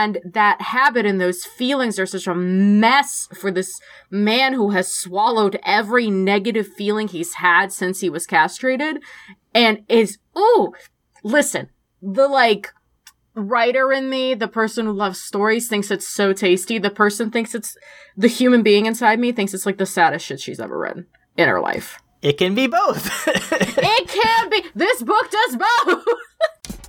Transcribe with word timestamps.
And 0.00 0.18
that 0.24 0.62
habit 0.62 1.04
and 1.04 1.20
those 1.20 1.44
feelings 1.44 1.98
are 1.98 2.06
such 2.06 2.26
a 2.26 2.34
mess 2.34 3.28
for 3.34 3.50
this 3.50 3.78
man 4.10 4.54
who 4.54 4.70
has 4.70 4.92
swallowed 4.92 5.60
every 5.62 6.08
negative 6.08 6.66
feeling 6.66 7.06
he's 7.06 7.34
had 7.34 7.70
since 7.70 8.00
he 8.00 8.08
was 8.08 8.26
castrated 8.26 9.02
and 9.54 9.84
is, 9.88 10.16
oh, 10.34 10.72
listen, 11.22 11.68
the 12.00 12.26
like, 12.28 12.72
writer 13.34 13.92
in 13.92 14.08
me, 14.08 14.32
the 14.32 14.48
person 14.48 14.86
who 14.86 14.92
loves 14.92 15.20
stories, 15.20 15.68
thinks 15.68 15.90
it's 15.90 16.08
so 16.08 16.32
tasty. 16.32 16.78
The 16.78 16.88
person 16.88 17.30
thinks 17.30 17.54
it's 17.54 17.76
the 18.16 18.28
human 18.28 18.62
being 18.62 18.86
inside 18.86 19.20
me 19.20 19.32
thinks 19.32 19.52
it's 19.52 19.66
like 19.66 19.76
the 19.76 19.84
saddest 19.84 20.24
shit 20.24 20.40
she's 20.40 20.60
ever 20.60 20.78
read 20.78 21.04
in 21.36 21.46
her 21.46 21.60
life. 21.60 22.00
It 22.22 22.38
can 22.38 22.54
be 22.54 22.66
both. 22.66 23.28
it 23.28 24.08
can 24.08 24.48
be. 24.48 24.64
This 24.74 25.02
book 25.02 25.30
does 25.30 25.56
both. 25.56 26.04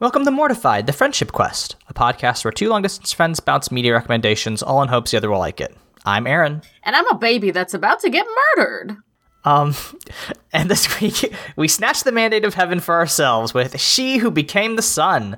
Welcome 0.00 0.24
to 0.24 0.32
Mortified, 0.32 0.86
the 0.86 0.92
Friendship 0.92 1.30
Quest, 1.30 1.76
a 1.88 1.94
podcast 1.94 2.44
where 2.44 2.50
two 2.50 2.68
long 2.68 2.82
distance 2.82 3.12
friends 3.12 3.38
bounce 3.38 3.70
media 3.70 3.92
recommendations, 3.92 4.60
all 4.60 4.82
in 4.82 4.88
hopes 4.88 5.12
the 5.12 5.16
other 5.16 5.30
will 5.30 5.38
like 5.38 5.60
it. 5.60 5.74
I'm 6.04 6.26
Aaron. 6.26 6.62
And 6.82 6.96
I'm 6.96 7.08
a 7.08 7.16
baby 7.16 7.52
that's 7.52 7.74
about 7.74 8.00
to 8.00 8.10
get 8.10 8.26
murdered. 8.56 8.96
Um, 9.44 9.74
and 10.52 10.68
this 10.68 11.00
week 11.00 11.32
we 11.56 11.68
snatched 11.68 12.04
the 12.04 12.12
mandate 12.12 12.44
of 12.44 12.54
heaven 12.54 12.80
for 12.80 12.96
ourselves 12.96 13.54
with 13.54 13.80
She 13.80 14.18
Who 14.18 14.32
Became 14.32 14.74
the 14.74 14.82
Sun. 14.82 15.36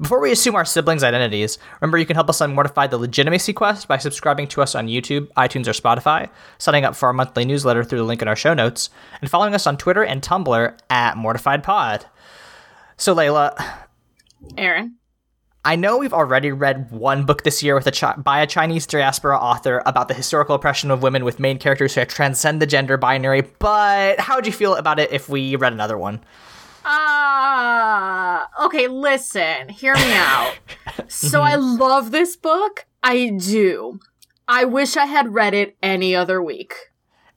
Before 0.00 0.20
we 0.20 0.32
assume 0.32 0.56
our 0.56 0.64
siblings' 0.64 1.04
identities, 1.04 1.58
remember 1.80 1.98
you 1.98 2.06
can 2.06 2.16
help 2.16 2.30
us 2.30 2.40
on 2.40 2.54
Mortified 2.54 2.90
the 2.90 2.98
Legitimacy 2.98 3.52
Quest 3.52 3.86
by 3.88 3.98
subscribing 3.98 4.48
to 4.48 4.62
us 4.62 4.74
on 4.74 4.88
YouTube, 4.88 5.28
iTunes, 5.34 5.68
or 5.68 5.72
Spotify, 5.72 6.30
signing 6.58 6.84
up 6.84 6.96
for 6.96 7.06
our 7.06 7.12
monthly 7.12 7.44
newsletter 7.44 7.84
through 7.84 7.98
the 7.98 8.04
link 8.04 8.22
in 8.22 8.26
our 8.26 8.34
show 8.34 8.54
notes, 8.54 8.88
and 9.20 9.30
following 9.30 9.54
us 9.54 9.66
on 9.66 9.76
Twitter 9.76 10.02
and 10.02 10.22
Tumblr 10.22 10.78
at 10.90 11.14
MortifiedPod. 11.14 12.06
So, 12.96 13.14
Layla, 13.14 13.54
Aaron. 14.56 14.96
I 15.64 15.76
know 15.76 15.96
we've 15.96 16.12
already 16.12 16.50
read 16.50 16.90
one 16.90 17.24
book 17.24 17.44
this 17.44 17.62
year 17.62 17.76
with 17.76 17.86
a 17.86 17.92
chi- 17.92 18.16
by 18.16 18.40
a 18.40 18.48
Chinese 18.48 18.84
diaspora 18.84 19.36
author 19.38 19.80
about 19.86 20.08
the 20.08 20.14
historical 20.14 20.56
oppression 20.56 20.90
of 20.90 21.04
women 21.04 21.24
with 21.24 21.38
main 21.38 21.58
characters 21.58 21.94
who 21.94 22.04
transcend 22.04 22.60
the 22.60 22.66
gender 22.66 22.96
binary, 22.96 23.42
but 23.60 24.18
how 24.18 24.34
would 24.34 24.46
you 24.46 24.52
feel 24.52 24.74
about 24.74 24.98
it 24.98 25.12
if 25.12 25.28
we 25.28 25.54
read 25.54 25.72
another 25.72 25.96
one? 25.96 26.20
Ah, 26.84 28.48
uh, 28.58 28.66
okay, 28.66 28.88
listen, 28.88 29.68
hear 29.68 29.94
me 29.94 30.12
out. 30.14 30.54
so 31.08 31.42
I 31.42 31.54
love 31.54 32.10
this 32.10 32.36
book. 32.36 32.86
I 33.00 33.28
do. 33.28 34.00
I 34.48 34.64
wish 34.64 34.96
I 34.96 35.06
had 35.06 35.32
read 35.32 35.54
it 35.54 35.76
any 35.80 36.16
other 36.16 36.42
week. 36.42 36.74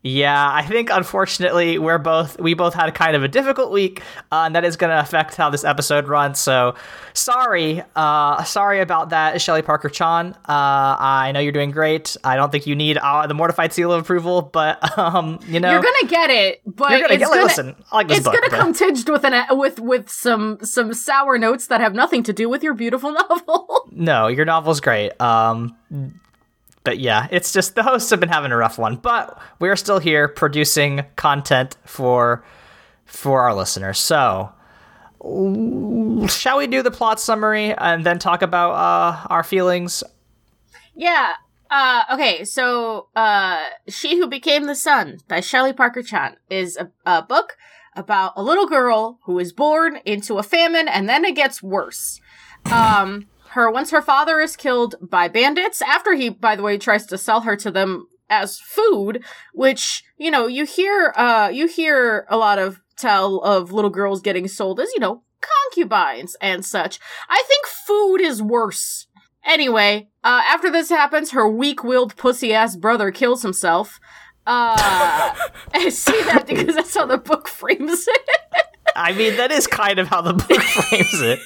Yeah, 0.07 0.51
I 0.53 0.61
think 0.61 0.91
unfortunately 0.91 1.79
we're 1.79 1.97
both 1.97 2.39
we 2.39 2.53
both 2.53 2.75
had 2.75 2.93
kind 2.93 3.15
of 3.15 3.23
a 3.23 3.27
difficult 3.27 3.71
week, 3.71 4.03
uh, 4.31 4.43
and 4.45 4.55
that 4.55 4.63
is 4.63 4.77
going 4.77 4.91
to 4.91 4.99
affect 4.99 5.35
how 5.35 5.49
this 5.49 5.63
episode 5.63 6.07
runs. 6.07 6.37
So, 6.39 6.75
sorry, 7.13 7.81
uh, 7.95 8.43
sorry 8.43 8.81
about 8.81 9.09
that, 9.09 9.41
Shelley 9.41 9.63
Parker 9.63 9.89
Chan. 9.89 10.35
Uh, 10.47 10.95
I 10.99 11.31
know 11.33 11.39
you're 11.39 11.51
doing 11.51 11.71
great. 11.71 12.17
I 12.23 12.35
don't 12.35 12.51
think 12.51 12.67
you 12.67 12.75
need 12.75 12.97
uh, 12.97 13.25
the 13.25 13.33
mortified 13.33 13.73
seal 13.73 13.91
of 13.91 13.99
approval, 13.99 14.43
but 14.43 14.95
um, 14.99 15.39
you 15.47 15.59
know 15.59 15.71
you're 15.71 15.81
gonna 15.81 16.07
get 16.07 16.29
it. 16.29 16.61
But 16.67 16.91
you're 16.91 17.01
gonna 17.01 17.17
get. 17.17 17.29
Gonna, 17.29 17.41
listen, 17.41 17.75
I 17.91 17.95
like 17.95 18.07
this 18.07 18.19
it's 18.19 18.25
book, 18.25 18.35
gonna 18.35 18.51
but... 18.51 18.59
come 18.59 18.73
tinged 18.73 19.09
with 19.09 19.23
an 19.25 19.57
with 19.57 19.79
with 19.79 20.07
some 20.11 20.59
some 20.61 20.93
sour 20.93 21.39
notes 21.39 21.65
that 21.65 21.81
have 21.81 21.95
nothing 21.95 22.21
to 22.21 22.31
do 22.31 22.47
with 22.47 22.61
your 22.61 22.75
beautiful 22.75 23.11
novel. 23.29 23.89
no, 23.89 24.27
your 24.27 24.45
novel's 24.45 24.81
great. 24.81 25.19
Um, 25.19 25.75
but 26.85 26.99
yeah, 26.99 27.27
it's 27.31 27.51
just 27.51 27.75
the 27.75 27.83
hosts 27.83 28.09
have 28.11 28.21
been 28.21 28.29
having 28.29 28.53
a 28.53 28.57
rough 28.57 28.77
one, 28.77 28.95
but 28.95 29.37
we're 29.59 29.75
still 29.75 29.99
here 29.99 30.29
producing 30.29 31.03
content 31.17 31.75
for 31.83 32.45
for 33.05 33.41
our 33.41 33.53
listeners. 33.53 33.99
So, 33.99 34.51
shall 35.21 36.57
we 36.57 36.67
do 36.67 36.81
the 36.81 36.91
plot 36.91 37.19
summary 37.19 37.73
and 37.73 38.05
then 38.05 38.19
talk 38.19 38.41
about 38.41 38.71
uh, 38.71 39.27
our 39.29 39.43
feelings? 39.43 40.03
Yeah. 40.95 41.33
Uh, 41.69 42.03
okay, 42.13 42.45
so 42.45 43.07
uh, 43.15 43.63
She 43.89 44.17
Who 44.17 44.27
Became 44.27 44.65
the 44.65 44.75
Sun 44.75 45.17
by 45.27 45.39
Shelley 45.39 45.73
Parker 45.73 46.03
Chan 46.03 46.37
is 46.49 46.77
a, 46.77 46.91
a 47.05 47.23
book 47.23 47.57
about 47.95 48.33
a 48.35 48.43
little 48.43 48.67
girl 48.67 49.19
who 49.23 49.39
is 49.39 49.51
born 49.51 49.97
into 50.05 50.37
a 50.37 50.43
famine 50.43 50.87
and 50.87 51.09
then 51.09 51.25
it 51.25 51.35
gets 51.35 51.63
worse. 51.63 52.21
Um, 52.71 53.27
her 53.55 53.71
once 53.71 53.89
her 53.91 54.01
father 54.01 54.41
is 54.41 54.57
killed 54.57 54.95
by 55.01 55.27
bandits 55.29 55.81
after 55.81 56.13
he 56.13 56.29
by 56.29 56.55
the 56.55 56.61
way 56.61 56.77
tries 56.77 57.05
to 57.05 57.17
sell 57.17 57.41
her 57.41 57.55
to 57.55 57.71
them 57.71 58.05
as 58.29 58.59
food 58.59 59.23
which 59.53 60.03
you 60.17 60.29
know 60.29 60.45
you 60.45 60.65
hear 60.65 61.13
uh 61.15 61.49
you 61.51 61.65
hear 61.65 62.27
a 62.29 62.37
lot 62.37 62.59
of 62.59 62.81
tell 62.97 63.39
of 63.39 63.71
little 63.71 63.89
girls 63.89 64.21
getting 64.21 64.47
sold 64.47 64.79
as 64.79 64.89
you 64.93 64.99
know 64.99 65.23
concubines 65.41 66.35
and 66.41 66.65
such. 66.65 66.99
I 67.29 67.43
think 67.47 67.67
food 67.67 68.17
is 68.17 68.41
worse. 68.41 69.07
Anyway 69.45 70.09
uh 70.23 70.41
after 70.47 70.69
this 70.69 70.89
happens 70.89 71.31
her 71.31 71.47
weak-willed 71.47 72.17
pussy-ass 72.17 72.75
brother 72.75 73.09
kills 73.09 73.41
himself. 73.41 73.99
Uh 74.45 74.75
i 75.73 75.87
see 75.89 76.21
that 76.23 76.45
because 76.45 76.75
that's 76.75 76.95
how 76.95 77.05
the 77.05 77.17
book 77.17 77.47
frames 77.47 78.05
it. 78.07 78.21
I 78.95 79.11
mean, 79.11 79.35
that 79.37 79.51
is 79.51 79.67
kind 79.67 79.99
of 79.99 80.07
how 80.07 80.21
the 80.21 80.33
book 80.33 80.61
frames 80.61 81.21
it. 81.21 81.39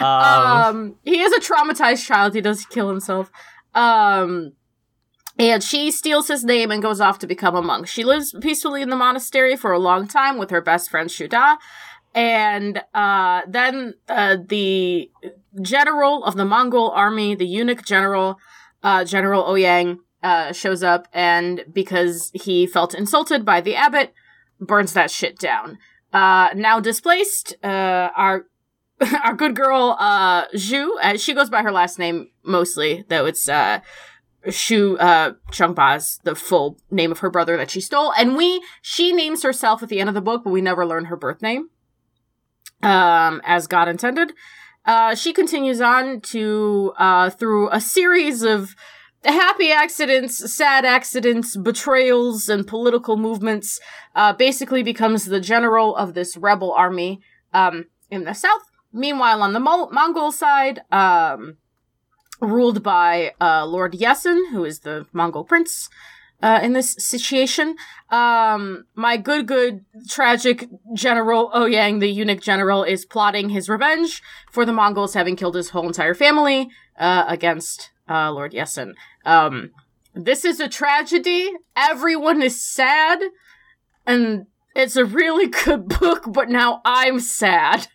Um, 0.00 0.06
um, 0.06 0.96
he 1.04 1.20
is 1.20 1.32
a 1.32 1.40
traumatized 1.40 2.06
child. 2.06 2.34
He 2.34 2.40
does 2.40 2.64
kill 2.66 2.88
himself. 2.88 3.30
Um, 3.74 4.52
and 5.38 5.62
she 5.62 5.90
steals 5.90 6.28
his 6.28 6.44
name 6.44 6.70
and 6.70 6.82
goes 6.82 7.00
off 7.00 7.18
to 7.20 7.26
become 7.26 7.54
a 7.54 7.62
monk. 7.62 7.86
She 7.86 8.04
lives 8.04 8.34
peacefully 8.40 8.82
in 8.82 8.90
the 8.90 8.96
monastery 8.96 9.56
for 9.56 9.72
a 9.72 9.78
long 9.78 10.08
time 10.08 10.36
with 10.36 10.50
her 10.50 10.60
best 10.60 10.90
friend 10.90 11.08
Xu 11.08 11.28
Da. 11.28 11.56
And 12.14 12.82
uh, 12.92 13.42
then 13.46 13.94
uh, 14.08 14.38
the 14.44 15.10
general 15.62 16.24
of 16.24 16.34
the 16.36 16.44
Mongol 16.44 16.90
army, 16.90 17.36
the 17.36 17.46
eunuch 17.46 17.84
general, 17.84 18.38
uh, 18.82 19.04
General 19.04 19.44
Ouyang, 19.44 19.98
uh, 20.22 20.52
shows 20.52 20.82
up 20.82 21.06
and 21.12 21.64
because 21.72 22.32
he 22.34 22.66
felt 22.66 22.94
insulted 22.94 23.44
by 23.44 23.60
the 23.60 23.76
abbot, 23.76 24.12
burns 24.60 24.92
that 24.94 25.10
shit 25.10 25.38
down. 25.38 25.78
Uh, 26.12 26.48
now 26.56 26.80
displaced, 26.80 27.54
uh, 27.62 28.10
our 28.16 28.46
our 29.24 29.34
good 29.34 29.54
girl 29.54 29.96
uh 29.98 30.46
Zhu, 30.48 30.90
uh, 31.00 31.16
she 31.16 31.34
goes 31.34 31.50
by 31.50 31.62
her 31.62 31.72
last 31.72 31.98
name 31.98 32.30
mostly, 32.42 33.04
though 33.08 33.26
it's 33.26 33.48
uh 33.48 33.80
Zhu 34.46 34.96
uh 34.98 35.32
the 35.52 36.34
full 36.34 36.78
name 36.90 37.12
of 37.12 37.20
her 37.20 37.30
brother 37.30 37.56
that 37.56 37.70
she 37.70 37.80
stole. 37.80 38.12
And 38.12 38.36
we 38.36 38.62
she 38.82 39.12
names 39.12 39.42
herself 39.42 39.82
at 39.82 39.88
the 39.88 40.00
end 40.00 40.08
of 40.08 40.14
the 40.14 40.20
book, 40.20 40.42
but 40.44 40.50
we 40.50 40.60
never 40.60 40.86
learn 40.86 41.06
her 41.06 41.16
birth 41.16 41.42
name. 41.42 41.70
Um, 42.82 43.40
as 43.44 43.66
God 43.66 43.88
intended. 43.88 44.32
Uh 44.84 45.14
she 45.14 45.32
continues 45.32 45.80
on 45.80 46.20
to 46.22 46.92
uh 46.98 47.30
through 47.30 47.70
a 47.70 47.80
series 47.80 48.42
of 48.42 48.74
happy 49.24 49.70
accidents, 49.70 50.52
sad 50.52 50.84
accidents, 50.84 51.56
betrayals, 51.56 52.48
and 52.48 52.66
political 52.66 53.16
movements, 53.16 53.80
uh, 54.14 54.32
basically 54.32 54.82
becomes 54.82 55.24
the 55.24 55.40
general 55.40 55.96
of 55.96 56.14
this 56.14 56.36
rebel 56.36 56.72
army 56.72 57.20
um, 57.52 57.86
in 58.10 58.24
the 58.24 58.32
south. 58.32 58.62
Meanwhile, 58.98 59.42
on 59.42 59.52
the 59.52 59.60
Mo- 59.60 59.90
Mongol 59.92 60.32
side, 60.32 60.82
um, 60.90 61.56
ruled 62.40 62.82
by 62.82 63.32
uh, 63.40 63.64
Lord 63.64 63.92
Esen, 63.94 64.50
who 64.50 64.64
is 64.64 64.80
the 64.80 65.06
Mongol 65.12 65.44
prince. 65.44 65.88
Uh, 66.40 66.60
in 66.62 66.72
this 66.72 66.94
situation, 66.98 67.76
um, 68.10 68.84
my 68.94 69.16
good, 69.16 69.46
good, 69.46 69.84
tragic 70.08 70.68
general 70.94 71.50
Ouyang, 71.50 71.98
the 71.98 72.08
eunuch 72.08 72.40
general, 72.40 72.84
is 72.84 73.04
plotting 73.04 73.48
his 73.48 73.68
revenge 73.68 74.22
for 74.50 74.64
the 74.64 74.72
Mongols 74.72 75.14
having 75.14 75.34
killed 75.34 75.56
his 75.56 75.70
whole 75.70 75.86
entire 75.86 76.14
family 76.14 76.68
uh, 76.98 77.24
against 77.26 77.90
uh, 78.08 78.30
Lord 78.30 78.52
Esen. 78.52 78.94
Um, 79.24 79.70
this 80.14 80.44
is 80.44 80.60
a 80.60 80.68
tragedy. 80.68 81.50
Everyone 81.76 82.40
is 82.40 82.60
sad, 82.60 83.20
and 84.06 84.46
it's 84.76 84.96
a 84.96 85.04
really 85.04 85.46
good 85.64 85.88
book. 85.88 86.24
But 86.26 86.48
now 86.48 86.80
I'm 86.84 87.18
sad. 87.18 87.88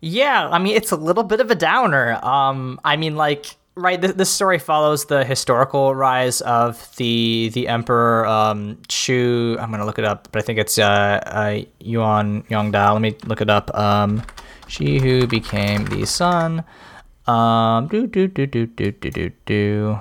Yeah, 0.00 0.48
I 0.48 0.58
mean 0.58 0.76
it's 0.76 0.92
a 0.92 0.96
little 0.96 1.24
bit 1.24 1.40
of 1.40 1.50
a 1.50 1.54
downer. 1.54 2.18
Um, 2.24 2.80
I 2.84 2.96
mean, 2.96 3.16
like, 3.16 3.56
right, 3.74 4.00
th- 4.00 4.14
this 4.14 4.30
story 4.30 4.58
follows 4.58 5.06
the 5.06 5.24
historical 5.24 5.94
rise 5.94 6.40
of 6.42 6.94
the 6.96 7.50
the 7.52 7.66
emperor 7.68 8.26
um, 8.26 8.76
Zhu. 8.88 9.58
I'm 9.60 9.70
gonna 9.70 9.86
look 9.86 9.98
it 9.98 10.04
up, 10.04 10.28
but 10.30 10.40
I 10.40 10.42
think 10.42 10.58
it's 10.60 10.78
uh, 10.78 11.20
uh 11.26 11.62
Yuan 11.80 12.42
Yongda. 12.44 12.92
Let 12.92 13.02
me 13.02 13.16
look 13.26 13.40
it 13.40 13.50
up. 13.50 13.74
Um, 13.76 14.22
she 14.68 15.00
who 15.00 15.26
became 15.26 15.86
the 15.86 16.06
sun. 16.06 16.64
Um, 17.26 17.88
do 17.88 18.06
do 18.06 18.28
do 18.28 18.46
do 18.46 18.66
do 18.66 18.92
do 18.92 19.10
do 19.10 19.30
do. 19.46 20.00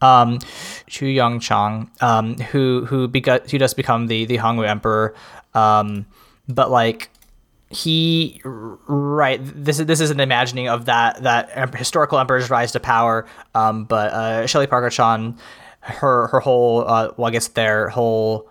Um, 0.00 0.38
Zhu 0.88 1.14
Yuanzhang, 1.14 1.90
um, 2.02 2.36
who 2.36 2.86
who 2.86 3.08
begot 3.08 3.50
who 3.50 3.58
does 3.58 3.74
become 3.74 4.06
the 4.06 4.24
the 4.24 4.38
Hongwu 4.38 4.68
emperor. 4.68 5.14
Um, 5.54 6.06
but 6.48 6.70
like 6.70 7.10
he 7.72 8.40
right 8.44 9.40
this 9.42 9.80
is 9.80 9.86
this 9.86 10.00
is 10.00 10.10
an 10.10 10.20
imagining 10.20 10.68
of 10.68 10.84
that 10.84 11.22
that 11.22 11.74
historical 11.74 12.18
emperor's 12.18 12.50
rise 12.50 12.72
to 12.72 12.80
power 12.80 13.26
um, 13.54 13.84
but 13.84 14.12
uh, 14.12 14.46
Shelley 14.46 14.66
Parker 14.66 14.90
Chan 14.90 15.38
her 15.80 16.28
her 16.28 16.40
whole 16.40 16.86
uh, 16.86 17.12
well 17.16 17.28
I 17.28 17.30
guess 17.30 17.48
their 17.48 17.88
whole 17.88 18.48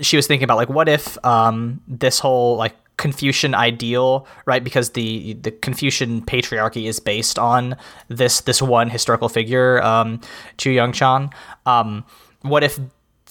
she 0.00 0.16
was 0.16 0.26
thinking 0.26 0.44
about 0.44 0.56
like 0.56 0.68
what 0.68 0.88
if 0.88 1.22
um, 1.24 1.80
this 1.88 2.18
whole 2.18 2.56
like 2.56 2.74
Confucian 2.96 3.54
ideal, 3.56 4.26
right? 4.46 4.62
Because 4.62 4.90
the 4.90 5.34
the 5.34 5.50
Confucian 5.50 6.22
patriarchy 6.22 6.86
is 6.86 7.00
based 7.00 7.38
on 7.38 7.76
this 8.08 8.42
this 8.42 8.62
one 8.62 8.88
historical 8.88 9.28
figure, 9.28 9.82
um, 9.82 10.20
Chu 10.58 10.70
Young 10.70 10.92
Chan. 10.92 11.30
Um, 11.66 12.04
what 12.42 12.62
if 12.62 12.78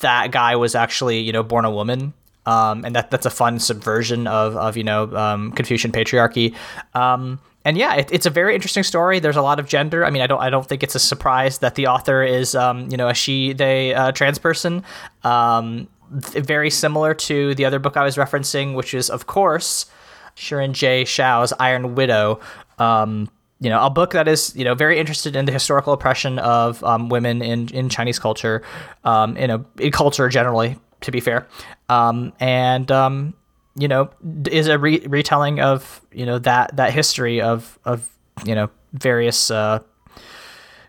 that 0.02 0.32
guy 0.32 0.56
was 0.58 0.76
actually 0.76 1.20
you 1.20 1.32
know 1.32 1.44
born 1.44 1.64
a 1.64 1.72
woman? 1.72 2.14
Um, 2.46 2.84
and 2.84 2.96
that 2.96 3.10
that's 3.10 3.26
a 3.26 3.30
fun 3.30 3.60
subversion 3.60 4.28
of 4.28 4.58
of 4.58 4.76
you 4.76 4.84
know 4.84 5.16
um, 5.16 5.52
Confucian 5.54 5.92
patriarchy. 5.92 6.56
Um, 6.94 7.40
and 7.66 7.78
yeah, 7.78 7.96
it, 7.96 8.10
it's 8.12 8.26
a 8.26 8.30
very 8.30 8.54
interesting 8.56 8.84
story. 8.84 9.20
There's 9.20 9.38
a 9.38 9.42
lot 9.42 9.60
of 9.60 9.68
gender. 9.68 10.04
I 10.04 10.10
mean, 10.10 10.22
I 10.22 10.28
don't 10.28 10.42
I 10.42 10.50
don't 10.50 10.68
think 10.68 10.84
it's 10.84 10.96
a 10.96 11.00
surprise 11.00 11.60
that 11.60 11.76
the 11.76 11.88
author 11.88 12.22
is 12.22 12.56
um, 12.56 12.90
you 12.90 12.98
know 12.98 13.08
a 13.08 13.14
she 13.14 13.54
they 13.54 13.94
uh, 13.94 14.12
trans 14.12 14.40
person. 14.40 14.84
Um, 15.24 15.88
very 16.14 16.70
similar 16.70 17.14
to 17.14 17.56
the 17.56 17.66
other 17.66 17.80
book 17.80 17.98
I 17.98 18.04
was 18.04 18.18
referencing, 18.18 18.76
which 18.76 18.94
is, 18.94 19.10
of 19.10 19.26
course, 19.26 19.88
Xiran 20.36 20.74
Jay 20.74 21.04
Zhao's 21.04 21.54
Iron 21.60 21.96
Widow. 21.96 22.40
Um, 22.78 23.30
you 23.60 23.70
know, 23.70 23.84
a 23.84 23.90
book 23.90 24.12
that 24.12 24.28
is, 24.28 24.56
you 24.56 24.66
know, 24.66 24.76
very 24.76 25.00
interested 25.00 25.36
in 25.36 25.46
the 25.46 25.52
historical 25.52 25.94
oppression 25.94 26.38
of 26.40 26.84
um, 26.84 27.08
women 27.10 27.42
in, 27.42 27.70
in 27.70 27.88
Chinese 27.88 28.20
culture, 28.20 28.62
um, 29.06 29.38
in 29.38 29.50
a 29.50 29.66
in 29.80 29.92
culture 29.92 30.28
generally, 30.28 30.78
to 31.04 31.12
be 31.12 31.20
fair, 31.20 31.48
um, 31.90 32.34
and 32.40 32.92
um, 32.92 33.34
you 33.76 33.88
know, 33.88 34.10
is 34.50 34.68
a 34.68 34.78
re- 34.78 35.06
retelling 35.08 35.60
of 35.60 36.02
you 36.12 36.26
know 36.26 36.40
that 36.40 36.76
that 36.76 36.94
history 36.94 37.42
of 37.42 37.80
of 37.86 38.10
you 38.46 38.56
know 38.56 38.70
various 38.94 39.52
uh, 39.52 39.80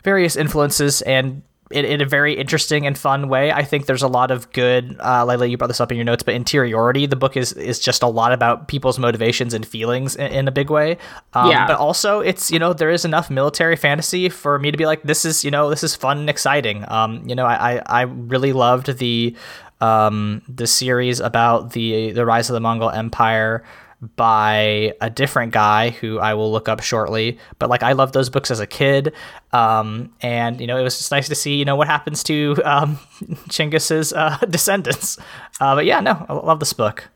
various 0.02 0.36
influences 0.36 1.02
and 1.02 1.42
in, 1.70 1.84
in, 1.84 2.00
a 2.00 2.04
very 2.04 2.34
interesting 2.34 2.86
and 2.86 2.96
fun 2.96 3.28
way. 3.28 3.50
I 3.50 3.64
think 3.64 3.86
there's 3.86 4.02
a 4.02 4.08
lot 4.08 4.30
of 4.30 4.52
good. 4.52 4.96
Uh, 5.00 5.24
Layla, 5.24 5.48
you 5.50 5.56
brought 5.56 5.68
this 5.68 5.80
up 5.80 5.90
in 5.90 5.96
your 5.96 6.04
notes, 6.04 6.22
but 6.22 6.34
interiority. 6.34 7.06
The 7.06 7.16
book 7.16 7.36
is 7.36 7.52
is 7.54 7.78
just 7.78 8.02
a 8.02 8.06
lot 8.06 8.32
about 8.32 8.68
people's 8.68 8.98
motivations 8.98 9.54
and 9.54 9.66
feelings 9.66 10.14
in, 10.14 10.26
in 10.26 10.48
a 10.48 10.52
big 10.52 10.70
way. 10.70 10.98
Um, 11.32 11.50
yeah. 11.50 11.66
But 11.66 11.78
also, 11.78 12.20
it's 12.20 12.50
you 12.50 12.58
know 12.58 12.74
there 12.74 12.90
is 12.90 13.04
enough 13.04 13.30
military 13.30 13.76
fantasy 13.76 14.28
for 14.28 14.58
me 14.58 14.70
to 14.70 14.76
be 14.76 14.86
like, 14.86 15.02
this 15.02 15.24
is 15.24 15.44
you 15.44 15.50
know 15.50 15.70
this 15.70 15.82
is 15.82 15.96
fun 15.96 16.18
and 16.18 16.30
exciting. 16.30 16.84
Um, 16.88 17.26
you 17.26 17.34
know, 17.34 17.46
I 17.46 17.76
I, 17.76 17.82
I 17.86 18.02
really 18.02 18.52
loved 18.52 18.98
the 18.98 19.34
um 19.80 20.42
the 20.48 20.66
series 20.66 21.20
about 21.20 21.72
the 21.72 22.12
the 22.12 22.24
rise 22.24 22.48
of 22.50 22.54
the 22.54 22.60
Mongol 22.60 22.90
Empire 22.90 23.64
by 24.16 24.94
a 25.00 25.10
different 25.10 25.52
guy 25.52 25.90
who 25.90 26.18
I 26.18 26.34
will 26.34 26.50
look 26.52 26.68
up 26.68 26.82
shortly. 26.82 27.38
But 27.58 27.70
like 27.70 27.82
I 27.82 27.92
loved 27.92 28.14
those 28.14 28.30
books 28.30 28.50
as 28.50 28.60
a 28.60 28.66
kid, 28.66 29.12
um, 29.52 30.12
and 30.20 30.60
you 30.60 30.66
know 30.66 30.76
it 30.76 30.82
was 30.82 30.96
just 30.98 31.10
nice 31.10 31.28
to 31.28 31.34
see 31.34 31.56
you 31.56 31.64
know 31.64 31.76
what 31.76 31.86
happens 31.86 32.22
to 32.24 32.56
um, 32.64 32.98
Chinggis's 33.48 34.12
uh, 34.12 34.38
descendants. 34.50 35.18
Uh, 35.60 35.74
but 35.74 35.84
yeah, 35.84 36.00
no, 36.00 36.24
I 36.28 36.34
love 36.34 36.60
this 36.60 36.72
book. 36.72 37.08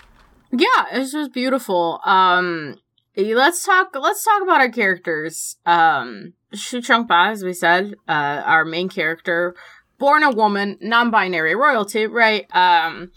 Yeah, 0.51 0.87
it's 0.93 1.13
just 1.13 1.33
beautiful. 1.33 2.01
Um, 2.05 2.77
let's 3.17 3.65
talk. 3.65 3.95
Let's 3.95 4.25
talk 4.25 4.43
about 4.43 4.61
our 4.61 4.71
characters. 4.71 5.57
Um, 5.67 6.35
Zhu 6.55 6.81
Chongba, 6.81 7.33
as 7.33 7.45
we 7.45 7.53
said, 7.53 7.95
uh, 8.09 8.43
our 8.45 8.65
main 8.65 8.89
character, 8.89 9.55
born 9.99 10.23
a 10.23 10.31
woman, 10.31 10.79
non-binary 10.81 11.55
royalty, 11.55 12.07
right? 12.07 12.47
Um, 12.55 13.11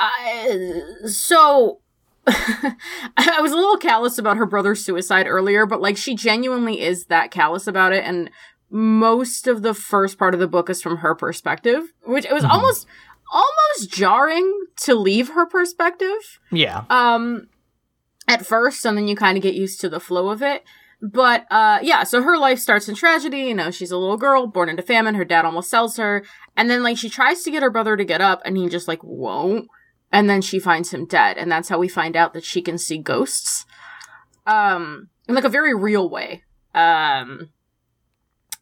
I, 0.00 0.80
so 1.06 1.80
I 2.26 3.38
was 3.40 3.52
a 3.52 3.56
little 3.56 3.76
callous 3.76 4.18
about 4.18 4.36
her 4.36 4.46
brother's 4.46 4.84
suicide 4.84 5.26
earlier, 5.26 5.66
but 5.66 5.80
like 5.80 5.96
she 5.96 6.14
genuinely 6.14 6.80
is 6.80 7.06
that 7.06 7.30
callous 7.30 7.66
about 7.66 7.92
it, 7.92 8.04
and 8.04 8.30
most 8.70 9.46
of 9.46 9.62
the 9.62 9.74
first 9.74 10.18
part 10.18 10.34
of 10.34 10.40
the 10.40 10.48
book 10.48 10.68
is 10.68 10.82
from 10.82 10.98
her 10.98 11.14
perspective, 11.14 11.92
which 12.04 12.24
it 12.24 12.32
was 12.32 12.42
mm-hmm. 12.42 12.52
almost 12.52 12.86
almost 13.32 13.90
jarring 13.90 14.66
to 14.76 14.94
leave 14.94 15.28
her 15.30 15.46
perspective. 15.46 16.40
Yeah. 16.50 16.84
Um 16.90 17.48
at 18.28 18.44
first, 18.44 18.84
and 18.84 18.98
then 18.98 19.06
you 19.06 19.14
kind 19.14 19.36
of 19.36 19.42
get 19.42 19.54
used 19.54 19.80
to 19.80 19.88
the 19.88 20.00
flow 20.00 20.30
of 20.30 20.42
it. 20.42 20.64
But 21.02 21.46
uh 21.50 21.78
yeah, 21.82 22.04
so 22.04 22.22
her 22.22 22.38
life 22.38 22.58
starts 22.58 22.88
in 22.88 22.94
tragedy, 22.94 23.40
you 23.40 23.54
know, 23.54 23.70
she's 23.70 23.90
a 23.90 23.98
little 23.98 24.16
girl 24.16 24.46
born 24.46 24.68
into 24.68 24.82
famine, 24.82 25.14
her 25.14 25.24
dad 25.24 25.44
almost 25.44 25.70
sells 25.70 25.96
her, 25.96 26.24
and 26.56 26.70
then 26.70 26.82
like 26.82 26.96
she 26.96 27.10
tries 27.10 27.42
to 27.42 27.50
get 27.50 27.62
her 27.62 27.70
brother 27.70 27.96
to 27.96 28.04
get 28.04 28.20
up 28.20 28.40
and 28.44 28.56
he 28.56 28.68
just 28.68 28.88
like 28.88 29.02
won't 29.02 29.68
and 30.12 30.30
then 30.30 30.40
she 30.40 30.58
finds 30.58 30.92
him 30.92 31.04
dead 31.04 31.36
and 31.36 31.50
that's 31.50 31.68
how 31.68 31.78
we 31.78 31.88
find 31.88 32.16
out 32.16 32.32
that 32.32 32.44
she 32.44 32.62
can 32.62 32.78
see 32.78 32.98
ghosts 32.98 33.66
um 34.46 35.08
in 35.28 35.34
like 35.34 35.44
a 35.44 35.50
very 35.50 35.74
real 35.74 36.08
way. 36.08 36.42
Um 36.74 37.50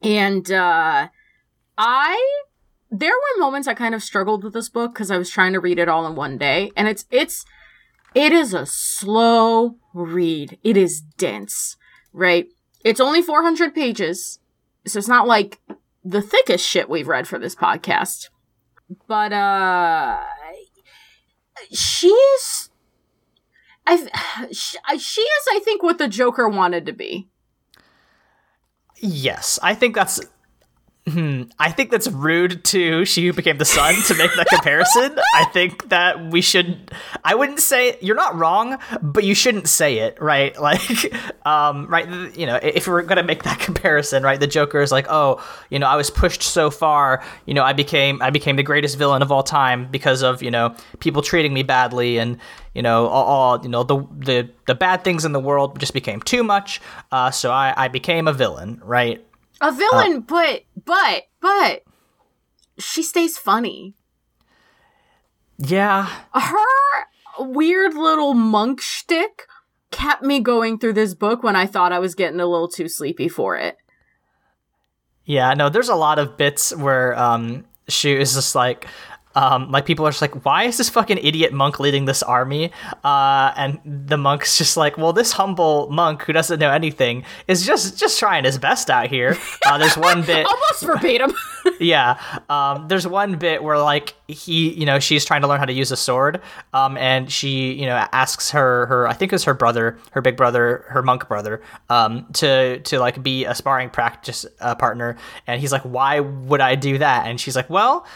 and 0.02 0.50
uh 0.50 1.08
i 1.78 2.40
there 2.90 3.12
were 3.12 3.40
moments 3.40 3.66
i 3.66 3.74
kind 3.74 3.94
of 3.94 4.02
struggled 4.02 4.44
with 4.44 4.52
this 4.52 4.68
book 4.68 4.92
because 4.92 5.10
i 5.10 5.16
was 5.16 5.30
trying 5.30 5.52
to 5.52 5.58
read 5.58 5.78
it 5.78 5.88
all 5.88 6.06
in 6.06 6.14
one 6.14 6.36
day 6.36 6.70
and 6.76 6.86
it's 6.88 7.06
it's 7.10 7.44
it 8.14 8.32
is 8.32 8.54
a 8.54 8.64
slow 8.64 9.76
read. 9.92 10.58
It 10.62 10.76
is 10.76 11.00
dense 11.00 11.76
right 12.14 12.46
it's 12.82 13.00
only 13.00 13.20
400 13.20 13.74
pages 13.74 14.38
so 14.86 14.98
it's 14.98 15.08
not 15.08 15.26
like 15.26 15.60
the 16.02 16.22
thickest 16.22 16.66
shit 16.66 16.88
we've 16.88 17.08
read 17.08 17.28
for 17.28 17.38
this 17.38 17.54
podcast 17.54 18.30
but 19.06 19.32
uh 19.32 20.22
she 21.70 22.08
is 22.08 22.70
I 23.86 24.48
she, 24.52 24.78
she 24.98 25.20
is 25.20 25.46
I 25.52 25.60
think 25.62 25.82
what 25.82 25.98
the 25.98 26.08
Joker 26.08 26.48
wanted 26.48 26.86
to 26.86 26.92
be. 26.92 27.28
Yes, 28.96 29.58
I 29.62 29.74
think 29.74 29.94
that's 29.94 30.20
Hmm. 31.06 31.42
I 31.58 31.70
think 31.70 31.90
that's 31.90 32.08
rude 32.08 32.64
to 32.64 33.04
She 33.04 33.26
Who 33.26 33.34
Became 33.34 33.58
the 33.58 33.66
Sun 33.66 33.94
to 34.06 34.14
make 34.14 34.34
that 34.36 34.46
comparison. 34.46 35.18
I 35.34 35.44
think 35.44 35.90
that 35.90 36.30
we 36.30 36.40
should. 36.40 36.90
I 37.22 37.34
wouldn't 37.34 37.60
say 37.60 37.98
you're 38.00 38.16
not 38.16 38.34
wrong, 38.36 38.78
but 39.02 39.22
you 39.22 39.34
shouldn't 39.34 39.68
say 39.68 39.98
it, 39.98 40.20
right? 40.20 40.54
Like, 40.64 41.14
um, 41.44 41.88
right? 41.88 42.08
You 42.38 42.46
know, 42.46 42.56
if 42.62 42.88
we're 42.88 43.02
gonna 43.02 43.22
make 43.22 43.42
that 43.42 43.58
comparison, 43.60 44.22
right? 44.22 44.40
The 44.40 44.46
Joker 44.46 44.80
is 44.80 44.90
like, 44.90 45.04
oh, 45.10 45.44
you 45.68 45.78
know, 45.78 45.86
I 45.86 45.96
was 45.96 46.08
pushed 46.08 46.42
so 46.42 46.70
far. 46.70 47.22
You 47.44 47.52
know, 47.52 47.62
I 47.62 47.74
became 47.74 48.22
I 48.22 48.30
became 48.30 48.56
the 48.56 48.62
greatest 48.62 48.96
villain 48.96 49.20
of 49.20 49.30
all 49.30 49.42
time 49.42 49.90
because 49.90 50.22
of 50.22 50.42
you 50.42 50.50
know 50.50 50.74
people 51.00 51.20
treating 51.20 51.52
me 51.52 51.64
badly 51.64 52.16
and 52.16 52.38
you 52.72 52.80
know 52.80 53.08
all, 53.08 53.24
all 53.24 53.62
you 53.62 53.68
know 53.68 53.82
the 53.82 53.98
the 54.18 54.48
the 54.66 54.74
bad 54.74 55.04
things 55.04 55.26
in 55.26 55.32
the 55.32 55.40
world 55.40 55.78
just 55.78 55.92
became 55.92 56.22
too 56.22 56.42
much. 56.42 56.80
Uh, 57.12 57.30
so 57.30 57.52
I 57.52 57.74
I 57.76 57.88
became 57.88 58.26
a 58.26 58.32
villain, 58.32 58.80
right? 58.82 59.22
A 59.60 59.72
villain, 59.72 60.16
uh, 60.16 60.20
but 60.20 60.64
but 60.84 61.22
but 61.40 61.82
she 62.78 63.02
stays 63.02 63.38
funny. 63.38 63.94
Yeah. 65.58 66.08
Her 66.34 67.06
weird 67.38 67.94
little 67.94 68.34
monk 68.34 68.80
shtick 68.80 69.46
kept 69.90 70.22
me 70.22 70.40
going 70.40 70.78
through 70.78 70.94
this 70.94 71.14
book 71.14 71.42
when 71.42 71.56
I 71.56 71.66
thought 71.66 71.92
I 71.92 72.00
was 72.00 72.14
getting 72.14 72.40
a 72.40 72.46
little 72.46 72.68
too 72.68 72.88
sleepy 72.88 73.28
for 73.28 73.56
it. 73.56 73.76
Yeah, 75.24 75.54
no, 75.54 75.68
there's 75.68 75.88
a 75.88 75.94
lot 75.94 76.18
of 76.18 76.36
bits 76.36 76.74
where 76.74 77.18
um 77.18 77.64
she 77.88 78.12
is 78.12 78.34
just 78.34 78.54
like, 78.54 78.86
um, 79.34 79.70
like 79.70 79.86
people 79.86 80.06
are 80.06 80.10
just 80.10 80.22
like, 80.22 80.44
why 80.44 80.64
is 80.64 80.78
this 80.78 80.88
fucking 80.88 81.18
idiot 81.18 81.52
monk 81.52 81.80
leading 81.80 82.04
this 82.04 82.22
army? 82.22 82.70
Uh, 83.02 83.52
and 83.56 83.80
the 83.84 84.16
monk's 84.16 84.56
just 84.58 84.76
like, 84.76 84.96
well, 84.96 85.12
this 85.12 85.32
humble 85.32 85.90
monk 85.90 86.22
who 86.22 86.32
doesn't 86.32 86.58
know 86.58 86.70
anything 86.70 87.24
is 87.48 87.66
just 87.66 87.98
just 87.98 88.18
trying 88.18 88.44
his 88.44 88.58
best 88.58 88.90
out 88.90 89.08
here. 89.08 89.36
Uh, 89.66 89.78
there's 89.78 89.96
one 89.96 90.22
bit 90.26 90.46
almost 90.46 90.82
verbatim. 90.82 91.34
yeah, 91.80 92.20
um, 92.48 92.88
there's 92.88 93.06
one 93.06 93.36
bit 93.36 93.62
where 93.62 93.78
like 93.78 94.14
he, 94.28 94.72
you 94.74 94.86
know, 94.86 94.98
she's 94.98 95.24
trying 95.24 95.42
to 95.42 95.48
learn 95.48 95.58
how 95.58 95.66
to 95.66 95.72
use 95.72 95.90
a 95.90 95.96
sword, 95.96 96.40
um, 96.72 96.96
and 96.96 97.30
she, 97.30 97.72
you 97.72 97.86
know, 97.86 98.06
asks 98.12 98.50
her 98.50 98.86
her 98.86 99.08
I 99.08 99.14
think 99.14 99.32
it 99.32 99.34
was 99.34 99.44
her 99.44 99.54
brother, 99.54 99.98
her 100.12 100.20
big 100.20 100.36
brother, 100.36 100.84
her 100.88 101.02
monk 101.02 101.28
brother, 101.28 101.62
um, 101.90 102.26
to 102.34 102.78
to 102.80 102.98
like 102.98 103.22
be 103.22 103.44
a 103.44 103.54
sparring 103.54 103.90
practice 103.90 104.46
uh, 104.60 104.74
partner, 104.74 105.16
and 105.46 105.60
he's 105.60 105.72
like, 105.72 105.82
why 105.82 106.20
would 106.20 106.60
I 106.60 106.74
do 106.74 106.98
that? 106.98 107.26
And 107.26 107.40
she's 107.40 107.56
like, 107.56 107.70
well 107.70 108.06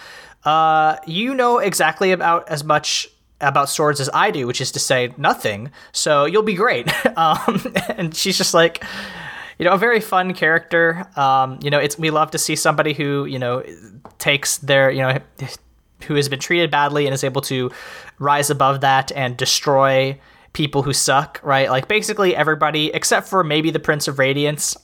uh, 0.44 0.96
you 1.06 1.34
know 1.34 1.58
exactly 1.58 2.12
about 2.12 2.48
as 2.48 2.64
much 2.64 3.08
about 3.40 3.68
swords 3.68 4.00
as 4.00 4.10
I 4.12 4.30
do, 4.30 4.46
which 4.46 4.60
is 4.60 4.72
to 4.72 4.78
say 4.78 5.12
nothing. 5.16 5.70
So 5.92 6.24
you'll 6.24 6.42
be 6.42 6.54
great. 6.54 6.88
um, 7.16 7.72
and 7.88 8.14
she's 8.14 8.36
just 8.36 8.54
like, 8.54 8.84
you 9.58 9.64
know, 9.64 9.72
a 9.72 9.78
very 9.78 10.00
fun 10.00 10.34
character. 10.34 11.06
Um, 11.16 11.58
you 11.62 11.70
know, 11.70 11.78
it's 11.78 11.98
we 11.98 12.10
love 12.10 12.30
to 12.32 12.38
see 12.38 12.56
somebody 12.56 12.92
who 12.92 13.24
you 13.24 13.38
know 13.38 13.62
takes 14.18 14.58
their 14.58 14.90
you 14.90 15.02
know 15.02 15.18
who 16.04 16.14
has 16.14 16.28
been 16.28 16.38
treated 16.38 16.70
badly 16.70 17.06
and 17.06 17.14
is 17.14 17.24
able 17.24 17.42
to 17.42 17.70
rise 18.18 18.50
above 18.50 18.80
that 18.82 19.10
and 19.12 19.36
destroy 19.36 20.18
people 20.52 20.82
who 20.82 20.92
suck. 20.92 21.40
Right, 21.42 21.70
like 21.70 21.88
basically 21.88 22.34
everybody 22.34 22.92
except 22.94 23.28
for 23.28 23.42
maybe 23.42 23.70
the 23.70 23.80
Prince 23.80 24.08
of 24.08 24.18
Radiance 24.18 24.76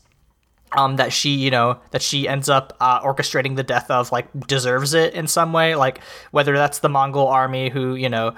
um, 0.77 0.97
that 0.97 1.13
she, 1.13 1.31
you 1.31 1.51
know, 1.51 1.79
that 1.91 2.03
she 2.03 2.29
ends 2.29 2.49
up 2.49 2.77
uh, 2.81 3.01
orchestrating 3.01 3.57
the 3.57 3.63
death 3.63 3.91
of, 3.91 4.13
like, 4.13 4.29
deserves 4.47 4.95
it 4.95 5.15
in 5.15 5.27
some 5.27 5.53
way. 5.53 5.75
Like, 5.75 6.01
whether 6.31 6.55
that's 6.55 6.81
the 6.81 6.89
Mongol 6.89 7.29
army 7.29 7.71
who, 7.71 7.95
you 7.95 8.09
know, 8.09 8.35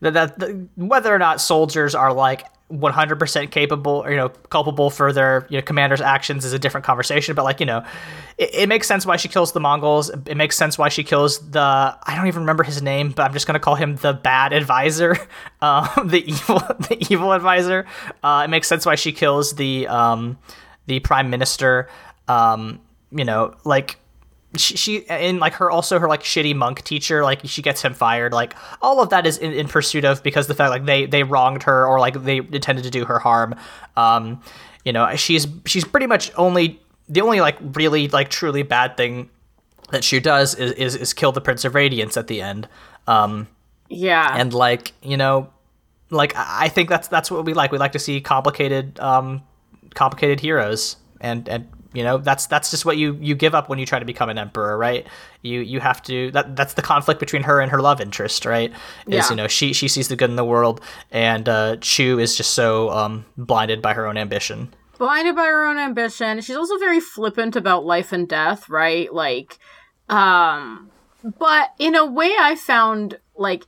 that, 0.00 0.38
that, 0.38 0.68
whether 0.76 1.14
or 1.14 1.18
not 1.18 1.40
soldiers 1.40 1.94
are 1.94 2.12
like 2.12 2.44
100% 2.72 3.50
capable 3.50 4.04
or 4.04 4.10
you 4.10 4.16
know 4.16 4.28
culpable 4.28 4.90
for 4.90 5.12
their 5.12 5.44
you 5.50 5.58
know 5.58 5.62
commander's 5.62 6.00
actions 6.00 6.44
is 6.44 6.52
a 6.52 6.58
different 6.58 6.86
conversation. 6.86 7.34
But 7.34 7.44
like 7.44 7.58
you 7.58 7.66
know 7.66 7.84
it, 8.38 8.50
it, 8.54 8.68
makes 8.68 8.86
sense 8.86 9.04
why 9.04 9.16
she 9.16 9.28
kills 9.28 9.52
the 9.52 9.60
mongols. 9.60 10.08
It 10.08 10.36
makes 10.36 10.56
sense 10.56 10.78
why 10.78 10.88
she 10.88 11.02
kills 11.02 11.38
the 11.50 11.60
i 11.60 12.14
don't 12.14 12.28
even 12.28 12.42
remember 12.42 12.62
his 12.62 12.80
name 12.80 13.10
but 13.10 13.22
i'm 13.24 13.32
just 13.32 13.46
going 13.46 13.54
to 13.54 13.60
call 13.60 13.74
him 13.74 13.96
the 13.96 14.12
bad 14.12 14.52
advisor 14.52 15.16
um, 15.62 15.88
the 16.04 16.22
evil 16.24 16.58
the 16.88 17.06
evil 17.10 17.32
advisor. 17.32 17.86
Uh, 18.22 18.42
it 18.44 18.50
makes 18.50 18.68
sense 18.68 18.86
why 18.86 18.94
she 18.94 19.12
kills 19.12 19.54
the 19.54 19.88
um, 19.88 20.38
the 20.86 21.00
prime 21.00 21.30
minister 21.30 21.88
um, 22.28 22.80
you 23.10 23.24
know 23.24 23.54
like 23.64 23.98
she, 24.56 24.76
she 24.76 25.08
and 25.08 25.38
like 25.38 25.54
her 25.54 25.70
also 25.70 25.98
her 25.98 26.08
like 26.08 26.22
shitty 26.22 26.56
monk 26.56 26.82
teacher 26.82 27.22
like 27.22 27.40
she 27.44 27.62
gets 27.62 27.82
him 27.82 27.94
fired. 27.94 28.32
Like 28.32 28.54
all 28.82 29.00
of 29.00 29.10
that 29.10 29.26
is 29.26 29.38
in, 29.38 29.52
in 29.52 29.68
pursuit 29.68 30.04
of 30.04 30.22
because 30.22 30.48
the 30.48 30.54
fact 30.54 30.70
like 30.70 30.86
they 30.86 31.06
they 31.06 31.22
wronged 31.22 31.62
her 31.64 31.86
or 31.86 32.00
like 32.00 32.22
they 32.24 32.38
intended 32.38 32.82
to 32.84 32.90
do 32.90 33.04
her 33.04 33.18
harm. 33.18 33.54
Um 33.96 34.42
you 34.84 34.92
know 34.92 35.14
she's 35.14 35.46
she's 35.66 35.84
pretty 35.84 36.06
much 36.06 36.32
only 36.36 36.80
the 37.08 37.20
only 37.20 37.40
like 37.40 37.58
really 37.60 38.08
like 38.08 38.28
truly 38.28 38.62
bad 38.62 38.96
thing 38.96 39.30
that 39.90 40.02
she 40.02 40.18
does 40.18 40.54
is 40.56 40.72
is, 40.72 40.96
is 40.96 41.12
kill 41.12 41.32
the 41.32 41.40
prince 41.40 41.64
of 41.64 41.74
radiance 41.74 42.16
at 42.16 42.26
the 42.26 42.42
end. 42.42 42.68
Um 43.06 43.46
yeah. 43.88 44.34
and 44.36 44.52
like 44.52 44.92
you 45.02 45.16
know 45.16 45.50
like 46.10 46.32
i 46.36 46.68
think 46.68 46.88
that's 46.88 47.06
that's 47.06 47.30
what 47.30 47.44
we 47.44 47.54
like. 47.54 47.70
We 47.70 47.78
like 47.78 47.92
to 47.92 48.00
see 48.00 48.20
complicated 48.20 48.98
um 48.98 49.42
complicated 49.94 50.40
heroes. 50.40 50.96
And 51.20 51.48
and 51.48 51.68
you 51.92 52.04
know 52.04 52.18
that's 52.18 52.46
that's 52.46 52.70
just 52.70 52.84
what 52.84 52.96
you 52.96 53.18
you 53.20 53.34
give 53.34 53.54
up 53.54 53.68
when 53.68 53.78
you 53.78 53.86
try 53.86 53.98
to 53.98 54.04
become 54.04 54.28
an 54.28 54.38
emperor 54.38 54.78
right? 54.78 55.06
You 55.42 55.60
you 55.60 55.80
have 55.80 56.02
to 56.04 56.30
that 56.32 56.56
that's 56.56 56.74
the 56.74 56.82
conflict 56.82 57.18
between 57.20 57.42
her 57.42 57.60
and 57.60 57.70
her 57.70 57.80
love 57.80 58.00
interest 58.00 58.46
right? 58.46 58.70
Is 58.70 58.76
yeah. 59.08 59.30
you 59.30 59.36
know 59.36 59.48
she 59.48 59.72
she 59.72 59.88
sees 59.88 60.08
the 60.08 60.16
good 60.16 60.30
in 60.30 60.36
the 60.36 60.44
world 60.44 60.80
and 61.10 61.48
uh 61.48 61.76
Zhu 61.76 62.20
is 62.20 62.36
just 62.36 62.52
so 62.52 62.90
um 62.90 63.24
blinded 63.36 63.82
by 63.82 63.94
her 63.94 64.06
own 64.06 64.16
ambition. 64.16 64.72
Blinded 64.98 65.34
by 65.34 65.46
her 65.46 65.66
own 65.66 65.78
ambition. 65.78 66.40
She's 66.42 66.56
also 66.56 66.78
very 66.78 67.00
flippant 67.00 67.56
about 67.56 67.84
life 67.84 68.12
and 68.12 68.28
death 68.28 68.68
right? 68.68 69.12
Like 69.12 69.58
um 70.08 70.90
but 71.38 71.74
in 71.78 71.94
a 71.94 72.04
way 72.04 72.32
i 72.38 72.54
found 72.54 73.18
like 73.36 73.66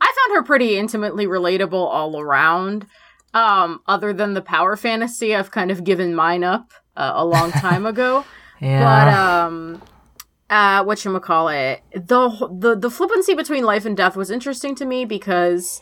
i 0.00 0.06
found 0.06 0.36
her 0.36 0.42
pretty 0.42 0.76
intimately 0.76 1.26
relatable 1.26 1.72
all 1.72 2.18
around 2.18 2.86
um 3.34 3.80
other 3.86 4.12
than 4.12 4.34
the 4.34 4.42
power 4.42 4.76
fantasy 4.76 5.34
i've 5.34 5.50
kind 5.50 5.70
of 5.70 5.84
given 5.84 6.14
mine 6.14 6.42
up 6.42 6.72
uh, 6.96 7.12
a 7.14 7.24
long 7.24 7.50
time 7.50 7.86
ago. 7.86 8.24
yeah. 8.60 8.84
But 8.84 9.14
um, 9.14 9.82
uh, 10.48 10.84
what 10.84 11.04
you 11.04 11.18
call 11.20 11.48
it? 11.48 11.82
The 11.92 12.48
the 12.52 12.76
the 12.76 12.90
flippancy 12.90 13.34
between 13.34 13.64
life 13.64 13.84
and 13.84 13.96
death 13.96 14.16
was 14.16 14.30
interesting 14.30 14.74
to 14.76 14.84
me 14.84 15.04
because, 15.04 15.80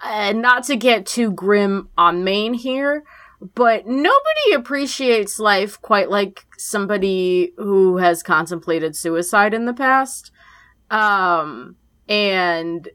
uh, 0.00 0.32
not 0.32 0.64
to 0.64 0.76
get 0.76 1.06
too 1.06 1.30
grim 1.30 1.88
on 1.96 2.24
main 2.24 2.54
here, 2.54 3.04
but 3.54 3.86
nobody 3.86 4.52
appreciates 4.54 5.38
life 5.38 5.80
quite 5.80 6.10
like 6.10 6.44
somebody 6.58 7.52
who 7.56 7.98
has 7.98 8.22
contemplated 8.22 8.96
suicide 8.96 9.54
in 9.54 9.66
the 9.66 9.74
past. 9.74 10.32
Um, 10.90 11.76
and 12.08 12.88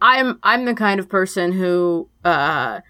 I'm 0.00 0.38
I'm 0.42 0.64
the 0.64 0.74
kind 0.74 1.00
of 1.00 1.08
person 1.08 1.52
who 1.52 2.08
uh 2.24 2.80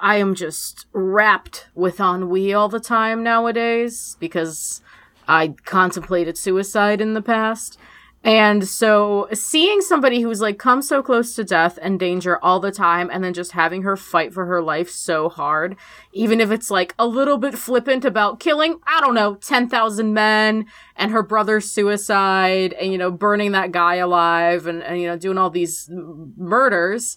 I 0.00 0.16
am 0.16 0.34
just 0.34 0.86
wrapped 0.92 1.68
with 1.74 2.00
ennui 2.00 2.52
all 2.52 2.68
the 2.68 2.80
time 2.80 3.22
nowadays 3.22 4.16
because 4.20 4.82
I 5.28 5.54
contemplated 5.64 6.36
suicide 6.36 7.00
in 7.00 7.14
the 7.14 7.22
past. 7.22 7.78
And 8.26 8.66
so 8.66 9.28
seeing 9.32 9.80
somebody 9.80 10.20
who's 10.20 10.40
like 10.40 10.58
come 10.58 10.82
so 10.82 11.00
close 11.00 11.36
to 11.36 11.44
death 11.44 11.78
and 11.80 11.96
danger 11.96 12.42
all 12.44 12.58
the 12.58 12.72
time 12.72 13.08
and 13.12 13.22
then 13.22 13.32
just 13.32 13.52
having 13.52 13.82
her 13.82 13.96
fight 13.96 14.34
for 14.34 14.46
her 14.46 14.60
life 14.60 14.90
so 14.90 15.28
hard, 15.28 15.76
even 16.12 16.40
if 16.40 16.50
it's 16.50 16.68
like 16.68 16.92
a 16.98 17.06
little 17.06 17.38
bit 17.38 17.56
flippant 17.56 18.04
about 18.04 18.40
killing, 18.40 18.80
I 18.84 19.00
don't 19.00 19.14
know, 19.14 19.36
10,000 19.36 20.12
men 20.12 20.66
and 20.96 21.12
her 21.12 21.22
brother's 21.22 21.70
suicide 21.70 22.72
and, 22.72 22.90
you 22.90 22.98
know, 22.98 23.12
burning 23.12 23.52
that 23.52 23.70
guy 23.70 23.94
alive 23.94 24.66
and, 24.66 24.82
and 24.82 25.00
you 25.00 25.06
know, 25.06 25.16
doing 25.16 25.38
all 25.38 25.50
these 25.50 25.88
murders 25.88 27.16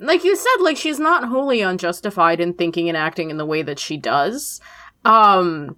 like 0.00 0.22
you 0.22 0.36
said, 0.36 0.60
like 0.60 0.76
she's 0.76 1.00
not 1.00 1.24
wholly 1.24 1.60
unjustified 1.60 2.40
in 2.40 2.54
thinking 2.54 2.88
and 2.88 2.96
acting 2.96 3.30
in 3.30 3.36
the 3.36 3.46
way 3.46 3.62
that 3.62 3.78
she 3.78 3.96
does. 3.96 4.60
Um, 5.04 5.76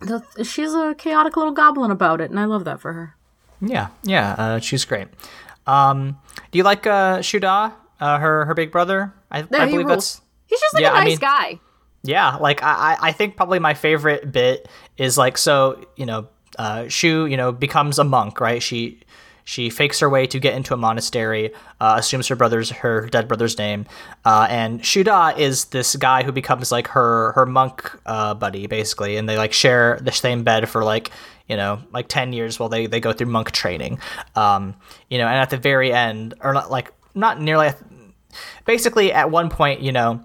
the, 0.00 0.22
she's 0.44 0.72
a 0.72 0.94
chaotic 0.96 1.36
little 1.36 1.52
goblin 1.52 1.90
about 1.90 2.20
it, 2.20 2.30
and 2.30 2.38
I 2.38 2.44
love 2.44 2.64
that 2.64 2.80
for 2.80 2.92
her. 2.92 3.16
Yeah, 3.60 3.88
yeah, 4.02 4.34
uh, 4.38 4.58
she's 4.60 4.84
great. 4.84 5.08
Um, 5.66 6.18
do 6.50 6.58
you 6.58 6.64
like 6.64 6.86
uh, 6.86 7.18
Xu 7.18 7.40
Da, 7.40 7.72
uh, 8.00 8.18
her 8.18 8.44
her 8.46 8.54
big 8.54 8.72
brother? 8.72 9.12
I, 9.30 9.40
I 9.40 9.66
believe 9.66 9.86
that's 9.86 10.20
he's 10.46 10.60
just 10.60 10.74
like 10.74 10.82
yeah, 10.82 10.92
a 10.92 10.94
nice 10.94 11.02
I 11.02 11.04
mean, 11.06 11.18
guy. 11.18 11.60
Yeah, 12.02 12.36
like 12.36 12.62
I 12.62 12.96
I 13.00 13.12
think 13.12 13.36
probably 13.36 13.58
my 13.58 13.74
favorite 13.74 14.32
bit 14.32 14.68
is 14.96 15.18
like 15.18 15.36
so 15.36 15.84
you 15.96 16.06
know 16.06 16.28
uh, 16.58 16.84
Zhu 16.84 17.30
you 17.30 17.36
know 17.36 17.52
becomes 17.52 17.98
a 17.98 18.04
monk 18.04 18.40
right 18.40 18.62
she 18.62 19.00
she 19.44 19.68
fakes 19.68 19.98
her 19.98 20.08
way 20.08 20.28
to 20.28 20.38
get 20.38 20.54
into 20.54 20.74
a 20.74 20.76
monastery, 20.76 21.52
uh, 21.80 21.96
assumes 21.98 22.28
her 22.28 22.36
brother's 22.36 22.70
her 22.70 23.08
dead 23.08 23.26
brother's 23.26 23.58
name, 23.58 23.86
uh, 24.24 24.46
and 24.48 24.80
Xu 24.80 25.04
Da 25.04 25.30
is 25.36 25.66
this 25.66 25.96
guy 25.96 26.22
who 26.22 26.30
becomes 26.30 26.70
like 26.70 26.86
her 26.88 27.32
her 27.32 27.46
monk 27.46 27.90
uh, 28.06 28.34
buddy 28.34 28.66
basically, 28.66 29.16
and 29.16 29.28
they 29.28 29.36
like 29.36 29.52
share 29.52 29.98
the 30.02 30.12
same 30.12 30.44
bed 30.44 30.68
for 30.68 30.84
like 30.84 31.10
you 31.50 31.56
know 31.56 31.80
like 31.92 32.08
ten 32.08 32.32
years 32.32 32.58
while 32.58 32.68
they 32.68 32.86
they 32.86 33.00
go 33.00 33.12
through 33.12 33.26
monk 33.26 33.50
training. 33.50 33.98
Um, 34.36 34.74
you 35.08 35.18
know, 35.18 35.26
and 35.26 35.36
at 35.36 35.50
the 35.50 35.58
very 35.58 35.92
end, 35.92 36.34
or 36.40 36.52
not 36.54 36.70
like 36.70 36.92
not 37.14 37.40
nearly, 37.40 37.70
basically 38.64 39.12
at 39.12 39.30
one 39.30 39.50
point, 39.50 39.80
you 39.80 39.92
know 39.92 40.20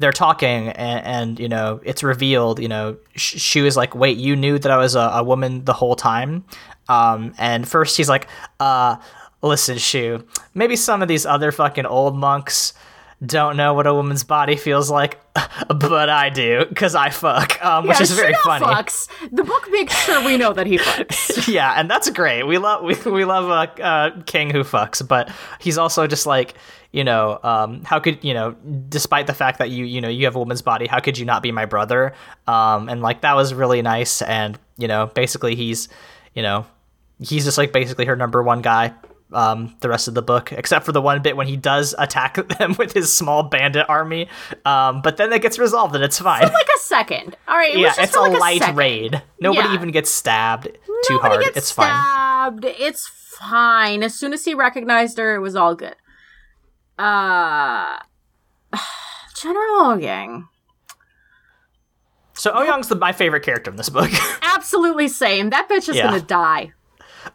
they're 0.00 0.10
talking 0.10 0.70
and, 0.70 1.06
and, 1.06 1.38
you 1.38 1.48
know 1.48 1.80
it's 1.84 2.02
revealed 2.02 2.58
you 2.58 2.66
know 2.66 2.96
sh- 3.14 3.40
she 3.40 3.60
was 3.62 3.76
like 3.76 3.94
wait 3.94 4.18
you 4.18 4.34
knew 4.34 4.58
that 4.58 4.72
i 4.72 4.76
was 4.76 4.96
a, 4.96 4.98
a 4.98 5.22
woman 5.22 5.64
the 5.66 5.72
whole 5.72 5.94
time 5.94 6.44
um, 6.88 7.34
and 7.38 7.66
first 7.66 7.96
he's 7.96 8.08
like, 8.08 8.28
uh, 8.60 8.96
listen, 9.42 9.76
Zhu, 9.76 10.26
maybe 10.54 10.76
some 10.76 11.02
of 11.02 11.08
these 11.08 11.26
other 11.26 11.52
fucking 11.52 11.86
old 11.86 12.16
monks 12.16 12.74
don't 13.26 13.56
know 13.56 13.74
what 13.74 13.86
a 13.86 13.94
woman's 13.94 14.24
body 14.24 14.56
feels 14.56 14.90
like, 14.90 15.18
but 15.68 16.08
I 16.08 16.30
do 16.30 16.64
because 16.66 16.94
I 16.94 17.10
fuck, 17.10 17.62
um, 17.64 17.86
which 17.86 18.00
is 18.00 18.12
very 18.12 18.34
funny. 18.44 18.64
Fucks. 18.64 19.08
The 19.30 19.44
book 19.44 19.68
makes 19.70 19.94
sure 20.04 20.24
we 20.24 20.36
know 20.36 20.52
that 20.52 20.66
he 20.66 20.78
fucks. 20.78 21.48
yeah, 21.52 21.74
and 21.76 21.90
that's 21.90 22.10
great. 22.10 22.44
We 22.44 22.58
love 22.58 22.84
we, 22.84 22.94
we 23.10 23.24
love 23.24 23.48
a, 23.50 23.82
a, 23.82 24.22
king 24.24 24.50
who 24.50 24.62
fucks, 24.62 25.06
but 25.06 25.30
he's 25.60 25.78
also 25.78 26.06
just 26.06 26.26
like 26.26 26.54
you 26.92 27.02
know, 27.02 27.40
um, 27.42 27.82
how 27.82 27.98
could 27.98 28.22
you 28.22 28.34
know, 28.34 28.52
despite 28.88 29.26
the 29.26 29.34
fact 29.34 29.58
that 29.58 29.70
you 29.70 29.84
you 29.84 30.00
know 30.00 30.08
you 30.08 30.26
have 30.26 30.36
a 30.36 30.38
woman's 30.38 30.62
body, 30.62 30.86
how 30.86 31.00
could 31.00 31.18
you 31.18 31.24
not 31.24 31.42
be 31.42 31.52
my 31.52 31.66
brother? 31.66 32.14
Um, 32.46 32.88
and 32.88 33.02
like 33.02 33.22
that 33.22 33.34
was 33.34 33.52
really 33.52 33.82
nice, 33.82 34.22
and 34.22 34.58
you 34.76 34.88
know, 34.88 35.06
basically 35.06 35.56
he's 35.56 35.88
you 36.34 36.42
know 36.42 36.66
he's 37.20 37.44
just 37.44 37.58
like 37.58 37.72
basically 37.72 38.04
her 38.04 38.16
number 38.16 38.42
one 38.42 38.60
guy 38.60 38.92
um, 39.32 39.74
the 39.80 39.88
rest 39.88 40.08
of 40.08 40.14
the 40.14 40.22
book, 40.22 40.52
except 40.52 40.84
for 40.84 40.92
the 40.92 41.00
one 41.00 41.20
bit 41.22 41.36
when 41.36 41.46
he 41.46 41.56
does 41.56 41.94
attack 41.98 42.36
them 42.58 42.74
with 42.78 42.92
his 42.92 43.12
small 43.12 43.44
bandit 43.44 43.86
army. 43.88 44.28
Um, 44.64 45.02
but 45.02 45.16
then 45.16 45.32
it 45.32 45.42
gets 45.42 45.58
resolved 45.58 45.94
and 45.94 46.04
it's 46.04 46.18
fine. 46.18 46.46
For 46.46 46.52
like 46.52 46.68
a 46.76 46.80
second. 46.80 47.36
All 47.48 47.56
right. 47.56 47.74
It 47.74 47.80
yeah, 47.80 47.94
it's 47.98 48.16
a 48.16 48.20
like 48.20 48.38
light 48.38 48.68
a 48.68 48.72
raid. 48.72 49.22
Nobody 49.40 49.68
yeah. 49.68 49.74
even 49.74 49.90
gets 49.90 50.10
stabbed 50.10 50.64
too 50.64 51.14
Nobody 51.14 51.44
hard. 51.44 51.56
it's 51.56 51.68
stabbed. 51.68 52.62
fine. 52.64 52.74
It's 52.78 53.06
fine. 53.06 54.02
As 54.02 54.14
soon 54.14 54.32
as 54.32 54.44
he 54.44 54.54
recognized 54.54 55.18
her, 55.18 55.34
it 55.34 55.40
was 55.40 55.56
all 55.56 55.74
good. 55.74 55.96
Uh, 56.98 57.98
General 59.36 59.96
Ouyang. 59.96 60.48
So 62.34 62.52
Ouyang's 62.52 62.88
the, 62.88 62.96
my 62.96 63.12
favorite 63.12 63.42
character 63.42 63.70
in 63.70 63.76
this 63.76 63.88
book. 63.88 64.10
Absolutely 64.42 65.08
same. 65.08 65.50
That 65.50 65.68
bitch 65.68 65.88
is 65.88 65.96
yeah. 65.96 66.04
gonna 66.04 66.20
die. 66.20 66.72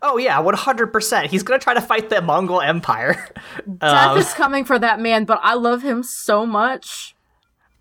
Oh 0.02 0.18
yeah, 0.18 0.40
one 0.40 0.56
hundred 0.56 0.88
percent. 0.88 1.30
He's 1.30 1.44
gonna 1.44 1.60
try 1.60 1.74
to 1.74 1.82
fight 1.82 2.10
the 2.10 2.22
Mongol 2.22 2.62
Empire. 2.62 3.28
Death 3.78 4.10
um, 4.10 4.18
is 4.18 4.34
coming 4.34 4.66
for 4.66 4.80
that 4.80 5.00
man, 5.00 5.26
but 5.26 5.40
I 5.44 5.54
love 5.56 5.82
him 5.82 6.04
so 6.04 6.46
much. 6.46 7.16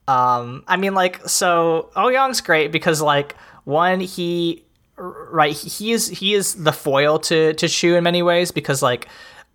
Um, 0.09 0.65
I 0.67 0.77
mean, 0.79 0.95
like, 0.95 1.29
so 1.29 1.91
Oh 1.95 2.07
Ouyang's 2.07 2.41
great 2.41 2.73
because, 2.73 3.03
like, 3.03 3.37
one, 3.65 4.01
he, 4.01 4.65
right, 4.97 5.55
he 5.55 5.93
is 5.93 6.09
he 6.09 6.35
is 6.35 6.55
the 6.55 6.73
foil 6.73 7.19
to 7.21 7.53
to 7.53 7.67
Zhu 7.67 7.97
in 7.97 8.05
many 8.05 8.23
ways 8.23 8.51
because, 8.51 8.83
like, 8.83 9.09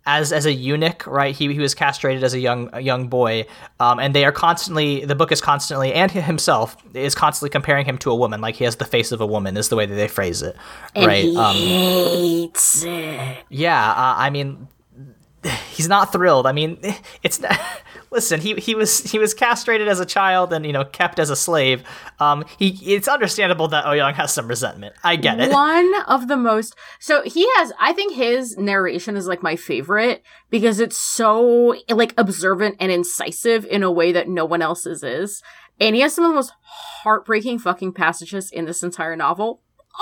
as 0.06 0.32
as 0.32 0.46
a 0.46 0.52
eunuch, 0.52 1.06
right? 1.06 1.34
He, 1.34 1.52
he 1.52 1.58
was 1.58 1.74
castrated 1.74 2.22
as 2.22 2.34
a 2.34 2.38
young 2.38 2.68
a 2.72 2.80
young 2.80 3.08
boy, 3.08 3.46
um, 3.80 3.98
and 3.98 4.14
they 4.14 4.24
are 4.24 4.32
constantly 4.32 5.04
the 5.04 5.14
book 5.14 5.32
is 5.32 5.40
constantly 5.40 5.92
and 5.92 6.10
himself 6.10 6.76
is 6.94 7.14
constantly 7.14 7.50
comparing 7.50 7.86
him 7.86 7.98
to 7.98 8.10
a 8.10 8.14
woman, 8.14 8.40
like 8.40 8.56
he 8.56 8.64
has 8.64 8.76
the 8.76 8.84
face 8.84 9.12
of 9.12 9.20
a 9.20 9.26
woman, 9.26 9.56
is 9.56 9.68
the 9.68 9.76
way 9.76 9.86
that 9.86 9.94
they 9.94 10.08
phrase 10.08 10.42
it, 10.42 10.56
and 10.94 11.06
right? 11.06 11.24
He 11.24 11.36
um, 11.36 11.56
hates 11.56 12.84
it. 12.84 13.38
Yeah, 13.48 13.90
uh, 13.90 14.14
I 14.18 14.30
mean, 14.30 14.68
he's 15.70 15.88
not 15.88 16.12
thrilled. 16.12 16.46
I 16.46 16.52
mean, 16.52 16.78
it's 17.22 17.40
listen, 18.14 18.40
he 18.40 18.54
he 18.54 18.74
was 18.74 19.00
he 19.10 19.18
was 19.18 19.34
castrated 19.34 19.88
as 19.88 20.00
a 20.00 20.06
child 20.06 20.52
and 20.52 20.64
you 20.64 20.72
know 20.72 20.84
kept 20.84 21.18
as 21.18 21.28
a 21.28 21.36
slave. 21.36 21.82
Um, 22.20 22.44
he 22.58 22.68
it's 22.94 23.08
understandable 23.08 23.68
that 23.68 23.84
Ouyang 23.84 24.14
has 24.14 24.32
some 24.32 24.48
resentment. 24.48 24.94
I 25.02 25.16
get 25.16 25.40
it. 25.40 25.50
One 25.50 25.92
of 26.06 26.28
the 26.28 26.36
most 26.36 26.74
so 27.00 27.22
he 27.22 27.46
has. 27.56 27.72
I 27.78 27.92
think 27.92 28.14
his 28.14 28.56
narration 28.56 29.16
is 29.16 29.26
like 29.26 29.42
my 29.42 29.56
favorite 29.56 30.22
because 30.48 30.80
it's 30.80 30.96
so 30.96 31.76
like 31.90 32.14
observant 32.16 32.76
and 32.80 32.90
incisive 32.90 33.66
in 33.66 33.82
a 33.82 33.90
way 33.90 34.12
that 34.12 34.28
no 34.28 34.44
one 34.44 34.62
else's 34.62 35.02
is, 35.02 35.42
and 35.80 35.94
he 35.94 36.00
has 36.02 36.14
some 36.14 36.24
of 36.24 36.30
the 36.30 36.36
most 36.36 36.52
heartbreaking 36.62 37.58
fucking 37.58 37.92
passages 37.92 38.50
in 38.50 38.64
this 38.64 38.82
entire 38.82 39.16
novel. 39.16 39.60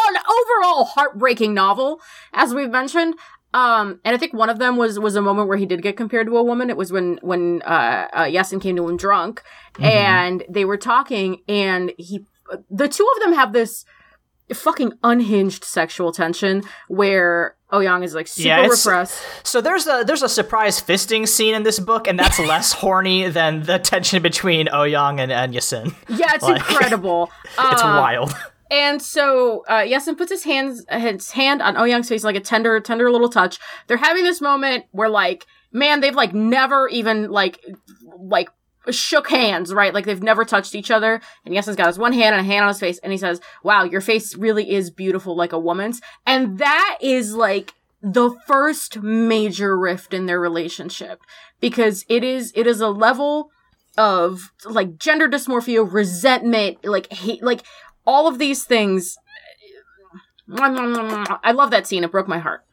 An 0.09 0.16
overall 0.16 0.85
heartbreaking 0.85 1.52
novel, 1.52 2.00
as 2.33 2.54
we've 2.54 2.71
mentioned. 2.71 3.14
Um, 3.55 4.01
and 4.05 4.15
I 4.15 4.19
think 4.19 4.33
one 4.33 4.51
of 4.51 4.59
them 4.59 4.77
was 4.77 4.99
was 4.99 5.17
a 5.17 5.23
moment 5.23 5.49
where 5.49 5.59
he 5.59 5.67
did 5.67 5.83
get 5.83 5.97
compared 5.97 6.27
to 6.27 6.37
a 6.37 6.43
woman. 6.43 6.71
It 6.71 6.77
was 6.77 6.93
when 6.93 7.19
when 7.23 7.63
uh, 7.63 8.09
uh 8.13 8.25
Esen 8.25 8.61
came 8.61 8.77
to 8.77 8.89
him 8.89 8.97
drunk, 8.97 9.43
mm-hmm. 9.75 9.85
and 9.85 10.45
they 10.49 10.65
were 10.65 10.79
talking, 10.79 11.43
and 11.49 11.93
he, 11.99 12.25
the 12.71 12.89
two 12.89 13.07
of 13.17 13.23
them 13.23 13.35
have 13.35 13.53
this 13.53 13.85
fucking 14.53 14.93
unhinged 15.03 15.65
sexual 15.65 16.13
tension 16.13 16.63
where 16.89 17.57
Ouyang 17.73 18.05
is 18.05 18.15
like 18.15 18.27
super 18.27 18.49
yeah, 18.49 18.67
repressed. 18.67 19.23
So 19.45 19.61
there's 19.61 19.87
a 19.87 20.05
there's 20.07 20.23
a 20.23 20.29
surprise 20.29 20.81
fisting 20.81 21.27
scene 21.27 21.55
in 21.55 21.63
this 21.63 21.79
book, 21.79 22.07
and 22.07 22.19
that's 22.19 22.39
less 22.39 22.73
horny 22.83 23.29
than 23.29 23.63
the 23.63 23.79
tension 23.79 24.23
between 24.23 24.67
Ouyang 24.67 25.21
and, 25.21 25.33
and 25.33 25.55
Esen. 25.55 25.95
Yeah, 26.09 26.35
it's 26.35 26.43
like, 26.43 26.57
incredible. 26.57 27.31
it's 27.45 27.83
uh, 27.83 27.99
wild. 28.01 28.35
And 28.73 29.02
so 29.02 29.64
uh, 29.69 29.87
puts 30.17 30.33
his 30.33 30.45
hands 30.45 30.83
his 30.91 31.31
hand 31.31 31.61
on 31.61 31.75
Ouyang's 31.75 32.09
face 32.09 32.25
like 32.25 32.37
a 32.37 32.41
tender, 32.41 32.81
tender 32.81 33.11
little 33.12 33.29
touch. 33.29 33.59
They're 33.87 33.99
having 33.99 34.25
this 34.25 34.41
moment 34.41 34.87
where 34.93 35.11
like, 35.11 35.47
man, 35.73 36.00
they've 36.00 36.14
like 36.14 36.33
never 36.33 36.88
even 36.88 37.31
like 37.31 37.62
like 38.19 38.49
shook 38.91 39.29
hands, 39.29 39.75
right? 39.75 39.93
Like 39.93 40.07
they've 40.07 40.23
never 40.23 40.47
touched 40.47 40.75
each 40.75 40.91
other. 40.91 41.21
And 41.45 41.55
Esen's 41.55 41.76
got 41.76 41.88
his 41.88 41.99
one 41.99 42.14
hand 42.14 42.35
and 42.35 42.41
a 42.41 42.49
hand 42.49 42.62
on 42.62 42.69
his 42.69 42.81
face, 42.81 42.99
and 43.00 43.12
he 43.12 43.19
says, 43.19 43.43
Wow, 43.62 43.85
your 43.85 44.00
face 44.00 44.35
really 44.37 44.71
is 44.71 44.91
beautiful 44.91 45.37
like 45.37 45.52
a 45.52 45.59
woman's. 45.59 46.00
And 46.25 46.57
that 46.57 46.97
is 47.02 47.35
like 47.35 47.75
the 48.00 48.31
first 48.47 49.02
major 49.02 49.79
rift 49.79 50.14
in 50.14 50.25
their 50.25 50.41
relationship. 50.41 51.21
Because 51.61 52.07
it 52.09 52.25
is 52.25 52.55
it 52.57 52.67
is 52.67 52.81
a 52.81 52.88
level 52.88 53.50
of 53.99 54.50
like 54.64 54.97
gender 54.97 55.29
dysmorphia, 55.29 55.87
resentment, 55.93 56.83
like 56.87 57.12
hate 57.12 57.43
like 57.43 57.64
all 58.07 58.27
of 58.27 58.39
these 58.39 58.65
things. 58.65 59.17
I 60.51 61.53
love 61.53 61.71
that 61.71 61.87
scene. 61.87 62.05
It 62.05 62.11
broke 62.11 62.29
my 62.29 62.39
heart. 62.39 62.65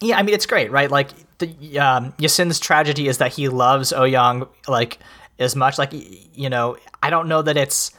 Yeah, 0.00 0.16
I 0.18 0.22
mean 0.22 0.34
it's 0.34 0.46
great, 0.46 0.70
right? 0.70 0.90
Like 0.90 1.10
the 1.38 1.78
um, 1.78 2.12
Esen's 2.12 2.60
tragedy 2.60 3.08
is 3.08 3.18
that 3.18 3.32
he 3.32 3.48
loves 3.48 3.92
Ouyang 3.92 4.48
like 4.68 4.98
as 5.38 5.56
much. 5.56 5.78
Like 5.78 5.92
you 5.92 6.48
know, 6.48 6.76
I 7.02 7.10
don't 7.10 7.28
know 7.28 7.42
that 7.42 7.56
it's 7.56 7.90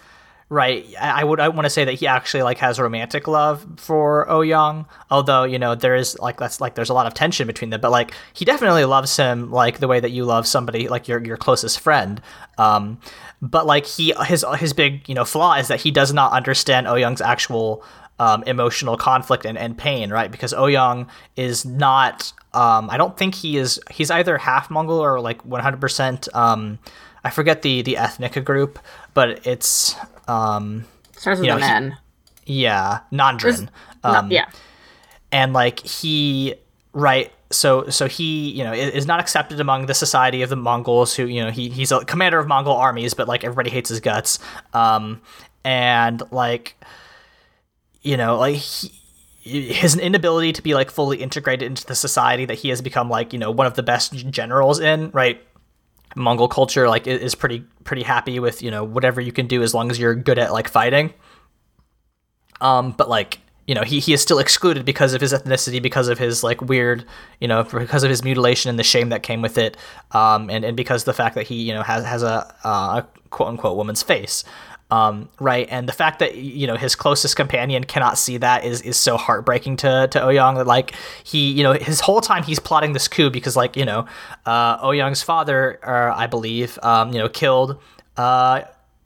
right. 0.49 0.85
I, 0.99 1.23
would 1.23 1.39
I 1.39 1.49
want 1.49 1.65
to 1.65 1.69
say 1.69 1.85
that 1.85 1.93
he 1.93 2.07
actually 2.07 2.43
like 2.43 2.57
has 2.57 2.79
romantic 2.79 3.27
love 3.27 3.65
for 3.77 4.25
Ouyang, 4.27 4.85
although 5.09 5.43
you 5.43 5.59
know 5.59 5.75
there 5.75 5.95
is 5.95 6.17
like 6.19 6.37
that's 6.37 6.59
like 6.59 6.75
there's 6.75 6.89
a 6.89 6.93
lot 6.93 7.05
of 7.05 7.13
tension 7.13 7.47
between 7.47 7.69
them. 7.69 7.81
But 7.81 7.91
like 7.91 8.13
he 8.33 8.45
definitely 8.45 8.85
loves 8.85 9.15
him 9.15 9.51
like 9.51 9.79
the 9.79 9.87
way 9.87 9.99
that 9.99 10.11
you 10.11 10.25
love 10.25 10.47
somebody 10.47 10.87
like 10.87 11.07
your 11.07 11.23
your 11.23 11.37
closest 11.37 11.79
friend. 11.79 12.21
Um, 12.57 12.99
but 13.41 13.65
like 13.65 13.85
he 13.85 14.13
his 14.25 14.43
his 14.57 14.73
big 14.73 15.07
you 15.07 15.15
know 15.15 15.25
flaw 15.25 15.55
is 15.55 15.67
that 15.69 15.81
he 15.81 15.91
does 15.91 16.13
not 16.13 16.33
understand 16.33 16.87
Ouyang's 16.87 17.21
actual 17.21 17.83
um, 18.19 18.43
emotional 18.43 18.97
conflict 18.97 19.45
and, 19.45 19.57
and 19.57 19.77
pain, 19.77 20.09
right? 20.09 20.29
Because 20.29 20.53
Ouyang 20.53 21.07
is 21.35 21.65
not. 21.65 22.33
Um, 22.53 22.89
I 22.89 22.97
don't 22.97 23.17
think 23.17 23.35
he 23.35 23.57
is. 23.57 23.79
He's 23.91 24.11
either 24.11 24.37
half 24.37 24.69
Mongol 24.69 24.99
or 24.99 25.21
like 25.21 25.43
100%. 25.43 26.35
Um, 26.35 26.79
I 27.23 27.29
forget 27.29 27.61
the 27.61 27.81
the 27.81 27.97
ethnic 27.97 28.43
group, 28.43 28.79
but 29.13 29.45
it's 29.45 29.95
um, 30.29 30.85
starts 31.17 31.39
with 31.39 31.49
know, 31.49 31.57
an 31.57 31.63
N. 31.63 31.97
Yeah, 32.45 32.99
Nanren. 33.11 33.69
Um, 34.03 34.31
yeah, 34.31 34.49
and 35.31 35.53
like 35.53 35.79
he 35.79 36.55
right 36.93 37.31
so 37.51 37.89
so 37.89 38.07
he 38.07 38.49
you 38.51 38.63
know 38.63 38.73
is 38.73 39.05
not 39.05 39.19
accepted 39.19 39.59
among 39.59 39.87
the 39.87 39.93
society 39.93 40.41
of 40.41 40.49
the 40.49 40.55
Mongols 40.55 41.15
who 41.15 41.25
you 41.25 41.43
know 41.43 41.51
he 41.51 41.69
he's 41.69 41.91
a 41.91 42.03
commander 42.05 42.39
of 42.39 42.47
Mongol 42.47 42.73
armies 42.73 43.13
but 43.13 43.27
like 43.27 43.43
everybody 43.43 43.69
hates 43.69 43.89
his 43.89 43.99
guts 43.99 44.39
um 44.73 45.21
and 45.63 46.21
like 46.31 46.75
you 48.01 48.17
know 48.17 48.37
like 48.37 48.55
he, 48.55 48.91
his 49.41 49.97
inability 49.97 50.53
to 50.53 50.61
be 50.61 50.75
like 50.75 50.91
fully 50.91 51.17
integrated 51.17 51.65
into 51.65 51.85
the 51.85 51.95
society 51.95 52.45
that 52.45 52.59
he 52.59 52.69
has 52.69 52.81
become 52.81 53.09
like 53.09 53.33
you 53.33 53.39
know 53.39 53.49
one 53.49 53.65
of 53.65 53.73
the 53.73 53.83
best 53.83 54.13
generals 54.29 54.79
in 54.79 55.09
right 55.11 55.41
Mongol 56.15 56.47
culture 56.47 56.87
like 56.87 57.07
is 57.07 57.35
pretty 57.35 57.63
pretty 57.83 58.03
happy 58.03 58.39
with 58.39 58.61
you 58.61 58.71
know 58.71 58.83
whatever 58.83 59.21
you 59.21 59.31
can 59.31 59.47
do 59.47 59.61
as 59.61 59.73
long 59.73 59.91
as 59.91 59.99
you're 59.99 60.15
good 60.15 60.39
at 60.39 60.51
like 60.51 60.67
fighting. 60.67 61.13
Um 62.61 62.91
but 62.91 63.09
like 63.09 63.39
you 63.69 63.75
know 63.75 63.83
he, 63.83 63.99
he 63.99 64.13
is 64.13 64.21
still 64.21 64.39
excluded 64.39 64.83
because 64.83 65.13
of 65.13 65.21
his 65.21 65.31
ethnicity 65.31 65.79
because 65.79 66.07
of 66.07 66.17
his 66.17 66.43
like 66.43 66.59
weird 66.59 67.05
you 67.39 67.47
know 67.47 67.63
because 67.63 68.03
of 68.03 68.09
his 68.09 68.23
mutilation 68.23 68.67
and 68.67 68.79
the 68.79 68.83
shame 68.83 69.09
that 69.09 69.21
came 69.21 69.43
with 69.43 69.59
it 69.59 69.77
um, 70.11 70.49
and, 70.49 70.65
and 70.65 70.75
because 70.75 71.03
the 71.03 71.13
fact 71.13 71.35
that 71.35 71.45
he 71.45 71.61
you 71.61 71.71
know 71.71 71.83
has, 71.83 72.03
has 72.03 72.23
a, 72.23 72.51
uh, 72.63 73.01
a 73.01 73.07
quote 73.29 73.47
unquote 73.47 73.77
woman's 73.77 74.01
face 74.01 74.43
um, 74.91 75.29
right 75.39 75.67
and 75.69 75.87
the 75.87 75.93
fact 75.93 76.19
that 76.19 76.35
you 76.35 76.65
know 76.65 76.75
his 76.75 76.95
closest 76.95 77.35
companion 77.35 77.83
cannot 77.83 78.17
see 78.17 78.37
that 78.37 78.65
is 78.65 78.81
is 78.81 78.97
so 78.97 79.17
heartbreaking 79.17 79.77
to 79.77 80.07
to 80.11 80.19
Ouyang 80.19 80.55
that 80.55 80.67
like 80.67 80.95
he 81.23 81.51
you 81.51 81.63
know 81.63 81.73
his 81.73 81.99
whole 81.99 82.21
time 82.21 82.43
he's 82.43 82.59
plotting 82.59 82.93
this 82.93 83.07
coup 83.07 83.29
because 83.29 83.55
like 83.55 83.75
you 83.75 83.85
know 83.85 84.05
uh, 84.45 84.85
Ouyang's 84.85 85.21
father 85.21 85.79
uh, 85.83 86.15
I 86.15 86.27
believe 86.27 86.79
um, 86.81 87.13
you 87.13 87.19
know 87.19 87.29
killed 87.29 87.79
uh, 88.17 88.61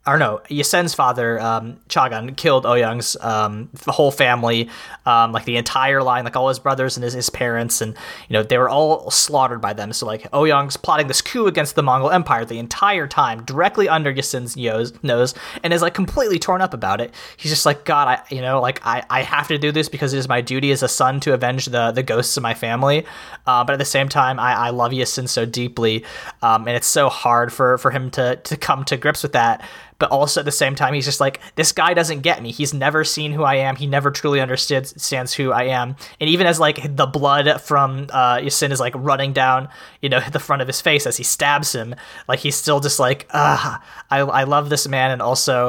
or 0.06 0.18
no, 0.18 0.42
Esen's 0.50 0.92
father, 0.92 1.40
um, 1.40 1.78
Chaghan, 1.88 2.36
killed 2.36 2.64
Ouyang's 2.64 3.16
um, 3.22 3.70
whole 3.86 4.10
family, 4.10 4.68
um, 5.06 5.32
like 5.32 5.46
the 5.46 5.56
entire 5.56 6.02
line, 6.02 6.24
like 6.24 6.36
all 6.36 6.48
his 6.48 6.58
brothers 6.58 6.98
and 6.98 7.04
his, 7.04 7.14
his 7.14 7.30
parents, 7.30 7.80
and 7.80 7.96
you 8.28 8.34
know 8.34 8.42
they 8.42 8.58
were 8.58 8.68
all 8.68 9.10
slaughtered 9.10 9.62
by 9.62 9.72
them. 9.72 9.94
So 9.94 10.04
like 10.04 10.30
Ouyang's 10.32 10.76
plotting 10.76 11.06
this 11.06 11.22
coup 11.22 11.46
against 11.46 11.74
the 11.74 11.82
Mongol 11.82 12.10
Empire 12.10 12.44
the 12.44 12.58
entire 12.58 13.06
time, 13.06 13.44
directly 13.44 13.88
under 13.88 14.12
Esen's 14.12 14.56
nose, 15.02 15.34
and 15.62 15.72
is 15.72 15.80
like 15.80 15.94
completely 15.94 16.38
torn 16.38 16.60
up 16.60 16.74
about 16.74 17.00
it. 17.00 17.14
He's 17.38 17.50
just 17.50 17.64
like, 17.64 17.86
God, 17.86 18.08
I, 18.08 18.34
you 18.34 18.42
know, 18.42 18.60
like 18.60 18.84
I, 18.84 19.04
I 19.08 19.22
have 19.22 19.48
to 19.48 19.56
do 19.56 19.72
this 19.72 19.88
because 19.88 20.12
it 20.12 20.18
is 20.18 20.28
my 20.28 20.42
duty 20.42 20.70
as 20.70 20.82
a 20.82 20.88
son 20.88 21.18
to 21.20 21.32
avenge 21.32 21.66
the 21.66 21.92
the 21.92 22.02
ghosts 22.02 22.36
of 22.36 22.42
my 22.42 22.52
family. 22.52 23.06
Uh, 23.46 23.64
but 23.64 23.72
at 23.72 23.78
the 23.78 23.86
same 23.86 24.10
time, 24.10 24.38
I, 24.38 24.52
I 24.52 24.70
love 24.70 24.92
Esen 24.92 25.30
so 25.30 25.46
deeply, 25.46 26.04
um, 26.42 26.68
and 26.68 26.76
it's 26.76 26.86
so 26.86 27.08
hard 27.08 27.54
for 27.54 27.78
for 27.78 27.90
him 27.90 28.10
to 28.10 28.36
to 28.36 28.56
come 28.58 28.84
to 28.84 28.98
grips 28.98 29.22
with 29.22 29.32
that 29.32 29.66
but 29.98 30.10
also 30.10 30.40
at 30.40 30.44
the 30.44 30.52
same 30.52 30.74
time 30.74 30.94
he's 30.94 31.04
just 31.04 31.20
like 31.20 31.40
this 31.56 31.72
guy 31.72 31.94
doesn't 31.94 32.20
get 32.20 32.42
me. 32.42 32.50
He's 32.50 32.74
never 32.74 33.04
seen 33.04 33.32
who 33.32 33.42
i 33.42 33.56
am. 33.56 33.76
He 33.76 33.86
never 33.86 34.10
truly 34.10 34.40
understands 34.40 35.34
who 35.34 35.52
i 35.52 35.64
am. 35.64 35.96
And 36.20 36.28
even 36.30 36.46
as 36.46 36.60
like 36.60 36.96
the 36.96 37.06
blood 37.06 37.60
from 37.60 38.06
uh 38.12 38.38
Esen 38.38 38.70
is 38.70 38.80
like 38.80 38.94
running 38.96 39.32
down 39.32 39.68
you 40.00 40.08
know 40.08 40.20
the 40.32 40.38
front 40.38 40.62
of 40.62 40.68
his 40.68 40.80
face 40.80 41.06
as 41.06 41.16
he 41.16 41.24
stabs 41.24 41.74
him 41.74 41.94
like 42.28 42.40
he's 42.40 42.56
still 42.56 42.80
just 42.80 42.98
like 42.98 43.26
ah 43.32 43.82
I, 44.10 44.20
I 44.20 44.44
love 44.44 44.70
this 44.70 44.88
man 44.88 45.10
and 45.10 45.22
also 45.22 45.68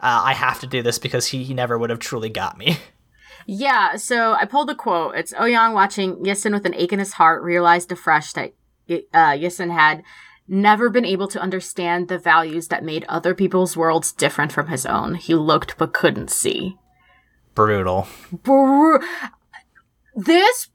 uh, 0.00 0.22
i 0.24 0.34
have 0.34 0.60
to 0.60 0.66
do 0.66 0.82
this 0.82 0.98
because 0.98 1.26
he, 1.26 1.44
he 1.44 1.54
never 1.54 1.78
would 1.78 1.90
have 1.90 1.98
truly 1.98 2.30
got 2.30 2.58
me. 2.58 2.78
Yeah 3.46 3.96
so 3.96 4.32
i 4.32 4.46
pulled 4.46 4.70
a 4.70 4.74
quote. 4.74 5.16
It's 5.16 5.34
ouyang 5.34 5.74
watching 5.74 6.16
Esen 6.24 6.52
with 6.52 6.64
an 6.64 6.74
ache 6.74 6.94
in 6.94 6.98
his 6.98 7.12
heart 7.12 7.42
realized 7.42 7.92
afresh 7.92 8.32
that 8.32 8.54
uh, 8.88 9.36
Esen 9.36 9.70
had 9.70 10.02
never 10.46 10.90
been 10.90 11.04
able 11.04 11.28
to 11.28 11.40
understand 11.40 12.08
the 12.08 12.18
values 12.18 12.68
that 12.68 12.84
made 12.84 13.04
other 13.08 13.34
people's 13.34 13.76
worlds 13.76 14.12
different 14.12 14.52
from 14.52 14.68
his 14.68 14.84
own. 14.84 15.14
He 15.14 15.34
looked 15.34 15.76
but 15.78 15.92
couldn't 15.92 16.30
see. 16.30 16.76
Brutal. 17.54 18.06
Bru- 18.32 19.00
this 20.14 20.68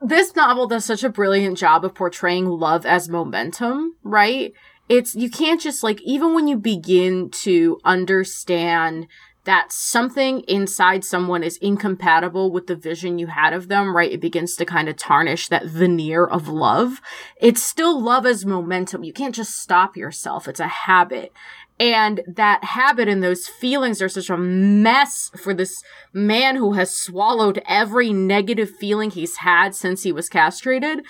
this 0.00 0.36
novel 0.36 0.66
does 0.66 0.84
such 0.84 1.02
a 1.02 1.08
brilliant 1.08 1.56
job 1.56 1.84
of 1.84 1.94
portraying 1.94 2.46
love 2.46 2.84
as 2.84 3.08
momentum, 3.08 3.96
right? 4.02 4.52
It's 4.88 5.14
you 5.14 5.30
can't 5.30 5.60
just 5.60 5.82
like 5.82 6.00
even 6.02 6.34
when 6.34 6.46
you 6.46 6.58
begin 6.58 7.30
to 7.42 7.78
understand 7.84 9.08
that 9.44 9.72
something 9.72 10.40
inside 10.48 11.04
someone 11.04 11.42
is 11.42 11.58
incompatible 11.58 12.50
with 12.50 12.66
the 12.66 12.76
vision 12.76 13.18
you 13.18 13.26
had 13.26 13.52
of 13.52 13.68
them, 13.68 13.94
right? 13.94 14.12
It 14.12 14.20
begins 14.20 14.56
to 14.56 14.64
kind 14.64 14.88
of 14.88 14.96
tarnish 14.96 15.48
that 15.48 15.66
veneer 15.66 16.24
of 16.24 16.48
love. 16.48 17.00
It's 17.40 17.62
still 17.62 18.00
love 18.00 18.24
as 18.26 18.46
momentum. 18.46 19.04
You 19.04 19.12
can't 19.12 19.34
just 19.34 19.60
stop 19.60 19.96
yourself. 19.96 20.48
It's 20.48 20.60
a 20.60 20.66
habit. 20.66 21.32
And 21.78 22.22
that 22.26 22.64
habit 22.64 23.08
and 23.08 23.22
those 23.22 23.48
feelings 23.48 24.00
are 24.00 24.08
such 24.08 24.30
a 24.30 24.36
mess 24.36 25.30
for 25.36 25.52
this 25.52 25.82
man 26.12 26.56
who 26.56 26.74
has 26.74 26.96
swallowed 26.96 27.60
every 27.66 28.12
negative 28.12 28.70
feeling 28.70 29.10
he's 29.10 29.38
had 29.38 29.74
since 29.74 30.04
he 30.04 30.12
was 30.12 30.28
castrated 30.28 31.04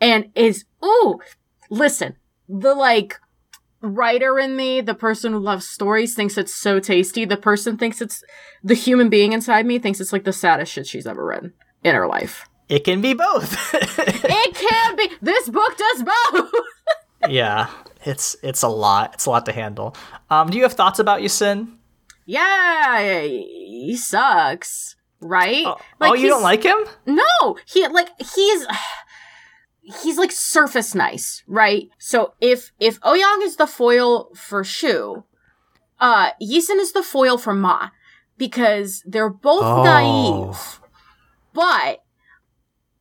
and 0.00 0.30
is, 0.34 0.64
ooh, 0.84 1.20
listen, 1.70 2.16
the 2.48 2.74
like, 2.74 3.20
writer 3.80 4.38
in 4.38 4.56
me, 4.56 4.80
the 4.80 4.94
person 4.94 5.32
who 5.32 5.38
loves 5.38 5.68
stories, 5.68 6.14
thinks 6.14 6.36
it's 6.36 6.54
so 6.54 6.80
tasty. 6.80 7.24
The 7.24 7.36
person 7.36 7.76
thinks 7.76 8.00
it's 8.00 8.22
the 8.62 8.74
human 8.74 9.08
being 9.08 9.32
inside 9.32 9.66
me 9.66 9.78
thinks 9.78 10.00
it's 10.00 10.12
like 10.12 10.24
the 10.24 10.32
saddest 10.32 10.72
shit 10.72 10.86
she's 10.86 11.06
ever 11.06 11.24
read 11.24 11.52
in 11.84 11.94
her 11.94 12.06
life. 12.06 12.48
It 12.68 12.84
can 12.84 13.00
be 13.00 13.14
both. 13.14 13.74
it 13.74 14.54
can 14.54 14.96
be. 14.96 15.10
This 15.22 15.48
book 15.48 15.76
does 15.76 16.02
both. 16.02 16.50
yeah, 17.28 17.70
it's 18.04 18.36
it's 18.42 18.62
a 18.62 18.68
lot. 18.68 19.14
It's 19.14 19.26
a 19.26 19.30
lot 19.30 19.46
to 19.46 19.52
handle. 19.52 19.96
Um, 20.28 20.50
do 20.50 20.58
you 20.58 20.64
have 20.64 20.74
thoughts 20.74 20.98
about 20.98 21.20
Esen? 21.20 21.76
Yeah, 22.26 23.22
he 23.22 23.96
sucks, 23.96 24.96
right? 25.20 25.64
Oh, 25.64 25.78
like, 25.98 26.10
oh 26.10 26.14
you 26.14 26.28
don't 26.28 26.42
like 26.42 26.62
him? 26.62 26.76
No, 27.06 27.56
he 27.64 27.88
like 27.88 28.10
he's 28.18 28.66
he's 30.02 30.18
like 30.18 30.32
surface 30.32 30.94
nice, 30.94 31.42
right? 31.46 31.88
So 31.98 32.34
if 32.40 32.72
if 32.78 33.00
Ouyang 33.00 33.42
is 33.42 33.56
the 33.56 33.66
foil 33.66 34.30
for 34.34 34.62
Zhu, 34.62 35.24
uh, 36.00 36.30
Esen 36.42 36.78
is 36.78 36.92
the 36.92 37.02
foil 37.02 37.38
for 37.38 37.54
Ma 37.54 37.90
because 38.36 39.02
they're 39.06 39.30
both 39.30 39.64
oh. 39.64 39.82
naive, 39.84 40.80
but 41.52 42.04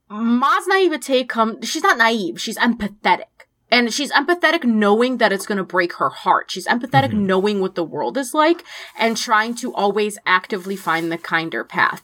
Ma's 0.10 0.68
naivete 0.68 1.26
come. 1.26 1.62
She's 1.62 1.84
not 1.84 1.98
naive. 1.98 2.40
She's 2.40 2.58
empathetic. 2.58 3.26
And 3.70 3.94
she's 3.94 4.14
empathetic 4.14 4.64
knowing 4.64 5.18
that 5.18 5.34
it's 5.34 5.46
going 5.46 5.58
to 5.58 5.64
break 5.64 5.94
her 5.96 6.10
heart. 6.10 6.50
She's 6.50 6.68
empathetic 6.68 7.10
mm-hmm. 7.10 7.26
knowing 7.26 7.60
what 7.60 7.76
the 7.76 7.84
world 7.84 8.18
is 8.18 8.34
like 8.34 8.64
and 8.98 9.18
trying 9.18 9.56
to 9.56 9.74
always 9.74 10.18
actively 10.26 10.78
find 10.78 11.12
the 11.12 11.18
kinder 11.18 11.66
path. 11.66 12.02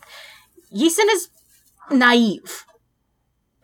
Esen 0.75 1.07
is 1.09 1.29
naive. 1.89 2.65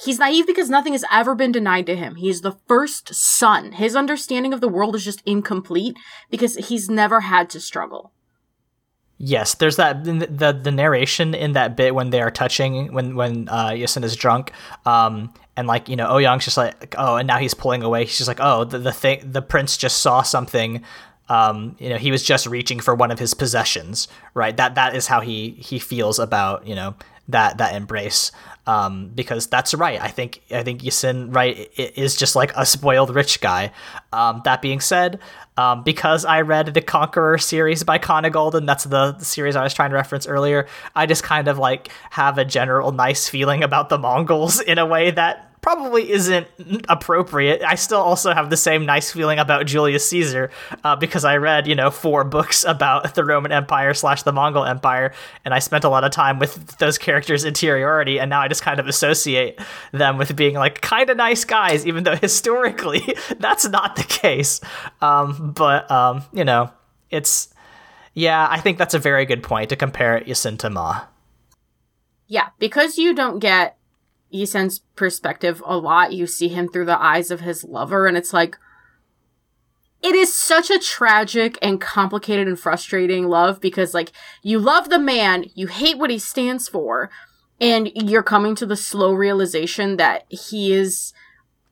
He's 0.02 0.20
naive 0.20 0.48
because 0.48 0.70
nothing 0.70 0.94
has 0.94 1.04
ever 1.12 1.36
been 1.36 1.52
denied 1.52 1.86
to 1.88 1.96
him. 1.96 2.16
He's 2.16 2.42
the 2.42 2.58
first 2.68 3.14
son. 3.14 3.74
His 3.74 3.96
understanding 3.96 4.54
of 4.54 4.62
the 4.62 4.70
world 4.70 4.96
is 4.96 5.04
just 5.04 5.22
incomplete 5.26 5.98
because 6.30 6.56
he's 6.56 6.90
never 6.90 7.22
had 7.22 7.50
to 7.50 7.60
struggle. 7.60 8.14
Yes, 9.22 9.56
there's 9.56 9.76
that 9.76 10.06
the 10.06 10.58
the 10.64 10.72
narration 10.72 11.36
in 11.36 11.52
that 11.52 11.76
bit 11.76 11.94
when 11.94 12.10
they 12.10 12.22
are 12.22 12.32
touching 12.32 12.94
when 12.94 13.18
when 13.18 13.50
uh, 13.50 13.72
Esen 13.72 14.06
is 14.06 14.16
drunk, 14.16 14.54
um, 14.86 15.34
and 15.58 15.68
like 15.68 15.90
you 15.90 15.98
know 15.98 16.08
Ouyang's 16.08 16.46
just 16.46 16.56
like 16.56 16.96
oh, 16.98 17.18
and 17.18 17.28
now 17.28 17.38
he's 17.38 17.54
pulling 17.54 17.84
away. 17.84 18.06
He's 18.06 18.18
just 18.18 18.30
like 18.30 18.40
oh, 18.40 18.64
the 18.64 18.78
the 18.78 18.94
thing 18.94 19.30
the 19.30 19.42
prince 19.42 19.76
just 19.76 19.98
saw 19.98 20.22
something. 20.22 20.86
Um, 21.28 21.76
you 21.80 21.90
know, 21.90 21.98
he 21.98 22.12
was 22.12 22.24
just 22.24 22.48
reaching 22.48 22.80
for 22.80 22.96
one 22.96 23.12
of 23.12 23.20
his 23.20 23.34
possessions, 23.34 24.08
right? 24.34 24.56
That 24.56 24.76
that 24.76 24.96
is 24.96 25.08
how 25.08 25.20
he 25.20 25.50
he 25.60 25.80
feels 25.80 26.18
about 26.18 26.66
you 26.66 26.76
know 26.76 26.96
that 27.30 27.58
that 27.60 27.76
embrace 27.76 28.32
um, 28.70 29.10
because 29.16 29.48
that's 29.48 29.74
right. 29.74 30.00
I 30.00 30.10
think 30.10 30.44
I 30.52 30.62
think 30.62 30.82
Esen 30.84 31.34
right 31.34 31.72
is 31.76 32.16
just 32.16 32.36
like 32.36 32.52
a 32.56 32.66
spoiled 32.68 33.16
rich 33.16 33.42
guy. 33.42 33.72
Um, 34.14 34.42
that 34.46 34.62
being 34.62 34.80
said, 34.80 35.20
um, 35.58 35.84
because 35.84 36.24
I 36.24 36.42
read 36.42 36.76
the 36.76 36.82
Conqueror 36.82 37.40
series 37.40 37.84
by 37.84 37.98
Conn 37.98 38.26
Iggulden, 38.26 38.68
that's 38.68 38.84
the 38.84 39.18
series 39.20 39.56
I 39.56 39.64
was 39.64 39.74
trying 39.74 39.90
to 39.90 39.96
reference 39.96 40.28
earlier. 40.28 40.68
I 40.96 41.08
just 41.08 41.24
kind 41.24 41.48
of 41.48 41.58
like 41.58 41.90
have 42.12 42.38
a 42.38 42.46
general 42.46 42.92
nice 42.92 43.28
feeling 43.28 43.64
about 43.64 43.90
the 43.90 43.98
Mongols 43.98 44.60
in 44.62 44.78
a 44.78 44.86
way 44.86 45.10
that 45.12 45.49
probably 45.62 46.10
isn't 46.12 46.48
appropriate. 46.88 47.62
I 47.64 47.76
still 47.76 48.00
also 48.00 48.34
have 48.34 48.50
the 48.50 48.58
same 48.58 48.86
nice 48.86 49.12
feeling 49.12 49.40
about 49.40 49.66
Julius 49.66 50.08
Caesar 50.10 50.52
uh, 50.84 50.96
because 50.96 51.26
I 51.26 51.38
read, 51.38 51.68
you 51.68 51.76
know, 51.76 51.92
four 51.92 52.24
books 52.24 52.64
about 52.64 53.16
the 53.16 53.26
Roman 53.26 53.52
Empire 53.52 53.94
slash 53.94 54.24
the 54.24 54.32
Mongol 54.32 54.66
Empire, 54.66 55.14
and 55.44 55.54
I 55.54 55.60
spent 55.60 55.84
a 55.84 55.90
lot 55.90 56.04
of 56.04 56.12
time 56.12 56.40
with 56.40 56.78
those 56.78 56.98
characters' 56.98 57.44
interiority, 57.44 58.20
and 58.20 58.30
now 58.30 58.42
I 58.42 58.48
just 58.48 58.62
kind 58.62 58.80
of 58.80 58.88
associate 58.88 59.60
them 59.92 60.18
with 60.18 60.36
being 60.36 60.56
like 60.56 60.82
kind 60.82 61.10
of 61.10 61.18
nice 61.18 61.44
guys, 61.46 61.86
even 61.86 62.04
though 62.04 62.16
historically 62.22 63.02
that's 63.40 63.68
not 63.68 63.96
the 63.96 64.04
case. 64.04 64.62
Um, 65.02 65.52
but 65.52 65.90
um, 65.92 66.24
you 66.34 66.46
know, 66.46 66.72
it's 67.10 67.54
yeah, 68.14 68.48
I 68.50 68.60
think 68.60 68.78
that's 68.78 68.94
a 68.94 69.00
very 69.00 69.26
good 69.26 69.44
point 69.44 69.70
to 69.70 69.76
compare 69.76 70.20
Esen 70.22 70.58
to 70.60 70.70
Ma. 70.70 71.06
Yeah, 72.28 72.50
because 72.60 72.98
you 72.98 73.16
don't 73.16 73.40
get 73.40 73.79
Esen's 74.34 74.80
perspective 74.96 75.62
a 75.66 75.78
lot. 75.78 76.14
You 76.14 76.28
see 76.28 76.50
him 76.50 76.68
through 76.68 76.86
the 76.86 77.02
eyes 77.02 77.32
of 77.32 77.42
his 77.42 77.64
lover, 77.64 78.08
and 78.08 78.18
it's 78.18 78.34
like, 78.34 78.58
it 80.02 80.16
is 80.16 80.34
such 80.34 80.70
a 80.70 80.80
tragic 80.80 81.58
and 81.62 81.82
complicated 81.82 82.48
and 82.48 82.60
frustrating 82.60 83.28
love 83.28 83.60
because, 83.60 83.94
like, 83.94 84.12
you 84.42 84.58
love 84.58 84.90
the 84.90 85.00
man, 85.00 85.46
you 85.56 85.68
hate 85.68 85.98
what 85.98 86.10
he 86.10 86.20
stands 86.20 86.70
for, 86.70 87.10
and 87.60 87.92
you're 87.94 88.24
coming 88.24 88.56
to 88.56 88.66
the 88.66 88.78
slow 88.78 89.12
realization 89.14 89.98
that 89.98 90.26
he 90.30 90.72
is 90.74 91.14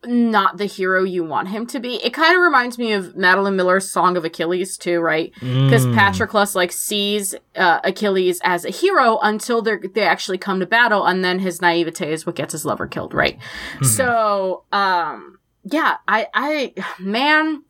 not 0.08 0.58
the 0.58 0.66
hero 0.66 1.04
you 1.04 1.24
want 1.24 1.50
him 1.50 1.66
to 1.68 1.80
be. 1.80 1.96
It 2.04 2.14
kind 2.14 2.36
of 2.36 2.42
reminds 2.42 2.78
me 2.78 2.94
of 2.94 3.16
Madeline 3.16 3.56
Miller's 3.56 3.90
Song 3.90 4.18
of 4.18 4.26
Achilles 4.26 4.78
too, 4.78 5.00
right? 5.00 5.34
Because 5.36 5.86
mm. 5.86 5.96
Patroclus 5.96 6.56
like 6.56 6.72
sees 6.72 7.36
uh, 7.56 7.80
Achilles 7.84 8.40
as 8.44 8.66
a 8.66 8.70
hero 8.70 9.20
until 9.22 9.62
they 9.62 9.78
they 9.94 10.04
actually 10.04 10.38
come 10.38 10.60
to 10.60 10.66
battle, 10.66 11.06
and 11.06 11.24
then 11.24 11.40
his 11.40 11.62
naivete 11.62 12.12
is 12.12 12.26
what 12.26 12.36
gets 12.36 12.54
his 12.54 12.66
lover 12.66 12.88
killed, 12.88 13.14
right? 13.14 13.38
Mm-hmm. 13.38 13.86
So, 13.86 14.64
um, 14.72 15.40
yeah, 15.64 15.98
I, 16.08 16.28
I, 16.34 16.74
man, 17.00 17.64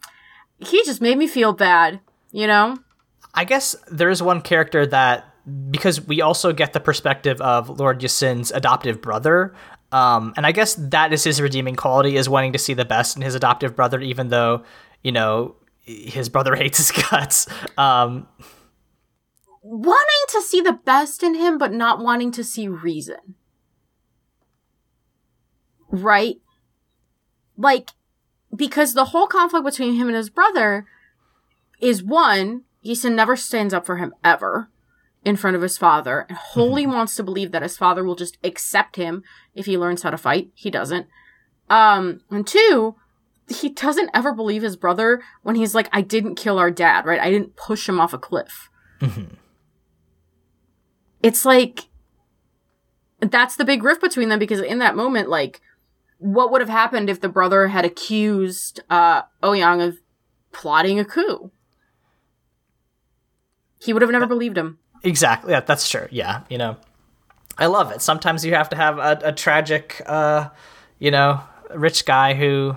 he 0.60 0.84
just 0.86 1.02
made 1.02 1.17
me 1.17 1.28
feel 1.28 1.54
bad, 1.54 2.00
you 2.32 2.47
know. 2.47 2.78
I 3.34 3.45
guess 3.45 3.76
there 3.89 4.10
is 4.10 4.23
one 4.23 4.41
character 4.41 4.86
that 4.88 5.26
because 5.69 6.02
we 6.02 6.21
also 6.21 6.52
get 6.52 6.73
the 6.73 6.80
perspective 6.80 7.39
of 7.39 7.80
Lord 7.80 8.02
Esen's 8.02 8.52
adoptive 8.52 9.02
brother, 9.02 9.56
um, 9.91 10.34
and 10.36 10.45
I 10.45 10.52
guess 10.52 10.76
that 10.76 11.13
is 11.13 11.23
his 11.23 11.41
redeeming 11.41 11.76
quality 11.76 12.17
is 12.17 12.28
wanting 12.28 12.54
to 12.54 12.60
see 12.60 12.73
the 12.73 12.86
best 12.86 13.15
in 13.15 13.21
his 13.21 13.36
adoptive 13.36 13.76
brother, 13.76 14.00
even 14.02 14.28
though, 14.30 14.63
you 15.04 15.12
know, 15.12 15.56
his 15.84 16.30
brother 16.30 16.56
hates 16.58 16.78
his 16.78 16.91
guts. 16.91 17.47
Um, 17.78 18.28
wanting 19.62 20.26
to 20.30 20.41
see 20.41 20.62
the 20.62 20.73
best 20.73 21.23
in 21.23 21.36
him, 21.36 21.58
but 21.58 21.71
not 21.71 22.00
wanting 22.00 22.32
to 22.34 22.43
see 22.43 22.67
reason. 22.67 23.36
Right? 25.89 26.41
Like, 27.56 27.91
because 28.54 28.93
the 28.93 29.06
whole 29.06 29.28
conflict 29.28 29.65
between 29.65 29.95
him 29.95 30.08
and 30.08 30.17
his 30.17 30.30
brother 30.30 30.86
is 31.80 32.04
one, 32.04 32.63
Esen 32.86 33.15
never 33.15 33.36
stands 33.36 33.73
up 33.73 33.86
for 33.86 33.97
him 33.97 34.13
ever 34.23 34.69
in 35.28 35.36
front 35.36 35.58
of 35.58 35.62
his 35.62 35.78
father 35.78 36.26
and 36.30 36.38
wholly 36.38 36.84
mm-hmm. 36.84 36.94
wants 36.94 37.13
to 37.18 37.22
believe 37.22 37.52
that 37.52 37.62
his 37.62 37.76
father 37.76 38.02
will 38.02 38.16
just 38.16 38.38
accept 38.46 38.96
him 38.96 39.24
if 39.54 39.66
he 39.66 39.78
learns 39.78 40.02
how 40.02 40.10
to 40.10 40.18
fight. 40.18 40.52
He 40.56 40.72
doesn't. 40.72 41.06
Um, 41.70 42.22
and 42.32 42.48
two, 42.48 42.96
he 43.50 43.68
doesn't 43.68 44.10
ever 44.13 44.34
believe 44.34 44.62
his 44.62 44.78
brother 44.78 45.22
when 45.44 45.58
he's 45.58 45.76
like, 45.76 45.90
I 45.92 46.00
didn't 46.00 46.36
kill 46.36 46.58
our 46.58 46.72
dad, 46.72 47.06
right? 47.06 47.20
I 47.20 47.30
didn't 47.30 47.58
push 47.58 47.90
him 47.90 48.00
off 48.00 48.13
a 48.13 48.18
cliff. 48.18 48.70
Mm-hmm. 49.02 49.34
It's 51.22 51.44
like, 51.44 51.90
that's 53.20 53.58
the 53.58 53.66
big 53.66 53.84
rift 53.84 54.00
between 54.00 54.30
them 54.30 54.40
because 54.40 54.62
in 54.62 54.80
that 54.80 54.96
moment, 54.96 55.28
like, 55.28 55.60
what 56.20 56.54
would 56.54 56.62
have 56.62 56.70
happened 56.70 57.10
if 57.10 57.20
the 57.20 57.28
brother 57.28 57.68
had 57.68 57.84
accused, 57.84 58.80
uh, 58.90 59.24
Ouyang 59.44 59.86
of 59.86 59.98
plotting 60.54 61.00
a 61.00 61.06
coup? 61.06 61.52
He 63.78 63.92
would 63.92 64.02
have 64.02 64.12
never 64.12 64.26
believed 64.26 64.58
him. 64.58 64.80
Exactly. 65.03 65.51
Yeah, 65.51 65.62
that's 65.62 65.89
true. 65.89 66.07
Yeah, 66.12 66.41
you 66.49 66.57
know, 66.57 66.77
I 67.57 67.67
love 67.67 67.91
it. 67.91 68.01
Sometimes 68.01 68.45
you 68.45 68.53
have 68.53 68.69
to 68.69 68.75
have 68.75 68.97
a, 68.97 69.19
a 69.23 69.33
tragic, 69.33 70.01
uh, 70.05 70.49
you 70.99 71.12
know, 71.12 71.41
rich 71.73 72.05
guy 72.05 72.33
who, 72.33 72.75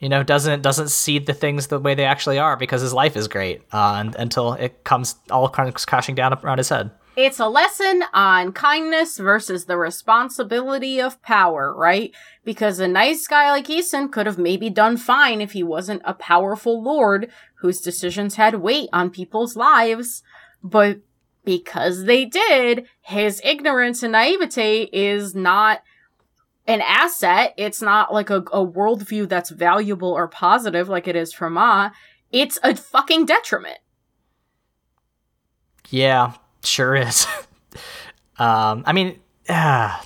you 0.00 0.08
know, 0.08 0.22
doesn't 0.22 0.62
doesn't 0.62 0.88
see 0.88 1.18
the 1.18 1.34
things 1.34 1.68
the 1.68 1.78
way 1.78 1.94
they 1.94 2.04
actually 2.04 2.38
are 2.38 2.56
because 2.56 2.82
his 2.82 2.92
life 2.92 3.16
is 3.16 3.28
great 3.28 3.62
uh, 3.72 3.94
and, 3.98 4.14
until 4.16 4.54
it 4.54 4.84
comes 4.84 5.16
all 5.30 5.48
crashing 5.48 6.14
down 6.14 6.32
around 6.34 6.58
his 6.58 6.68
head. 6.68 6.90
It's 7.14 7.38
a 7.38 7.46
lesson 7.46 8.04
on 8.14 8.52
kindness 8.52 9.18
versus 9.18 9.66
the 9.66 9.76
responsibility 9.76 10.98
of 10.98 11.20
power, 11.20 11.74
right? 11.76 12.10
Because 12.42 12.78
a 12.78 12.88
nice 12.88 13.26
guy 13.26 13.50
like 13.50 13.66
Esen 13.66 14.10
could 14.10 14.24
have 14.24 14.38
maybe 14.38 14.70
done 14.70 14.96
fine 14.96 15.42
if 15.42 15.52
he 15.52 15.62
wasn't 15.62 16.00
a 16.06 16.14
powerful 16.14 16.82
lord 16.82 17.30
whose 17.56 17.82
decisions 17.82 18.36
had 18.36 18.56
weight 18.56 18.88
on 18.94 19.10
people's 19.10 19.56
lives. 19.56 20.22
But 20.62 21.00
because 21.44 22.04
they 22.04 22.24
did, 22.24 22.86
his 23.00 23.40
ignorance 23.44 24.02
and 24.02 24.12
naivete 24.12 24.84
is 24.92 25.34
not 25.34 25.82
an 26.66 26.80
asset. 26.80 27.54
It's 27.56 27.82
not 27.82 28.12
like 28.12 28.30
a, 28.30 28.36
a 28.36 28.64
worldview 28.66 29.28
that's 29.28 29.50
valuable 29.50 30.12
or 30.12 30.28
positive 30.28 30.88
like 30.88 31.08
it 31.08 31.16
is 31.16 31.32
for 31.32 31.50
Ma. 31.50 31.90
It's 32.30 32.58
a 32.62 32.74
fucking 32.74 33.26
detriment. 33.26 33.78
Yeah, 35.90 36.32
sure 36.64 36.94
is. 36.94 37.26
um, 38.38 38.84
I 38.86 38.92
mean, 38.92 39.18
uh, 39.48 40.00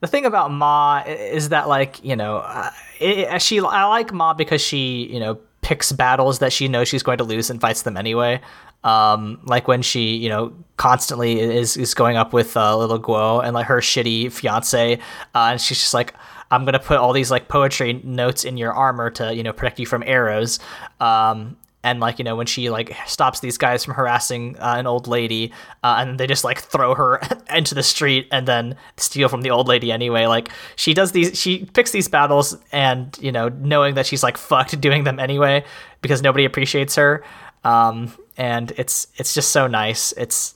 the 0.00 0.06
thing 0.06 0.26
about 0.26 0.52
Ma 0.52 1.02
is 1.06 1.48
that, 1.48 1.68
like, 1.68 2.04
you 2.04 2.14
know, 2.14 2.36
uh, 2.36 2.70
it, 3.00 3.42
she 3.42 3.60
I 3.60 3.84
like 3.86 4.12
Ma 4.12 4.34
because 4.34 4.60
she, 4.60 5.08
you 5.12 5.18
know, 5.18 5.40
picks 5.62 5.92
battles 5.92 6.40
that 6.40 6.52
she 6.52 6.68
knows 6.68 6.88
she's 6.88 7.02
going 7.02 7.18
to 7.18 7.24
lose 7.24 7.48
and 7.48 7.60
fights 7.60 7.82
them 7.82 7.96
anyway. 7.96 8.40
Um, 8.84 9.40
like 9.44 9.68
when 9.68 9.80
she, 9.80 10.16
you 10.16 10.28
know, 10.28 10.52
constantly 10.76 11.40
is 11.40 11.76
is 11.76 11.94
going 11.94 12.16
up 12.16 12.32
with 12.32 12.56
uh, 12.56 12.76
little 12.76 13.00
Guo 13.00 13.42
and 13.42 13.54
like 13.54 13.66
her 13.66 13.78
shitty 13.78 14.32
fiance, 14.32 14.94
uh, 14.94 14.98
and 15.34 15.60
she's 15.60 15.78
just 15.78 15.94
like, 15.94 16.14
I'm 16.50 16.64
gonna 16.64 16.80
put 16.80 16.98
all 16.98 17.12
these 17.12 17.30
like 17.30 17.48
poetry 17.48 18.00
notes 18.02 18.44
in 18.44 18.56
your 18.56 18.72
armor 18.72 19.08
to 19.10 19.34
you 19.34 19.44
know 19.44 19.52
protect 19.52 19.78
you 19.78 19.86
from 19.86 20.02
arrows. 20.04 20.58
Um, 21.00 21.56
and 21.84 22.00
like 22.00 22.18
you 22.18 22.24
know 22.24 22.36
when 22.36 22.46
she 22.46 22.70
like 22.70 22.94
stops 23.06 23.40
these 23.40 23.58
guys 23.58 23.84
from 23.84 23.94
harassing 23.94 24.56
uh, 24.58 24.74
an 24.78 24.86
old 24.86 25.06
lady 25.06 25.52
uh, 25.82 25.96
and 25.98 26.18
they 26.20 26.26
just 26.26 26.44
like 26.44 26.60
throw 26.60 26.94
her 26.94 27.20
into 27.54 27.74
the 27.74 27.82
street 27.82 28.28
and 28.30 28.46
then 28.46 28.76
steal 28.96 29.28
from 29.28 29.42
the 29.42 29.50
old 29.50 29.66
lady 29.68 29.90
anyway 29.90 30.26
like 30.26 30.48
she 30.76 30.94
does 30.94 31.12
these 31.12 31.38
she 31.38 31.64
picks 31.74 31.90
these 31.90 32.08
battles 32.08 32.56
and 32.72 33.18
you 33.20 33.32
know 33.32 33.48
knowing 33.48 33.94
that 33.94 34.06
she's 34.06 34.22
like 34.22 34.36
fucked 34.38 34.80
doing 34.86 35.04
them 35.04 35.18
anyway 35.18 35.64
because 36.02 36.22
nobody 36.22 36.44
appreciates 36.44 36.94
her 36.94 37.24
um, 37.64 38.12
and 38.36 38.72
it's 38.76 39.06
it's 39.16 39.34
just 39.34 39.50
so 39.50 39.66
nice 39.66 40.12
it's 40.12 40.54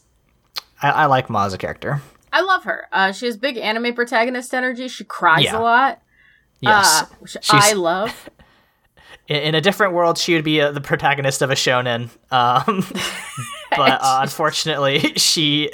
i, 0.83 0.91
I 0.91 1.07
like 1.07 1.29
ma 1.31 1.45
as 1.47 1.53
a 1.55 1.59
character 1.59 2.01
I 2.33 2.43
love 2.43 2.65
her. 2.65 2.87
Uh, 2.93 3.13
she 3.13 3.25
has 3.25 3.39
big 3.39 3.57
anime 3.57 3.95
protagonist 3.95 4.53
energy. 4.53 4.89
She 4.89 5.05
cries 5.05 5.45
Yeah. 5.45 5.59
a 5.59 5.61
lot, 5.63 6.03
yes 6.61 7.03
uh, 7.03 7.07
I 7.51 7.73
love. 7.73 8.29
In, 9.29 9.37
in 9.37 9.55
a 9.55 9.61
different 9.61 9.93
world 9.93 10.19
she 10.19 10.35
would 10.35 10.45
be 10.45 10.61
uh, 10.61 10.71
the 10.73 10.81
protagonist 10.81 11.43
of 11.43 11.51
a 11.51 11.55
shonen 11.55 12.09
um, 12.31 12.85
but 13.77 14.01
uh, 14.01 14.19
unfortunately 14.23 14.99
she 15.17 15.71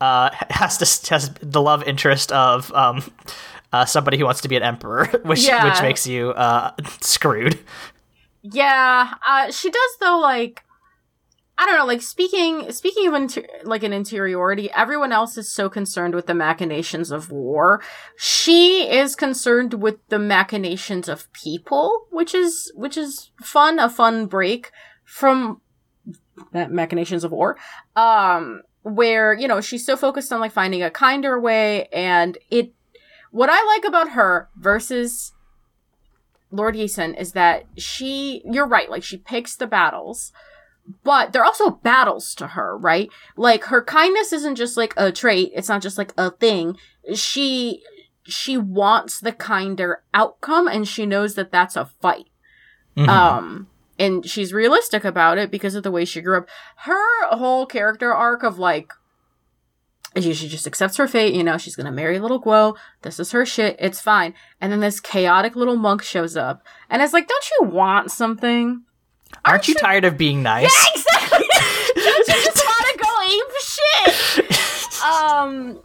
uh, 0.00 0.30
has 0.50 0.78
to 0.78 1.10
has 1.10 1.30
the 1.40 1.60
love 1.60 1.82
interest 1.84 2.32
of 2.32 2.72
um, 2.72 3.02
uh, 3.72 3.84
somebody 3.84 4.16
who 4.18 4.24
wants 4.24 4.40
to 4.40 4.48
be 4.48 4.56
an 4.56 4.62
emperor 4.62 5.06
which 5.24 5.46
Yeah. 5.46 5.64
which 5.64 5.82
makes 5.82 6.06
you 6.06 6.30
uh, 6.30 6.70
screwed 7.00 7.58
Yeah, 8.42 9.14
uh, 9.26 9.50
she 9.50 9.70
does 9.70 9.90
though. 10.00 10.18
Like, 10.18 10.62
I 11.56 11.66
don't 11.66 11.78
know. 11.78 11.86
Like 11.86 12.02
speaking 12.02 12.72
speaking 12.72 13.06
of 13.06 13.14
inter- 13.14 13.46
like 13.62 13.82
an 13.84 13.92
interiority, 13.92 14.70
everyone 14.74 15.12
else 15.12 15.36
is 15.36 15.52
so 15.52 15.68
concerned 15.68 16.14
with 16.14 16.26
the 16.26 16.34
machinations 16.34 17.12
of 17.12 17.30
war. 17.30 17.80
She 18.16 18.88
is 18.90 19.14
concerned 19.14 19.74
with 19.74 19.96
the 20.08 20.18
machinations 20.18 21.08
of 21.08 21.32
people, 21.32 22.06
which 22.10 22.34
is 22.34 22.72
which 22.74 22.96
is 22.96 23.30
fun. 23.40 23.78
A 23.78 23.88
fun 23.88 24.26
break 24.26 24.72
from 25.04 25.60
that 26.52 26.72
machinations 26.72 27.22
of 27.22 27.30
war. 27.30 27.56
Um, 27.94 28.62
where 28.82 29.32
you 29.32 29.46
know 29.46 29.60
she's 29.60 29.86
so 29.86 29.96
focused 29.96 30.32
on 30.32 30.40
like 30.40 30.52
finding 30.52 30.82
a 30.82 30.90
kinder 30.90 31.38
way, 31.38 31.86
and 31.92 32.36
it. 32.50 32.72
What 33.30 33.50
I 33.50 33.64
like 33.64 33.84
about 33.84 34.10
her 34.10 34.48
versus 34.56 35.32
Lord 36.54 36.76
Esen 36.76 37.18
is 37.18 37.32
that 37.32 37.64
she, 37.76 38.42
you're 38.44 38.66
right, 38.66 38.88
like 38.88 39.02
she 39.02 39.16
picks 39.16 39.56
the 39.56 39.66
battles, 39.66 40.32
but 41.02 41.32
they're 41.32 41.44
also 41.44 41.70
battles 41.70 42.34
to 42.36 42.48
her, 42.48 42.76
right? 42.76 43.08
Like 43.36 43.64
her 43.64 43.82
kindness 43.82 44.32
isn't 44.32 44.56
just 44.56 44.76
like 44.76 44.94
a 44.96 45.10
trait, 45.12 45.52
it's 45.54 45.68
not 45.68 45.82
just 45.82 45.98
like 45.98 46.12
a 46.16 46.30
thing. 46.30 46.76
She, 47.14 47.82
she 48.24 48.56
wants 48.56 49.20
the 49.20 49.32
kinder 49.32 50.02
outcome 50.12 50.68
and 50.68 50.86
she 50.86 51.06
knows 51.06 51.34
that 51.34 51.52
that's 51.52 51.76
a 51.76 51.86
fight. 52.00 52.28
Mhm. 52.96 53.08
Um, 53.08 53.68
and 53.98 54.28
she's 54.28 54.52
realistic 54.52 55.04
about 55.04 55.38
it 55.38 55.50
because 55.50 55.74
of 55.74 55.82
the 55.82 55.90
way 55.90 56.04
she 56.04 56.20
grew 56.20 56.38
up. 56.38 56.48
Her 56.78 57.28
whole 57.28 57.66
character 57.66 58.12
arc 58.12 58.42
of 58.42 58.58
like, 58.58 58.92
she, 60.16 60.32
she 60.32 60.48
just 60.48 60.66
accepts 60.66 60.96
her 60.96 61.08
fate, 61.08 61.34
you 61.34 61.42
know, 61.42 61.58
she's 61.58 61.76
gonna 61.76 61.90
marry 61.90 62.18
little 62.18 62.40
Guo, 62.42 62.76
this 63.02 63.18
is 63.18 63.32
her 63.32 63.44
shit, 63.44 63.76
it's 63.78 64.00
fine. 64.00 64.34
And 64.60 64.70
then 64.70 64.80
this 64.80 65.00
chaotic 65.00 65.56
little 65.56 65.76
monk 65.76 66.02
shows 66.02 66.36
up, 66.36 66.62
and 66.88 67.02
it's 67.02 67.12
like, 67.12 67.26
don't 67.26 67.50
you 67.58 67.68
want 67.68 68.10
something? 68.12 68.82
Aren't 69.44 69.68
you 69.68 69.74
tired 69.74 70.04
of 70.04 70.16
being 70.18 70.42
nice 70.42 70.72
Yeah, 70.72 71.00
Exactly! 71.00 71.46
don't 71.96 72.28
you 72.28 72.34
just 72.34 72.64
wanna 72.66 72.98
go 73.02 73.22
ape 73.22 74.48
shit? 74.48 74.60
Um, 75.04 75.80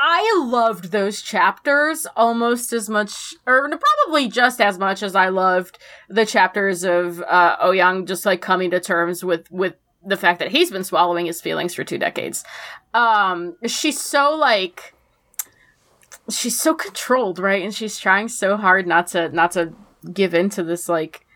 I 0.00 0.44
loved 0.44 0.90
those 0.92 1.22
chapters 1.22 2.06
almost 2.16 2.72
as 2.72 2.88
much, 2.88 3.34
or 3.46 3.68
probably 3.68 4.28
just 4.28 4.60
as 4.60 4.78
much 4.78 5.02
as 5.02 5.14
I 5.14 5.28
loved 5.28 5.78
the 6.08 6.26
chapters 6.26 6.84
of 6.84 7.22
uh, 7.22 7.56
Ouyang 7.58 8.06
just 8.06 8.26
like 8.26 8.40
coming 8.40 8.70
to 8.70 8.80
terms 8.80 9.24
with 9.24 9.50
with 9.50 9.74
the 10.04 10.16
fact 10.16 10.38
that 10.38 10.52
he's 10.52 10.70
been 10.70 10.84
swallowing 10.84 11.26
his 11.26 11.40
feelings 11.40 11.74
for 11.74 11.84
two 11.84 11.98
decades. 11.98 12.44
Um, 12.94 13.56
she's 13.66 14.00
so 14.00 14.34
like, 14.34 14.94
she's 16.30 16.58
so 16.58 16.74
controlled, 16.74 17.38
right? 17.38 17.62
And 17.62 17.74
she's 17.74 17.98
trying 17.98 18.28
so 18.28 18.56
hard 18.56 18.86
not 18.86 19.08
to 19.08 19.28
not 19.30 19.52
to 19.52 19.74
give 20.12 20.32
in 20.32 20.48
to 20.50 20.62
this 20.62 20.88
like 20.88 21.26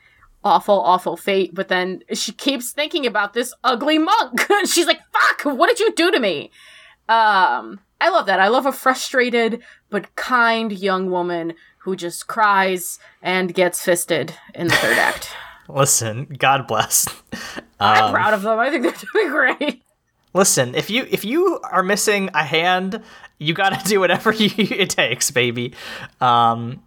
awful, 0.44 0.80
awful 0.80 1.16
fate. 1.16 1.54
But 1.54 1.68
then 1.68 2.02
she 2.12 2.32
keeps 2.32 2.72
thinking 2.72 3.06
about 3.06 3.32
this 3.32 3.52
ugly 3.64 3.98
monk. 3.98 4.46
she's 4.64 4.86
like, 4.86 5.00
"Fuck! 5.12 5.56
What 5.56 5.68
did 5.68 5.80
you 5.80 5.92
do 5.94 6.10
to 6.10 6.20
me?" 6.20 6.50
Um, 7.08 7.80
I 8.00 8.08
love 8.10 8.26
that. 8.26 8.40
I 8.40 8.48
love 8.48 8.66
a 8.66 8.72
frustrated 8.72 9.60
but 9.90 10.14
kind 10.16 10.72
young 10.72 11.10
woman 11.10 11.54
who 11.78 11.96
just 11.96 12.26
cries 12.26 12.98
and 13.22 13.52
gets 13.54 13.82
fisted 13.84 14.34
in 14.54 14.68
the 14.68 14.74
third 14.74 14.98
act. 14.98 15.34
listen 15.68 16.26
god 16.38 16.66
bless 16.66 17.06
I'm 17.80 18.04
Um, 18.06 18.12
proud 18.12 18.34
of 18.34 18.42
them. 18.42 18.58
I 18.58 18.68
think 18.70 18.82
they're 18.82 18.92
doing 19.14 19.30
great. 19.30 19.82
Listen, 20.34 20.74
if 20.74 20.90
you 20.90 21.06
if 21.10 21.24
you 21.24 21.60
are 21.70 21.82
missing 21.82 22.30
a 22.34 22.44
hand, 22.44 23.02
you 23.38 23.52
got 23.54 23.78
to 23.78 23.88
do 23.88 24.00
whatever 24.00 24.32
you, 24.32 24.50
it 24.56 24.90
takes, 24.90 25.30
baby. 25.30 25.74
Um, 26.20 26.82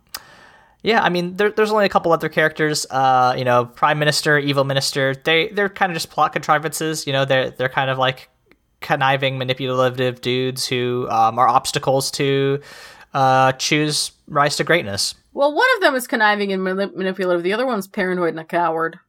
yeah, 0.85 1.01
I 1.01 1.09
mean, 1.09 1.35
there, 1.35 1.49
there's 1.49 1.71
only 1.71 1.85
a 1.85 1.89
couple 1.89 2.13
other 2.13 2.29
characters. 2.29 2.85
Uh, 2.91 3.33
you 3.35 3.43
know, 3.43 3.65
Prime 3.65 3.97
Minister, 3.97 4.37
Evil 4.37 4.65
Minister. 4.65 5.15
They 5.15 5.47
they're 5.47 5.67
kind 5.67 5.91
of 5.91 5.95
just 5.95 6.11
plot 6.11 6.31
contrivances. 6.31 7.07
You 7.07 7.13
know, 7.13 7.25
they're 7.25 7.49
they're 7.49 7.69
kind 7.69 7.89
of 7.89 7.97
like 7.97 8.29
conniving, 8.81 9.39
manipulative 9.39 10.21
dudes 10.21 10.67
who 10.67 11.07
um, 11.09 11.39
are 11.39 11.47
obstacles 11.47 12.11
to 12.11 12.61
uh, 13.15 13.53
Zhu's 13.53 14.11
rise 14.27 14.57
to 14.57 14.63
greatness. 14.63 15.15
Well, 15.33 15.55
one 15.55 15.65
of 15.77 15.81
them 15.81 15.95
is 15.95 16.05
conniving 16.05 16.53
and 16.53 16.61
manip- 16.61 16.95
manipulative. 16.95 17.41
The 17.41 17.53
other 17.53 17.65
one's 17.65 17.87
paranoid 17.87 18.29
and 18.29 18.39
a 18.39 18.45
coward. 18.45 18.99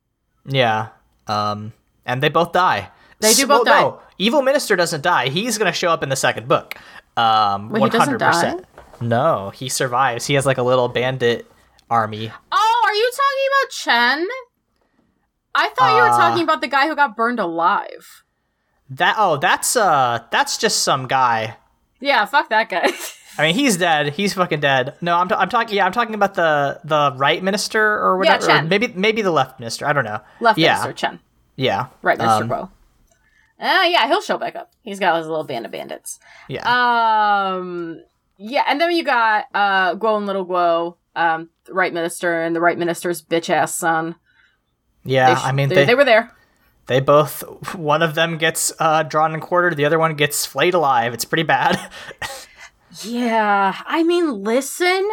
Yeah, 0.46 0.88
um, 1.26 1.74
and 2.06 2.22
they 2.22 2.30
both 2.30 2.52
die. 2.52 2.88
They 3.20 3.34
do 3.34 3.46
both 3.46 3.66
well, 3.66 3.90
No, 3.90 4.02
Evil 4.16 4.40
Minister 4.40 4.76
doesn't 4.76 5.02
die. 5.02 5.28
He's 5.28 5.58
gonna 5.58 5.72
show 5.74 5.90
up 5.90 6.02
in 6.02 6.08
the 6.08 6.16
second 6.16 6.48
book. 6.48 6.74
Um, 7.18 7.74
he 7.74 7.90
doesn't 7.90 8.18
100%. 8.18 8.64
No, 9.02 9.50
he 9.50 9.68
survives. 9.68 10.24
He 10.24 10.34
has 10.34 10.46
like 10.46 10.56
a 10.56 10.62
little 10.62 10.88
bandit 10.88 11.50
army. 11.90 12.32
Oh, 12.52 12.82
are 12.84 12.94
you 12.94 13.10
talking 13.10 13.48
about 13.52 13.70
Chen? 13.70 14.26
I 15.54 15.68
thought 15.70 15.96
you 15.96 16.02
were 16.02 16.08
Uh, 16.10 16.16
talking 16.18 16.42
about 16.44 16.60
the 16.60 16.68
guy 16.68 16.86
who 16.86 16.94
got 16.96 17.16
burned 17.16 17.40
alive. 17.40 18.24
That 18.90 19.16
oh, 19.18 19.36
that's 19.36 19.74
uh, 19.76 20.20
that's 20.30 20.58
just 20.58 20.82
some 20.82 21.06
guy. 21.08 21.56
Yeah, 22.00 22.24
fuck 22.26 22.50
that 22.50 22.68
guy. 22.68 22.90
I 23.38 23.42
mean, 23.42 23.54
he's 23.54 23.76
dead. 23.76 24.14
He's 24.14 24.32
fucking 24.34 24.60
dead. 24.60 24.94
No, 25.00 25.16
I'm, 25.16 25.28
t- 25.28 25.34
I'm 25.34 25.48
talking. 25.48 25.76
Yeah, 25.76 25.84
I'm 25.86 25.92
talking 25.92 26.14
about 26.14 26.34
the 26.34 26.80
the 26.84 27.12
right 27.16 27.42
minister 27.42 27.82
or 27.82 28.16
whatever. 28.18 28.44
or 28.44 28.48
Chen. 28.48 28.68
maybe 28.68 28.88
maybe 28.88 29.22
the 29.22 29.30
left 29.30 29.58
minister. 29.60 29.86
I 29.86 29.92
don't 29.92 30.04
know. 30.04 30.20
Left 30.40 30.58
yeah, 30.58 30.72
Minister 30.74 30.92
Chen. 30.92 31.20
Yeah. 31.56 31.86
Right 32.02 32.18
Minister 32.18 32.42
Um, 32.44 32.48
Bo. 32.48 32.70
Uh, 33.58 33.84
yeah, 33.88 34.06
he'll 34.06 34.20
show 34.20 34.36
back 34.36 34.54
up. 34.56 34.70
He's 34.82 35.00
got 35.00 35.16
his 35.16 35.26
little 35.26 35.44
band 35.44 35.64
of 35.64 35.72
bandits. 35.72 36.18
Yeah. 36.48 36.62
Um, 36.68 38.02
yeah, 38.36 38.64
and 38.68 38.78
then 38.80 38.90
you 38.92 39.02
got 39.02 39.46
uh, 39.54 39.94
Guo 39.96 40.18
and 40.18 40.26
Little 40.26 40.44
Guo, 40.46 40.96
um, 41.16 41.48
the 41.66 41.74
right 41.74 41.92
minister 41.92 42.42
and 42.42 42.54
the 42.54 42.60
right 42.60 42.78
minister's 42.78 43.22
bitch 43.22 43.50
ass 43.50 43.74
son. 43.74 44.16
yeah. 45.04 45.36
Sh- 45.36 45.42
I 45.44 45.52
mean, 45.52 45.68
they, 45.68 45.74
they, 45.76 45.84
they 45.86 45.94
were 45.94 46.04
there. 46.04 46.30
they 46.86 47.00
both. 47.00 47.42
One 47.74 48.02
of 48.02 48.14
them 48.14 48.38
gets 48.38 48.72
uh, 48.78 49.02
drawn 49.02 49.32
and 49.34 49.42
quartered. 49.42 49.76
The 49.76 49.84
other 49.84 49.98
one 49.98 50.14
gets 50.14 50.46
flayed 50.46 50.74
alive. 50.74 51.12
It's 51.14 51.24
pretty 51.24 51.42
bad. 51.44 51.78
Yeah, 53.02 53.76
I 53.84 54.02
mean, 54.04 54.42
listen. 54.42 55.10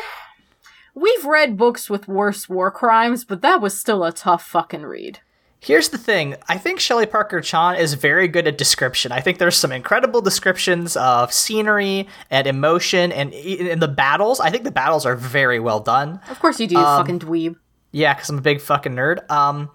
We've 0.95 1.25
read 1.25 1.57
books 1.57 1.89
with 1.89 2.07
worse 2.07 2.47
war 2.47 2.71
crimes, 2.71 3.25
but 3.25 3.41
that 3.41 3.59
was 3.59 3.77
still 3.77 4.05
a 4.05 4.13
tough 4.13 4.45
fucking 4.45 4.83
read. 4.83 5.19
Here's 5.63 5.89
the 5.89 5.97
thing. 5.97 6.35
I 6.49 6.57
think 6.57 6.81
Shelley 6.81 7.05
Parker 7.05 7.39
Chan 7.39 7.77
is 7.77 7.93
very 7.93 8.27
good 8.27 8.47
at 8.47 8.57
description. 8.57 9.13
I 9.13 9.21
think 9.21 9.37
there's 9.37 9.55
some 9.55 9.71
incredible 9.71 10.21
descriptions 10.21 10.97
of 10.97 11.31
scenery 11.31 12.09
and 12.29 12.47
emotion 12.47 13.13
and 13.13 13.33
in 13.33 13.79
the 13.79 13.87
battles. 13.87 14.41
I 14.41 14.49
think 14.49 14.65
the 14.65 14.71
battles 14.71 15.05
are 15.05 15.15
very 15.15 15.61
well 15.61 15.79
done. 15.79 16.19
Of 16.29 16.39
course 16.39 16.59
you 16.59 16.67
do, 16.67 16.75
you 16.75 16.83
fucking 16.83 17.19
dweeb. 17.19 17.55
Yeah, 17.91 18.13
because 18.13 18.29
I'm 18.29 18.39
a 18.39 18.41
big 18.41 18.59
fucking 18.59 18.91
nerd. 18.91 19.29
Um, 19.31 19.69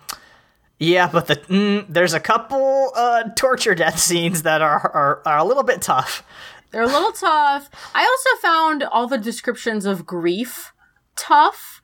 yeah, 0.79 1.09
but 1.11 1.27
the 1.27 1.37
mm, 1.37 1.87
there's 1.89 2.13
a 2.13 2.21
couple 2.21 2.93
uh, 2.95 3.25
torture 3.35 3.75
death 3.75 3.99
scenes 3.99 4.43
that 4.43 4.61
are, 4.61 4.91
are 4.93 5.23
are 5.25 5.39
a 5.39 5.45
little 5.45 5.63
bit 5.63 5.81
tough. 5.81 6.23
They're 6.71 6.83
a 6.83 6.87
little 6.87 7.13
tough. 7.13 7.71
I 7.95 8.05
also 8.05 8.43
found 8.43 8.83
all 8.83 9.07
the 9.07 9.17
descriptions 9.17 9.87
of 9.87 10.05
grief 10.05 10.73
tough. 11.17 11.78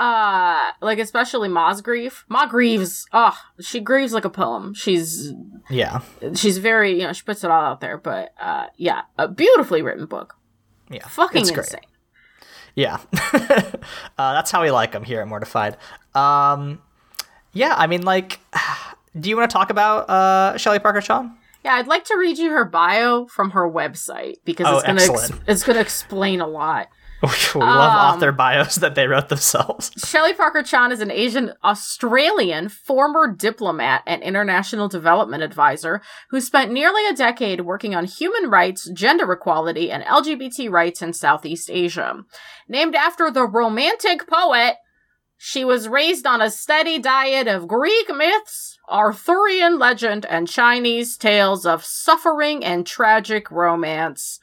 Uh, 0.00 0.70
like 0.80 0.98
especially 0.98 1.48
Ma's 1.50 1.82
grief. 1.82 2.24
Ma 2.28 2.46
grieves. 2.46 3.06
Oh, 3.12 3.36
she 3.60 3.80
grieves 3.80 4.14
like 4.14 4.24
a 4.24 4.30
poem. 4.30 4.72
She's 4.72 5.32
Yeah, 5.68 6.00
she's 6.34 6.56
very 6.56 6.92
you 6.98 7.06
know 7.06 7.12
she 7.12 7.22
puts 7.22 7.44
it 7.44 7.50
all 7.50 7.62
out 7.62 7.82
there. 7.82 7.98
But 7.98 8.32
uh, 8.40 8.66
yeah, 8.78 9.02
a 9.18 9.28
beautifully 9.28 9.82
written 9.82 10.06
book. 10.06 10.36
yeah, 10.90 11.06
Fucking 11.06 11.42
it's 11.42 11.50
great. 11.50 11.66
insane. 11.66 11.80
Yeah, 12.74 12.98
uh, 14.16 14.32
that's 14.32 14.50
how 14.50 14.62
we 14.62 14.70
like 14.70 14.92
them 14.92 15.04
here 15.04 15.20
at 15.20 15.28
Mortified. 15.28 15.76
Um, 16.14 16.80
yeah, 17.52 17.74
I 17.76 17.86
mean, 17.86 18.02
like, 18.02 18.40
do 19.20 19.28
you 19.28 19.36
want 19.36 19.50
to 19.50 19.52
talk 19.52 19.68
about 19.68 20.08
uh, 20.08 20.56
Shelley 20.56 20.78
Parker 20.78 21.00
Chan? 21.02 21.36
Yeah, 21.62 21.74
I'd 21.74 21.88
like 21.88 22.04
to 22.04 22.16
read 22.16 22.38
you 22.38 22.52
her 22.52 22.64
bio 22.64 23.26
from 23.26 23.50
her 23.50 23.68
website 23.70 24.36
because 24.46 24.66
Oh, 24.66 24.78
it's 24.78 24.86
gonna 24.86 25.02
ex- 25.02 25.32
it's 25.46 25.62
gonna 25.62 25.80
explain 25.80 26.40
a 26.40 26.46
lot. 26.46 26.88
We 27.22 27.28
love 27.60 27.92
um, 27.92 28.16
author 28.16 28.32
bios 28.32 28.76
that 28.76 28.94
they 28.94 29.06
wrote 29.06 29.28
themselves. 29.28 29.90
Shelley 30.04 30.34
Parker 30.34 30.62
Chan 30.62 30.92
is 30.92 31.00
an 31.00 31.10
Asian 31.10 31.52
Australian 31.62 32.68
former 32.68 33.32
diplomat 33.32 34.02
and 34.06 34.22
international 34.22 34.88
development 34.88 35.42
advisor 35.42 36.00
who 36.30 36.40
spent 36.40 36.72
nearly 36.72 37.06
a 37.06 37.14
decade 37.14 37.62
working 37.62 37.94
on 37.94 38.04
human 38.04 38.50
rights, 38.50 38.90
gender 38.90 39.30
equality, 39.32 39.90
and 39.90 40.02
LGBT 40.04 40.70
rights 40.70 41.02
in 41.02 41.12
Southeast 41.12 41.70
Asia. 41.70 42.24
Named 42.68 42.94
after 42.94 43.30
the 43.30 43.46
Romantic 43.46 44.26
poet, 44.26 44.76
she 45.42 45.64
was 45.64 45.88
raised 45.88 46.26
on 46.26 46.42
a 46.42 46.50
steady 46.50 46.98
diet 46.98 47.48
of 47.48 47.66
Greek 47.66 48.14
myths, 48.14 48.78
Arthurian 48.90 49.78
legend, 49.78 50.26
and 50.26 50.46
Chinese 50.46 51.16
tales 51.16 51.64
of 51.64 51.82
suffering 51.82 52.62
and 52.62 52.86
tragic 52.86 53.50
romance. 53.50 54.38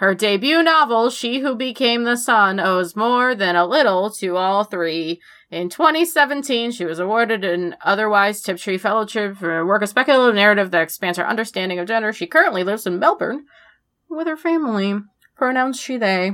Her 0.00 0.14
debut 0.14 0.62
novel, 0.62 1.10
She 1.10 1.40
Who 1.40 1.54
Became 1.54 2.04
the 2.04 2.16
Sun, 2.16 2.58
owes 2.58 2.96
more 2.96 3.34
than 3.34 3.54
a 3.54 3.66
little 3.66 4.08
to 4.12 4.38
all 4.38 4.64
three. 4.64 5.20
In 5.50 5.68
2017, 5.68 6.70
she 6.70 6.86
was 6.86 6.98
awarded 6.98 7.44
an 7.44 7.76
otherwise 7.84 8.40
Tiptree 8.40 8.78
Fellowship 8.78 9.36
for 9.36 9.58
a 9.58 9.66
work 9.66 9.82
of 9.82 9.90
speculative 9.90 10.36
narrative 10.36 10.70
that 10.70 10.80
expands 10.80 11.18
her 11.18 11.28
understanding 11.28 11.78
of 11.78 11.86
gender. 11.86 12.14
She 12.14 12.26
currently 12.26 12.64
lives 12.64 12.86
in 12.86 12.98
Melbourne 12.98 13.44
with 14.08 14.26
her 14.26 14.38
family. 14.38 14.94
Pronouns 15.36 15.78
she, 15.78 15.98
they. 15.98 16.32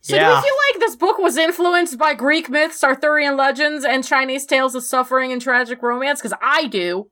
So 0.00 0.16
yeah. 0.16 0.30
do 0.30 0.34
we 0.34 0.42
feel 0.42 0.56
like 0.72 0.80
this 0.80 0.96
book 0.96 1.18
was 1.18 1.36
influenced 1.36 1.96
by 1.98 2.14
Greek 2.14 2.50
myths, 2.50 2.82
Arthurian 2.82 3.36
legends, 3.36 3.84
and 3.84 4.02
Chinese 4.02 4.44
tales 4.44 4.74
of 4.74 4.82
suffering 4.82 5.30
and 5.30 5.40
tragic 5.40 5.80
romance? 5.84 6.20
Because 6.20 6.36
I 6.42 6.66
do. 6.66 7.10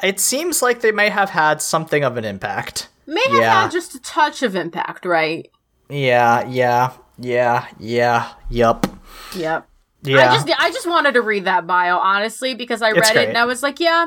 It 0.00 0.20
seems 0.20 0.62
like 0.62 0.80
they 0.80 0.92
may 0.92 1.08
have 1.08 1.30
had 1.30 1.60
something 1.60 2.04
of 2.04 2.16
an 2.16 2.24
impact. 2.24 2.86
May 3.10 3.22
have 3.28 3.40
yeah. 3.40 3.62
had 3.62 3.72
just 3.72 3.94
a 3.94 4.00
touch 4.00 4.42
of 4.42 4.54
impact, 4.54 5.04
right? 5.04 5.50
Yeah, 5.88 6.46
yeah, 6.48 6.92
yeah, 7.18 7.66
yeah, 7.78 8.32
yup. 8.48 8.86
Yep. 9.34 9.68
Yeah. 10.02 10.30
I 10.30 10.34
just 10.34 10.50
I 10.60 10.70
just 10.70 10.88
wanted 10.88 11.14
to 11.14 11.20
read 11.20 11.44
that 11.44 11.66
bio, 11.66 11.98
honestly, 11.98 12.54
because 12.54 12.82
I 12.82 12.92
read 12.92 13.16
it 13.16 13.28
and 13.28 13.36
I 13.36 13.44
was 13.44 13.62
like, 13.62 13.80
yeah, 13.80 14.06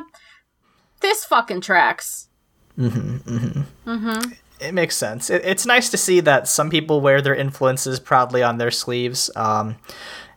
this 1.02 1.26
fucking 1.26 1.62
tracks. 1.62 2.30
Mm-hmm. 2.78 3.18
Mm-hmm. 3.18 3.89
Mm-hmm 3.89 4.32
it 4.63 4.74
makes 4.74 4.96
sense. 4.96 5.30
It, 5.30 5.44
it's 5.44 5.66
nice 5.66 5.89
to 5.89 5.98
see 5.98 6.20
that 6.22 6.48
some 6.48 6.70
people 6.70 7.02
wear 7.02 7.22
their 7.22 7.36
influences 7.36 8.00
proudly 8.00 8.42
on 8.42 8.58
their 8.58 8.72
sleeves. 8.72 9.30
Um, 9.36 9.76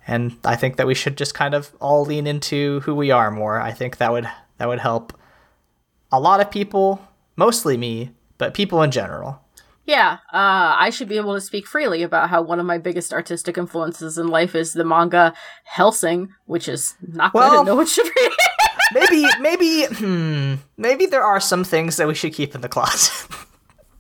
and 0.07 0.37
I 0.45 0.57
think 0.57 0.77
that 0.77 0.87
we 0.87 0.95
should 0.95 1.17
just 1.17 1.35
kind 1.35 1.55
of 1.55 1.73
all 1.81 2.05
lean 2.05 2.27
into 2.27 2.81
who 2.81 2.95
we 2.95 3.11
are 3.11 3.31
more. 3.31 3.61
I 3.61 3.73
think 3.73 3.99
that 3.99 4.13
would 4.13 4.29
that 4.59 4.69
would 4.69 4.81
help 4.81 5.13
a 6.11 6.21
lot 6.21 6.41
of 6.41 6.51
people, 6.51 7.07
mostly 7.37 7.77
me, 7.77 8.11
but 8.39 8.55
people 8.55 8.83
in 8.83 8.91
general. 8.91 9.41
Yeah, 9.85 10.19
uh, 10.33 10.75
I 10.79 10.91
should 10.91 11.09
be 11.09 11.17
able 11.17 11.35
to 11.35 11.41
speak 11.41 11.67
freely 11.67 12.03
about 12.03 12.29
how 12.29 12.43
one 12.43 12.59
of 12.59 12.67
my 12.67 12.77
biggest 12.77 13.13
artistic 13.13 13.57
influences 13.57 14.19
in 14.19 14.27
life 14.27 14.57
is 14.57 14.73
the 14.73 14.85
manga 14.85 15.33
Hellsing, 15.65 16.31
which 16.47 16.69
is 16.69 16.97
not 17.01 17.33
well, 17.33 17.51
good 17.51 17.59
and 17.59 17.67
no 17.67 17.77
one 17.77 17.87
should 17.87 18.07
read. 18.07 18.33
maybe, 18.95 19.25
maybe, 19.41 19.85
hmm, 19.87 20.55
maybe 20.77 21.07
there 21.07 21.23
are 21.23 21.39
some 21.39 21.63
things 21.63 21.97
that 21.99 22.09
we 22.09 22.15
should 22.15 22.35
keep 22.35 22.55
in 22.55 22.61
the 22.61 22.69
closet. 22.69 23.13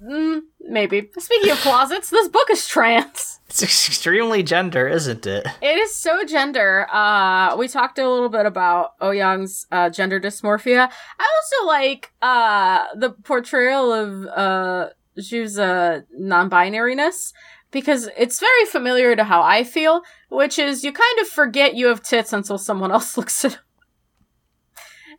Mm, 0.03 0.42
maybe. 0.61 1.11
Speaking 1.18 1.51
of 1.51 1.59
closets, 1.59 2.11
this 2.11 2.29
book 2.29 2.49
is 2.51 2.68
trans. 2.68 3.36
It's 3.57 3.88
extremely 3.88 4.42
gender, 4.42 4.87
isn't 4.87 5.27
it? 5.27 5.47
It 5.62 5.79
is 5.79 5.95
so 5.97 6.25
gender. 6.25 6.87
Uh, 6.92 7.57
we 7.57 7.69
talked 7.69 7.99
a 7.99 8.07
little 8.07 8.29
bit 8.29 8.45
about 8.45 8.99
Ouyang's 9.01 9.66
uh, 9.73 9.88
gender 9.88 10.21
dysmorphia. 10.21 10.90
I 11.19 11.40
also 11.40 11.66
like 11.66 12.12
uh, 12.21 12.85
the 12.97 13.12
portrayal 13.12 13.95
of 13.95 14.27
uh, 14.27 14.88
Zhu's 15.19 15.59
uh, 15.59 16.03
non-binariness 16.12 17.33
because 17.71 18.11
it's 18.19 18.40
very 18.40 18.66
familiar 18.66 19.16
to 19.16 19.25
how 19.25 19.40
I 19.40 19.64
feel, 19.64 20.03
which 20.29 20.59
is 20.59 20.85
you 20.85 20.92
kind 20.92 21.19
of 21.21 21.27
forget 21.27 21.75
you 21.75 21.87
have 21.87 22.03
tits 22.03 22.35
until 22.35 22.59
someone 22.59 22.92
else 22.92 23.16
looks 23.16 23.42
at 23.42 23.53
them. 23.53 23.61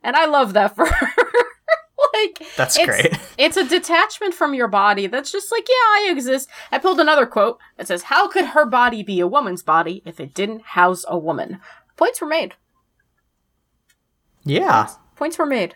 And 0.04 0.16
I 0.16 0.28
love 0.28 0.54
that 0.54 0.76
for 0.76 0.86
her. 0.86 1.27
Like 2.22 2.56
that's 2.56 2.78
it's, 2.78 2.86
great. 2.86 3.20
It's 3.38 3.58
a 3.58 3.64
detachment 3.64 4.34
from 4.34 4.54
your 4.54 4.68
body 4.68 5.08
that's 5.08 5.32
just 5.32 5.52
like, 5.52 5.68
yeah, 5.70 5.74
I 5.76 6.10
exist. 6.12 6.50
I 6.72 6.80
pulled 6.80 7.00
another 7.00 7.26
quote 7.26 7.60
that 7.78 7.88
says, 7.88 8.04
"How 8.04 8.28
could 8.28 8.46
her 8.46 8.66
body 8.66 9.04
be 9.04 9.20
a 9.20 9.28
woman's 9.28 9.64
body 9.64 10.02
if 10.06 10.20
it 10.20 10.34
didn't 10.34 10.62
house 10.62 11.06
a 11.08 11.18
woman?" 11.18 11.60
Points 11.96 12.22
were 12.22 12.28
made. 12.28 12.56
Yeah. 14.44 14.84
Points, 14.84 15.00
points 15.16 15.38
were 15.38 15.46
made. 15.46 15.76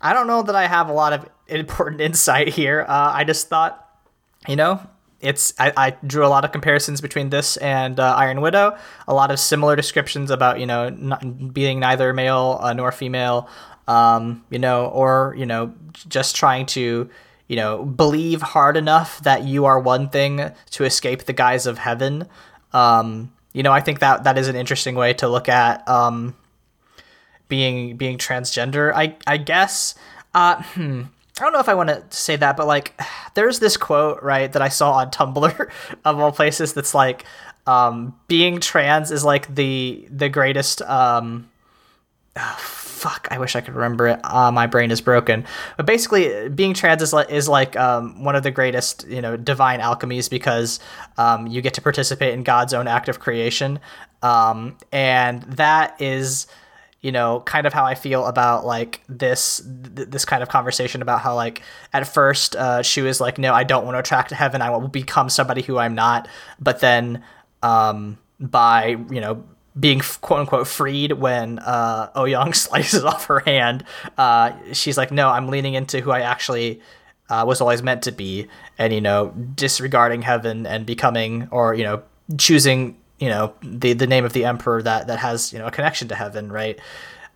I 0.00 0.12
don't 0.12 0.26
know 0.26 0.42
that 0.42 0.56
I 0.56 0.66
have 0.66 0.88
a 0.88 0.92
lot 0.92 1.12
of 1.12 1.28
important 1.46 2.00
insight 2.00 2.48
here. 2.48 2.84
Uh, 2.88 3.12
I 3.14 3.24
just 3.24 3.48
thought, 3.48 3.88
you 4.48 4.56
know, 4.56 4.80
it's 5.22 5.54
I, 5.58 5.72
I, 5.76 5.96
drew 6.04 6.26
a 6.26 6.28
lot 6.28 6.44
of 6.44 6.50
comparisons 6.50 7.00
between 7.00 7.30
this 7.30 7.56
and 7.58 8.00
uh, 8.00 8.14
Iron 8.16 8.40
Widow. 8.40 8.76
A 9.06 9.14
lot 9.14 9.30
of 9.30 9.38
similar 9.38 9.76
descriptions 9.76 10.32
about 10.32 10.58
you 10.58 10.66
know 10.66 10.90
being 11.52 11.78
neither 11.78 12.12
male 12.12 12.58
uh, 12.60 12.72
nor 12.72 12.90
female, 12.90 13.48
um, 13.88 14.44
you 14.50 14.58
know, 14.58 14.86
or 14.86 15.34
you 15.36 15.46
know 15.46 15.74
just 16.08 16.36
trying 16.36 16.66
to 16.66 17.08
you 17.48 17.56
know 17.56 17.84
believe 17.84 18.42
hard 18.42 18.76
enough 18.76 19.20
that 19.20 19.44
you 19.44 19.64
are 19.64 19.78
one 19.78 20.08
thing 20.08 20.50
to 20.70 20.84
escape 20.84 21.24
the 21.24 21.32
guise 21.32 21.66
of 21.66 21.78
heaven. 21.78 22.26
Um, 22.72 23.32
you 23.52 23.62
know, 23.62 23.72
I 23.72 23.80
think 23.80 24.00
that 24.00 24.24
that 24.24 24.38
is 24.38 24.48
an 24.48 24.56
interesting 24.56 24.94
way 24.94 25.12
to 25.14 25.28
look 25.28 25.48
at 25.48 25.86
um, 25.88 26.34
being 27.48 27.96
being 27.96 28.18
transgender. 28.18 28.92
I 28.94 29.16
I 29.26 29.36
guess. 29.36 29.94
Uh, 30.34 30.62
hmm. 30.62 31.02
I 31.38 31.44
don't 31.44 31.52
know 31.54 31.60
if 31.60 31.68
I 31.68 31.74
want 31.74 31.88
to 31.88 32.04
say 32.10 32.36
that, 32.36 32.56
but 32.56 32.66
like, 32.66 32.98
there's 33.34 33.58
this 33.58 33.76
quote 33.76 34.22
right 34.22 34.52
that 34.52 34.62
I 34.62 34.68
saw 34.68 34.92
on 34.92 35.10
Tumblr 35.10 35.70
of 36.04 36.20
all 36.20 36.32
places 36.32 36.74
that's 36.74 36.94
like, 36.94 37.24
um, 37.66 38.14
being 38.28 38.60
trans 38.60 39.10
is 39.10 39.24
like 39.24 39.54
the 39.54 40.06
the 40.10 40.28
greatest. 40.28 40.82
Um, 40.82 41.50
fuck, 43.02 43.26
I 43.32 43.38
wish 43.38 43.56
I 43.56 43.60
could 43.60 43.74
remember 43.74 44.06
it. 44.06 44.20
Uh, 44.22 44.52
my 44.52 44.68
brain 44.68 44.92
is 44.92 45.00
broken. 45.00 45.44
But 45.76 45.86
basically, 45.86 46.48
being 46.48 46.72
trans 46.72 47.02
is 47.02 47.12
like 47.12 47.30
is 47.30 47.48
like 47.48 47.76
um, 47.76 48.22
one 48.22 48.36
of 48.36 48.44
the 48.44 48.52
greatest, 48.52 49.06
you 49.08 49.20
know, 49.20 49.36
divine 49.36 49.80
alchemies 49.80 50.30
because 50.30 50.78
um, 51.18 51.48
you 51.48 51.60
get 51.60 51.74
to 51.74 51.82
participate 51.82 52.32
in 52.32 52.44
God's 52.44 52.72
own 52.72 52.86
act 52.86 53.08
of 53.08 53.18
creation, 53.18 53.80
um, 54.22 54.76
and 54.92 55.42
that 55.42 56.00
is 56.00 56.46
you 57.00 57.10
know 57.10 57.40
kind 57.40 57.66
of 57.66 57.72
how 57.72 57.84
i 57.84 57.96
feel 57.96 58.24
about 58.26 58.64
like 58.64 59.00
this 59.08 59.60
th- 59.96 60.08
this 60.08 60.24
kind 60.24 60.40
of 60.40 60.48
conversation 60.48 61.02
about 61.02 61.20
how 61.20 61.34
like 61.34 61.60
at 61.92 62.06
first 62.06 62.54
uh, 62.54 62.80
she 62.80 63.02
was 63.02 63.20
like 63.20 63.38
no 63.38 63.52
i 63.52 63.64
don't 63.64 63.84
want 63.84 63.96
to 63.96 63.98
attract 63.98 64.28
to 64.28 64.36
heaven 64.36 64.62
i 64.62 64.70
will 64.70 64.86
become 64.86 65.28
somebody 65.28 65.62
who 65.62 65.78
i'm 65.78 65.96
not 65.96 66.28
but 66.60 66.78
then 66.78 67.20
um, 67.64 68.18
by 68.38 68.96
you 69.10 69.20
know 69.20 69.42
being 69.78 70.00
quote 70.20 70.40
unquote 70.40 70.68
freed 70.68 71.12
when 71.12 71.58
uh, 71.60 72.10
Ouyang 72.14 72.54
slices 72.54 73.04
off 73.04 73.26
her 73.26 73.40
hand, 73.40 73.84
uh, 74.18 74.52
she's 74.72 74.96
like, 74.96 75.10
"No, 75.10 75.28
I'm 75.28 75.48
leaning 75.48 75.74
into 75.74 76.00
who 76.00 76.10
I 76.10 76.20
actually 76.20 76.80
uh, 77.28 77.44
was 77.46 77.60
always 77.60 77.82
meant 77.82 78.02
to 78.02 78.12
be," 78.12 78.48
and 78.78 78.92
you 78.92 79.00
know, 79.00 79.30
disregarding 79.54 80.22
heaven 80.22 80.66
and 80.66 80.84
becoming, 80.86 81.48
or 81.50 81.74
you 81.74 81.84
know, 81.84 82.02
choosing 82.36 82.96
you 83.18 83.28
know 83.28 83.54
the 83.62 83.92
the 83.92 84.06
name 84.06 84.24
of 84.24 84.32
the 84.32 84.44
emperor 84.44 84.82
that 84.82 85.06
that 85.06 85.18
has 85.18 85.52
you 85.52 85.58
know 85.58 85.66
a 85.66 85.70
connection 85.70 86.08
to 86.08 86.14
heaven 86.14 86.50
right? 86.50 86.78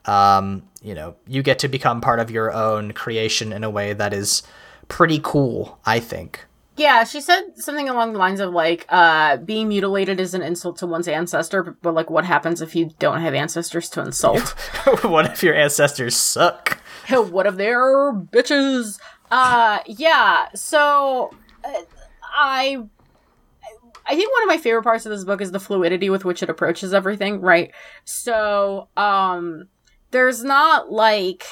Um, 0.04 0.62
you 0.86 0.94
know 0.94 1.16
you 1.26 1.42
get 1.42 1.58
to 1.58 1.68
become 1.68 2.00
part 2.00 2.20
of 2.20 2.30
your 2.30 2.52
own 2.52 2.92
creation 2.92 3.52
in 3.52 3.64
a 3.64 3.70
way 3.70 3.92
that 3.92 4.12
is 4.12 4.44
pretty 4.88 5.20
cool 5.22 5.80
i 5.84 5.98
think 5.98 6.46
yeah 6.76 7.04
she 7.04 7.20
said 7.20 7.42
something 7.56 7.88
along 7.88 8.12
the 8.12 8.18
lines 8.18 8.40
of 8.40 8.52
like 8.52 8.86
uh, 8.88 9.36
being 9.38 9.68
mutilated 9.68 10.20
is 10.20 10.34
an 10.34 10.42
insult 10.42 10.78
to 10.78 10.86
one's 10.86 11.08
ancestor 11.08 11.62
but, 11.62 11.82
but 11.82 11.94
like 11.94 12.10
what 12.10 12.24
happens 12.24 12.60
if 12.60 12.74
you 12.74 12.90
don't 12.98 13.20
have 13.20 13.34
ancestors 13.34 13.88
to 13.90 14.00
insult? 14.00 14.54
What 15.02 15.26
if 15.26 15.42
your 15.42 15.54
ancestors 15.54 16.16
suck? 16.16 16.78
What 17.10 17.46
if 17.46 17.56
they're 17.56 18.12
bitches? 18.12 18.98
Uh 19.30 19.78
yeah 19.86 20.46
so 20.54 21.30
uh, 21.64 21.82
i 22.34 22.84
I 24.08 24.14
think 24.14 24.32
one 24.32 24.42
of 24.44 24.48
my 24.48 24.58
favorite 24.58 24.84
parts 24.84 25.04
of 25.04 25.10
this 25.10 25.24
book 25.24 25.40
is 25.40 25.50
the 25.50 25.58
fluidity 25.58 26.10
with 26.10 26.24
which 26.24 26.40
it 26.40 26.48
approaches 26.48 26.94
everything, 26.94 27.40
right? 27.40 27.72
So, 28.04 28.88
um, 28.96 29.68
there's 30.12 30.44
not 30.44 30.92
like 30.92 31.44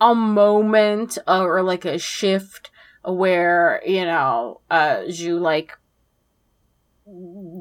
a 0.00 0.14
moment 0.14 1.18
or 1.28 1.62
like 1.62 1.84
a 1.84 1.98
shift 1.98 2.71
where, 3.04 3.82
you 3.84 4.04
know, 4.04 4.60
uh, 4.70 4.98
Zhu 5.08 5.40
like 5.40 5.76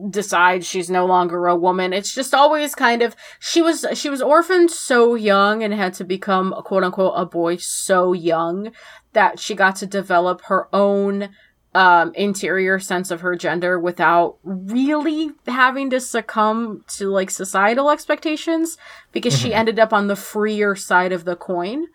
decides 0.10 0.68
she's 0.68 0.90
no 0.90 1.06
longer 1.06 1.48
a 1.48 1.56
woman. 1.56 1.94
It's 1.94 2.14
just 2.14 2.34
always 2.34 2.76
kind 2.76 3.02
of 3.02 3.16
she 3.40 3.62
was 3.62 3.86
she 3.94 4.10
was 4.10 4.22
orphaned 4.22 4.72
so 4.72 5.16
young 5.16 5.64
and 5.64 5.74
had 5.74 5.94
to 5.96 6.04
become 6.04 6.54
a 6.54 6.62
quote 6.62 6.84
unquote 6.84 7.14
a 7.16 7.26
boy 7.26 7.58
so 7.58 8.14
young 8.14 8.72
that 9.14 9.40
she 9.40 9.56
got 9.56 9.76
to 9.78 9.86
develop 9.86 10.42
her 10.46 10.68
own 10.74 11.30
um, 11.74 12.14
interior 12.16 12.80
sense 12.80 13.12
of 13.12 13.22
her 13.22 13.36
gender 13.36 13.80
without 13.80 14.38
really 14.44 15.32
having 15.48 15.90
to 15.90 16.00
succumb 16.00 16.84
to 16.88 17.10
like 17.10 17.32
societal 17.32 17.90
expectations 17.90 18.78
because 19.12 19.34
mm-hmm. 19.34 19.48
she 19.48 19.54
ended 19.54 19.80
up 19.80 19.94
on 19.94 20.08
the 20.08 20.16
freer 20.16 20.76
side 20.76 21.12
of 21.12 21.26
the 21.26 21.36
coin. 21.36 21.86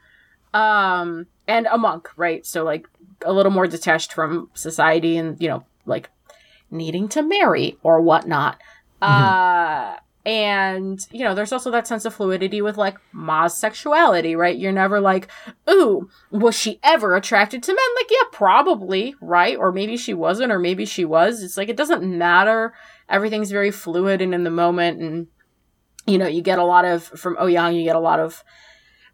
Um, 0.54 1.26
and 1.48 1.66
a 1.66 1.78
monk, 1.78 2.08
right? 2.16 2.44
So 2.44 2.64
like 2.64 2.88
a 3.24 3.32
little 3.32 3.52
more 3.52 3.66
detached 3.66 4.12
from 4.12 4.50
society 4.54 5.16
and 5.16 5.40
you 5.40 5.48
know 5.48 5.64
like 5.84 6.10
needing 6.70 7.08
to 7.08 7.22
marry 7.22 7.78
or 7.82 8.00
whatnot. 8.00 8.58
Mm-hmm. 9.02 9.12
Uh, 9.12 9.96
and 10.26 10.98
you 11.12 11.22
know, 11.22 11.36
there's 11.36 11.52
also 11.52 11.70
that 11.70 11.86
sense 11.86 12.04
of 12.04 12.12
fluidity 12.12 12.60
with 12.60 12.76
like 12.76 12.96
Ma's 13.12 13.56
sexuality, 13.56 14.34
right? 14.34 14.58
You're 14.58 14.72
never 14.72 15.00
like, 15.00 15.28
ooh, 15.70 16.10
was 16.32 16.58
she 16.58 16.80
ever 16.82 17.14
attracted 17.14 17.62
to 17.62 17.72
men? 17.72 17.94
Like, 17.96 18.10
yeah, 18.10 18.28
probably, 18.32 19.14
right? 19.20 19.56
Or 19.56 19.70
maybe 19.70 19.96
she 19.96 20.14
wasn't, 20.14 20.50
or 20.50 20.58
maybe 20.58 20.84
she 20.84 21.04
was. 21.04 21.44
It's 21.44 21.56
like 21.56 21.68
it 21.68 21.76
doesn't 21.76 22.02
matter. 22.02 22.74
Everything's 23.08 23.52
very 23.52 23.70
fluid 23.70 24.20
and 24.20 24.34
in 24.34 24.42
the 24.42 24.50
moment, 24.50 25.00
and 25.00 25.28
you 26.08 26.18
know, 26.18 26.26
you 26.26 26.42
get 26.42 26.58
a 26.58 26.64
lot 26.64 26.84
of 26.84 27.04
from 27.04 27.36
Ouyang, 27.36 27.76
you 27.76 27.84
get 27.84 27.94
a 27.94 28.00
lot 28.00 28.18
of 28.18 28.42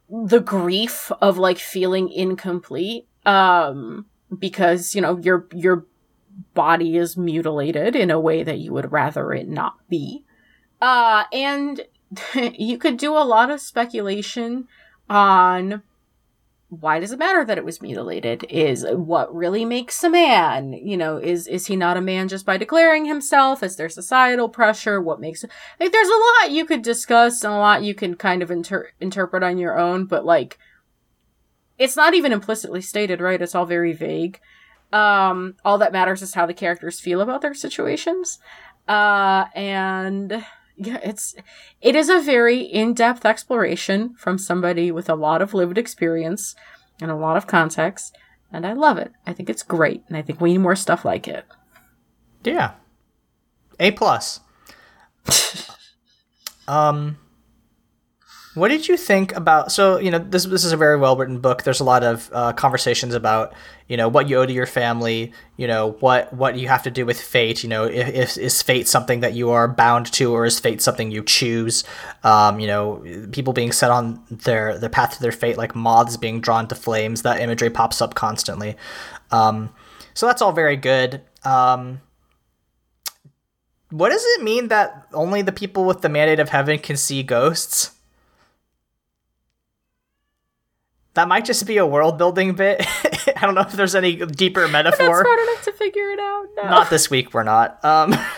the 0.09 0.41
grief 0.41 1.13
of 1.21 1.37
like 1.37 1.59
feeling 1.59 2.11
incomplete. 2.11 3.07
Um, 3.25 4.07
because, 4.37 4.95
you 4.95 5.01
know, 5.01 5.19
your 5.19 5.47
your 5.55 5.87
body 6.55 6.97
is 6.97 7.17
mutilated 7.17 7.95
in 7.95 8.11
a 8.11 8.21
way 8.21 8.43
that 8.43 8.59
you 8.59 8.73
would 8.73 8.93
rather 8.93 9.33
it 9.33 9.49
not 9.49 9.77
be. 9.89 10.25
Uh, 10.81 11.25
and 11.33 11.83
you 12.35 12.79
could 12.79 12.97
do 12.97 13.17
a 13.17 13.25
lot 13.25 13.51
of 13.51 13.61
speculation 13.61 14.67
on 15.09 15.83
why 16.81 16.99
does 16.99 17.13
it 17.13 17.19
matter 17.19 17.45
that 17.45 17.59
it 17.59 17.67
was 17.67 17.83
mutilated? 17.83 18.47
Is 18.49 18.87
what 18.89 19.35
really 19.35 19.67
makes 19.67 20.03
a 20.03 20.09
man? 20.09 20.73
You 20.73 20.97
know, 20.97 21.19
is 21.19 21.47
is 21.47 21.67
he 21.67 21.77
not 21.77 21.99
a 21.99 22.01
man 22.01 22.29
just 22.29 22.47
by 22.47 22.57
declaring 22.57 23.05
himself? 23.05 23.63
Is 23.63 23.77
there 23.77 23.91
societal 23.91 24.49
pressure? 24.49 25.01
What 25.01 25.21
makes 25.21 25.45
like 25.79 25.93
there's 25.93 26.09
a 26.09 26.11
lot 26.43 26.51
you 26.51 26.65
could 26.65 26.81
discuss 26.81 27.45
and 27.45 27.53
a 27.53 27.59
lot 27.59 27.83
you 27.83 27.95
can 27.95 28.15
kind 28.15 28.43
of 28.43 28.51
inter- 28.51 28.89
interpret 29.01 29.43
on 29.43 29.59
your 29.59 29.79
own, 29.79 30.07
but 30.07 30.25
like 30.25 30.59
it's 31.79 31.97
not 31.97 32.15
even 32.15 32.33
implicitly 32.33 32.81
stated, 32.81 33.21
right? 33.21 33.41
It's 33.41 33.55
all 33.55 33.67
very 33.67 33.93
vague. 33.93 34.41
Um, 34.93 35.55
all 35.65 35.79
that 35.79 35.93
matters 35.93 36.23
is 36.23 36.35
how 36.35 36.47
the 36.47 36.55
characters 36.55 37.01
feel 37.01 37.21
about 37.21 37.41
their 37.41 37.55
situations. 37.55 38.39
Uh, 38.87 39.47
and 39.55 40.45
yeah, 40.77 40.99
it's 41.03 41.35
it 41.81 41.95
is 41.95 42.09
a 42.09 42.21
very 42.21 42.61
in-depth 42.61 43.25
exploration 43.25 44.15
from 44.15 44.39
somebody 44.39 44.91
with 44.91 45.09
a 45.09 45.15
lot 45.15 45.41
of 45.41 45.55
lived 45.55 45.79
experience 45.79 46.55
and 47.01 47.11
a 47.11 47.17
lot 47.17 47.37
of 47.37 47.47
context, 47.47 48.17
and 48.53 48.67
I 48.67 48.73
love 48.73 48.99
it. 48.99 49.13
I 49.27 49.33
think 49.33 49.49
it's 49.49 49.63
great, 49.63 50.03
and 50.09 50.17
I 50.17 50.23
think 50.23 50.41
we 50.41 50.53
need 50.53 50.59
more 50.59 50.77
stuff 50.77 51.05
like 51.05 51.27
it. 51.27 51.47
Yeah. 52.45 52.73
A 53.79 53.93
plus. 53.93 54.41
um 56.69 57.17
what 58.55 58.69
did 58.69 58.87
you 58.87 58.99
think 58.99 59.35
about? 59.35 59.73
So 59.73 59.99
you 59.99 60.11
know, 60.11 60.19
this 60.19 60.45
this 60.45 60.65
is 60.65 60.73
a 60.73 60.77
very 60.77 60.99
well 60.99 61.17
written 61.17 61.39
book. 61.39 61.63
There's 61.63 61.81
a 61.81 61.85
lot 61.85 62.05
of 62.05 62.29
uh, 62.33 62.53
conversations 62.53 63.15
about 63.15 63.55
you 63.89 63.97
know 63.97 64.09
what 64.09 64.29
you 64.29 64.39
owe 64.39 64.45
to 64.45 64.53
your 64.53 64.67
family. 64.67 65.33
You 65.57 65.67
know 65.67 65.93
what 66.01 66.33
what 66.35 66.57
you 66.57 66.69
have 66.69 66.83
to 66.83 66.91
do 66.91 67.07
with 67.07 67.19
fate. 67.19 67.63
You 67.63 67.71
know, 67.71 67.85
if, 67.85 68.09
if 68.09 68.37
is 68.37 68.63
fate 68.63 68.89
something 68.89 69.21
that 69.21 69.33
you 69.33 69.51
are 69.51 69.69
bound 69.69 70.13
to, 70.15 70.33
or 70.35 70.45
is 70.45 70.61
fate 70.61 70.83
something 70.83 71.11
you 71.11 71.23
choose? 71.23 71.85
Um, 72.25 72.61
you 72.61 72.67
know, 72.67 73.03
people 73.33 73.55
being 73.55 73.73
set 73.73 73.91
on 73.91 74.23
their 74.31 74.77
their 74.77 74.91
path 74.91 75.15
to 75.15 75.23
their 75.23 75.33
fate, 75.33 75.57
like 75.57 75.75
moths 75.75 76.19
being 76.19 76.43
drawn 76.43 76.69
to 76.69 76.75
flames. 76.75 77.23
That 77.23 77.41
imagery 77.41 77.71
pops 77.71 78.03
up 78.03 78.15
constantly. 78.15 78.77
Um, 79.31 79.73
so 80.13 80.27
that's 80.27 80.43
all 80.43 80.53
very 80.53 80.77
good. 80.77 81.23
Um, 81.43 82.03
what 83.89 84.11
does 84.11 84.25
it 84.37 84.43
mean 84.43 84.69
that 84.69 85.07
only 85.15 85.41
the 85.41 85.53
people 85.53 85.85
with 85.85 86.03
the 86.03 86.09
mandate 86.11 86.41
of 86.41 86.51
heaven 86.51 86.79
can 86.79 86.99
see 86.99 87.23
ghosts? 87.23 87.93
That 91.15 91.29
might 91.29 91.45
just 91.45 91.67
be 91.67 91.77
a 91.77 91.87
world 91.87 92.19
building 92.19 92.55
bit. 92.55 92.81
I 93.37 93.43
don't 93.43 93.55
know 93.55 93.63
if 93.63 93.73
there's 93.73 93.95
any 93.95 94.17
deeper 94.17 94.67
metaphor. 94.69 95.09
We're 95.09 95.17
not 95.17 95.25
smart 95.25 95.41
enough 95.41 95.65
to 95.65 95.73
figure 95.73 96.11
it 96.11 96.21
out. 96.21 96.47
No. 96.57 96.63
Not 96.65 96.91
this 96.91 97.11
week. 97.11 97.35
We're 97.35 97.43
not. 97.43 97.85
Um, 97.85 98.13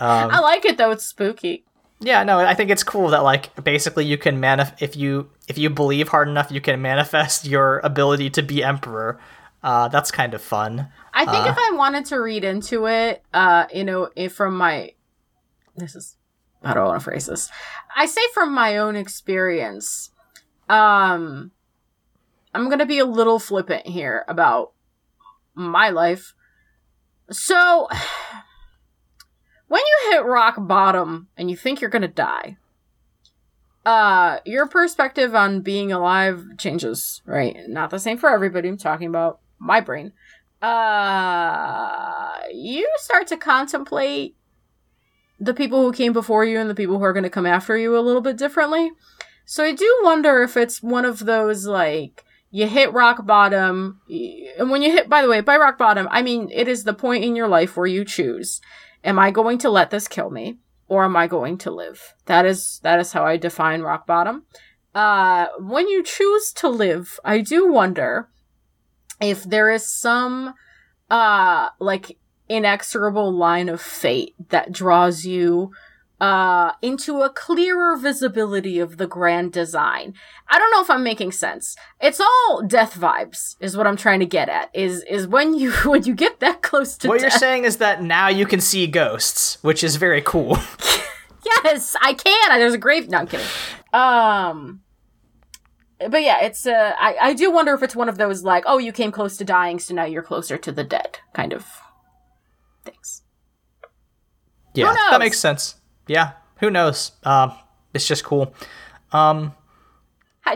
um, 0.00 0.30
I 0.30 0.40
like 0.40 0.64
it 0.64 0.76
though. 0.76 0.90
It's 0.90 1.04
spooky. 1.04 1.64
Yeah, 2.00 2.22
no, 2.22 2.38
I 2.38 2.54
think 2.54 2.70
it's 2.70 2.84
cool 2.84 3.08
that 3.08 3.24
like 3.24 3.64
basically 3.64 4.04
you 4.04 4.18
can 4.18 4.40
manif- 4.40 4.80
if 4.80 4.96
you 4.96 5.30
if 5.48 5.58
you 5.58 5.68
believe 5.68 6.08
hard 6.08 6.28
enough, 6.28 6.50
you 6.50 6.60
can 6.60 6.80
manifest 6.80 7.44
your 7.44 7.80
ability 7.80 8.30
to 8.30 8.42
be 8.42 8.62
emperor. 8.62 9.18
Uh, 9.62 9.88
that's 9.88 10.12
kind 10.12 10.34
of 10.34 10.40
fun. 10.40 10.88
I 11.12 11.24
think 11.24 11.46
uh, 11.46 11.50
if 11.50 11.56
I 11.58 11.72
wanted 11.74 12.04
to 12.06 12.20
read 12.20 12.44
into 12.44 12.86
it, 12.86 13.24
uh, 13.34 13.66
you 13.74 13.82
know, 13.82 14.10
if 14.14 14.34
from 14.34 14.56
my 14.56 14.92
this 15.76 15.96
is 15.96 16.16
I 16.62 16.74
don't 16.74 16.86
want 16.86 17.00
to 17.00 17.04
phrase 17.04 17.26
this? 17.26 17.50
I 17.96 18.06
say 18.06 18.20
from 18.32 18.52
my 18.52 18.76
own 18.76 18.94
experience 18.94 20.10
um, 20.68 21.52
I'm 22.54 22.68
gonna 22.70 22.86
be 22.86 22.98
a 22.98 23.04
little 23.04 23.38
flippant 23.38 23.86
here 23.86 24.24
about 24.28 24.72
my 25.54 25.90
life. 25.90 26.34
So, 27.30 27.88
when 29.68 29.80
you 29.80 30.10
hit 30.12 30.24
rock 30.24 30.56
bottom 30.58 31.28
and 31.36 31.50
you 31.50 31.56
think 31.56 31.80
you're 31.80 31.90
gonna 31.90 32.08
die, 32.08 32.56
uh, 33.84 34.40
your 34.44 34.66
perspective 34.66 35.34
on 35.34 35.62
being 35.62 35.92
alive 35.92 36.44
changes, 36.58 37.22
right? 37.24 37.56
Not 37.68 37.90
the 37.90 37.98
same 37.98 38.18
for 38.18 38.28
everybody. 38.28 38.68
I'm 38.68 38.76
talking 38.76 39.08
about 39.08 39.40
my 39.58 39.80
brain. 39.80 40.12
Uh, 40.60 42.40
you 42.52 42.88
start 42.96 43.28
to 43.28 43.36
contemplate 43.36 44.36
the 45.40 45.54
people 45.54 45.82
who 45.82 45.92
came 45.92 46.12
before 46.12 46.44
you 46.44 46.58
and 46.58 46.68
the 46.68 46.74
people 46.74 46.98
who 46.98 47.04
are 47.04 47.12
going 47.12 47.22
to 47.22 47.30
come 47.30 47.46
after 47.46 47.76
you 47.78 47.96
a 47.96 48.00
little 48.00 48.20
bit 48.20 48.36
differently. 48.36 48.90
So 49.50 49.64
I 49.64 49.72
do 49.72 50.00
wonder 50.02 50.42
if 50.42 50.58
it's 50.58 50.82
one 50.82 51.06
of 51.06 51.20
those 51.20 51.66
like 51.66 52.22
you 52.50 52.68
hit 52.68 52.92
rock 52.92 53.24
bottom 53.24 53.98
and 54.58 54.70
when 54.70 54.82
you 54.82 54.92
hit 54.92 55.08
by 55.08 55.22
the 55.22 55.28
way 55.28 55.40
by 55.40 55.56
rock 55.56 55.78
bottom 55.78 56.06
I 56.10 56.20
mean 56.20 56.50
it 56.52 56.68
is 56.68 56.84
the 56.84 56.92
point 56.92 57.24
in 57.24 57.34
your 57.34 57.48
life 57.48 57.74
where 57.74 57.86
you 57.86 58.04
choose 58.04 58.60
am 59.02 59.18
I 59.18 59.30
going 59.30 59.56
to 59.60 59.70
let 59.70 59.88
this 59.88 60.06
kill 60.06 60.28
me 60.28 60.58
or 60.86 61.02
am 61.02 61.16
I 61.16 61.28
going 61.28 61.56
to 61.58 61.70
live? 61.70 62.12
That 62.26 62.44
is 62.44 62.78
that 62.82 63.00
is 63.00 63.12
how 63.14 63.24
I 63.24 63.38
define 63.38 63.80
rock 63.80 64.06
bottom. 64.06 64.44
Uh 64.94 65.46
when 65.58 65.88
you 65.88 66.02
choose 66.02 66.52
to 66.56 66.68
live 66.68 67.18
I 67.24 67.40
do 67.40 67.72
wonder 67.72 68.28
if 69.18 69.44
there 69.44 69.70
is 69.70 69.88
some 69.88 70.52
uh 71.08 71.70
like 71.78 72.18
inexorable 72.50 73.32
line 73.32 73.70
of 73.70 73.80
fate 73.80 74.34
that 74.50 74.72
draws 74.72 75.24
you 75.24 75.72
uh, 76.20 76.72
into 76.82 77.22
a 77.22 77.30
clearer 77.30 77.96
visibility 77.96 78.78
of 78.78 78.96
the 78.96 79.06
grand 79.06 79.52
design. 79.52 80.14
I 80.48 80.58
don't 80.58 80.70
know 80.70 80.80
if 80.80 80.90
I'm 80.90 81.04
making 81.04 81.32
sense. 81.32 81.76
It's 82.00 82.20
all 82.20 82.62
death 82.66 82.94
vibes, 82.94 83.56
is 83.60 83.76
what 83.76 83.86
I'm 83.86 83.96
trying 83.96 84.20
to 84.20 84.26
get 84.26 84.48
at. 84.48 84.70
Is 84.74 85.04
is 85.08 85.26
when 85.26 85.54
you 85.54 85.72
when 85.84 86.04
you 86.04 86.14
get 86.14 86.40
that 86.40 86.62
close 86.62 86.96
to 86.98 87.08
what 87.08 87.20
death. 87.20 87.32
you're 87.32 87.38
saying 87.38 87.64
is 87.64 87.76
that 87.78 88.02
now 88.02 88.28
you 88.28 88.46
can 88.46 88.60
see 88.60 88.86
ghosts, 88.86 89.62
which 89.62 89.84
is 89.84 89.96
very 89.96 90.22
cool. 90.22 90.58
yes, 91.44 91.96
I 92.00 92.14
can. 92.14 92.58
There's 92.58 92.74
a 92.74 92.78
grave. 92.78 93.08
No, 93.08 93.18
I'm 93.18 93.26
kidding. 93.26 93.46
Um. 93.92 94.82
But 96.00 96.22
yeah, 96.22 96.44
it's 96.44 96.64
uh, 96.64 96.94
I, 96.96 97.16
I 97.20 97.34
do 97.34 97.50
wonder 97.50 97.74
if 97.74 97.82
it's 97.82 97.96
one 97.96 98.08
of 98.08 98.18
those 98.18 98.44
like, 98.44 98.62
oh, 98.68 98.78
you 98.78 98.92
came 98.92 99.10
close 99.10 99.36
to 99.38 99.44
dying, 99.44 99.80
so 99.80 99.94
now 99.94 100.04
you're 100.04 100.22
closer 100.22 100.56
to 100.56 100.70
the 100.70 100.84
dead 100.84 101.18
kind 101.32 101.52
of 101.52 101.66
things. 102.84 103.22
Yeah, 104.74 104.94
that 105.10 105.18
makes 105.18 105.40
sense 105.40 105.77
yeah, 106.08 106.32
who 106.60 106.70
knows? 106.70 107.12
Uh, 107.22 107.50
it's 107.94 108.06
just 108.06 108.24
cool. 108.24 108.52
Um, 109.12 109.54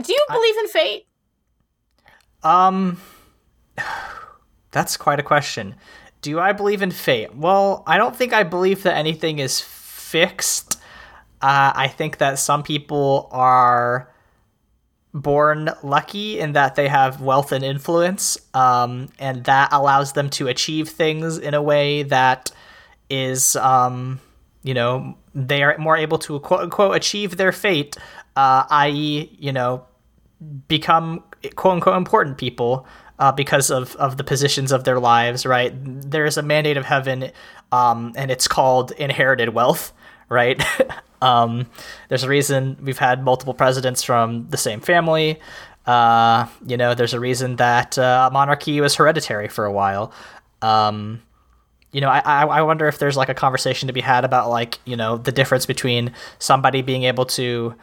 do 0.01 0.13
you 0.13 0.27
believe 0.29 0.55
I, 0.57 0.61
in 0.61 0.69
fate? 0.69 1.07
Um, 2.43 3.01
that's 4.71 4.97
quite 4.97 5.21
a 5.21 5.23
question. 5.23 5.77
Do 6.21 6.39
I 6.39 6.53
believe 6.53 6.83
in 6.83 6.91
fate? 6.91 7.35
Well, 7.35 7.83
I 7.87 7.99
don't 7.99 8.15
think 8.15 8.33
I 8.33 8.43
believe 8.43 8.85
that 8.85 8.97
anything 8.97 9.39
is 9.39 9.61
fixed. 9.61 10.77
Uh, 11.41 11.73
I 11.75 11.89
think 11.89 12.19
that 12.19 12.39
some 12.39 12.63
people 12.63 13.29
are 13.33 14.09
born 15.13 15.69
lucky 15.83 16.39
in 16.39 16.53
that 16.53 16.75
they 16.75 16.89
have 16.89 17.21
wealth 17.21 17.53
and 17.53 17.65
influence, 17.65 18.39
um, 18.55 19.09
and 19.19 19.45
that 19.45 19.71
allows 19.73 20.13
them 20.13 20.31
to 20.31 20.49
achieve 20.49 20.89
things 20.89 21.39
in 21.39 21.55
a 21.55 21.63
way 21.63 22.05
that 22.05 22.51
is, 23.11 23.57
um, 23.57 24.21
you 24.63 24.75
know, 24.75 25.17
they 25.35 25.63
are 25.63 25.77
more 25.79 25.97
able 25.97 26.19
to 26.19 26.39
quote 26.41 26.61
unquote 26.61 26.97
achieve 26.97 27.37
their 27.37 27.53
fate, 27.53 27.97
uh, 28.37 28.65
i.e., 28.71 29.35
you 29.39 29.53
know, 29.53 29.85
become 30.69 31.25
quote 31.57 31.75
unquote 31.75 31.97
important 31.97 32.39
people 32.39 32.87
uh, 33.19 33.33
because 33.33 33.71
of, 33.71 33.95
of 33.97 34.17
the 34.17 34.25
positions 34.25 34.73
of 34.73 34.85
their 34.85 34.99
lives, 34.99 35.47
right? 35.47 35.73
There 35.75 36.27
is 36.27 36.37
a 36.37 36.43
mandate 36.43 36.77
of 36.77 36.85
heaven, 36.85 37.31
um, 37.71 38.13
and 38.17 38.31
it's 38.31 38.49
called 38.49 38.91
inherited 38.93 39.51
wealth, 39.51 39.93
right? 40.29 40.61
um, 41.23 41.67
there's 42.09 42.25
a 42.25 42.29
reason 42.29 42.77
we've 42.83 42.99
had 42.99 43.23
multiple 43.23 43.55
presidents 43.55 44.03
from 44.03 44.49
the 44.49 44.57
same 44.57 44.81
family. 44.81 45.41
Uh, 45.87 46.47
you 46.67 46.77
know, 46.77 46.95
there's 46.95 47.15
a 47.15 47.21
reason 47.21 47.57
that 47.57 47.99
uh, 47.99 48.31
monarchy 48.33 48.81
was 48.81 48.95
hereditary 48.95 49.49
for 49.49 49.65
a 49.65 49.73
while. 49.73 50.13
Um, 50.61 51.23
you 51.93 52.01
know, 52.01 52.09
I, 52.09 52.45
I 52.45 52.63
wonder 52.63 52.89
if 52.89 52.99
there's 52.99 53.17
like 53.17 53.29
a 53.29 53.35
conversation 53.35 53.87
to 53.87 53.93
be 53.93 54.01
had 54.01 54.25
about 54.25 54.49
like, 54.49 54.79
you 54.85 54.97
know, 54.97 55.19
the 55.19 55.33
difference 55.33 55.67
between 55.67 56.13
somebody 56.39 56.83
being 56.83 57.05
able 57.05 57.27
to 57.27 57.75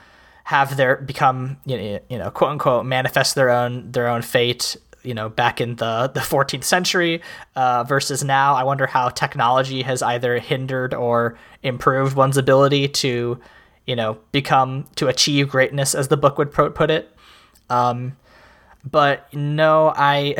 have 0.45 0.75
their 0.77 0.97
become, 0.97 1.57
you 1.65 1.77
know, 1.77 1.99
you 2.09 2.17
know, 2.17 2.31
quote 2.31 2.51
unquote, 2.51 2.85
manifest 2.85 3.35
their 3.35 3.49
own 3.49 3.91
their 3.91 4.07
own 4.07 4.23
fate, 4.23 4.75
you 5.03 5.13
know 5.13 5.29
back 5.29 5.61
in 5.61 5.75
the 5.75 6.11
the 6.13 6.19
14th 6.19 6.63
century 6.63 7.21
uh, 7.55 7.83
versus 7.83 8.23
now. 8.23 8.55
I 8.55 8.63
wonder 8.63 8.87
how 8.87 9.09
technology 9.09 9.81
has 9.83 10.01
either 10.01 10.39
hindered 10.39 10.93
or 10.93 11.37
improved 11.63 12.15
one's 12.15 12.37
ability 12.37 12.87
to 12.87 13.39
you 13.85 13.95
know 13.95 14.17
become 14.31 14.85
to 14.95 15.07
achieve 15.07 15.49
greatness, 15.49 15.95
as 15.95 16.07
the 16.07 16.17
book 16.17 16.37
would 16.37 16.51
put 16.51 16.91
it. 16.91 17.15
Um, 17.69 18.17
but 18.89 19.31
no, 19.33 19.93
I 19.95 20.35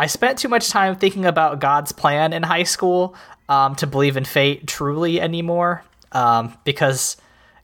I 0.00 0.06
spent 0.06 0.38
too 0.38 0.48
much 0.48 0.70
time 0.70 0.96
thinking 0.96 1.26
about 1.26 1.60
God's 1.60 1.92
plan 1.92 2.32
in 2.32 2.42
high 2.42 2.62
school 2.62 3.14
um, 3.50 3.74
to 3.76 3.86
believe 3.86 4.16
in 4.16 4.24
fate 4.24 4.66
truly 4.66 5.20
anymore 5.20 5.84
um, 6.12 6.56
because 6.64 7.18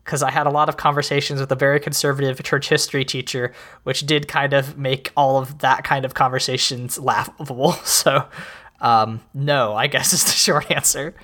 because 0.05 0.23
I 0.23 0.31
had 0.31 0.47
a 0.47 0.51
lot 0.51 0.69
of 0.69 0.77
conversations 0.77 1.41
with 1.41 1.51
a 1.51 1.55
very 1.57 1.81
conservative 1.81 2.41
church 2.43 2.69
history 2.69 3.07
teacher, 3.07 3.55
which 3.85 4.03
did 4.03 4.29
kind 4.29 4.53
of 4.53 4.77
make 4.77 5.13
all 5.17 5.39
of 5.39 5.61
that 5.61 5.83
kind 5.83 6.05
of 6.05 6.13
conversations 6.13 6.99
laughable. 6.99 7.73
So, 7.85 8.29
um, 8.83 9.23
no, 9.33 9.75
I 9.75 9.87
guess 9.87 10.13
is 10.13 10.25
the 10.25 10.31
short 10.47 10.71
answer. 10.71 11.15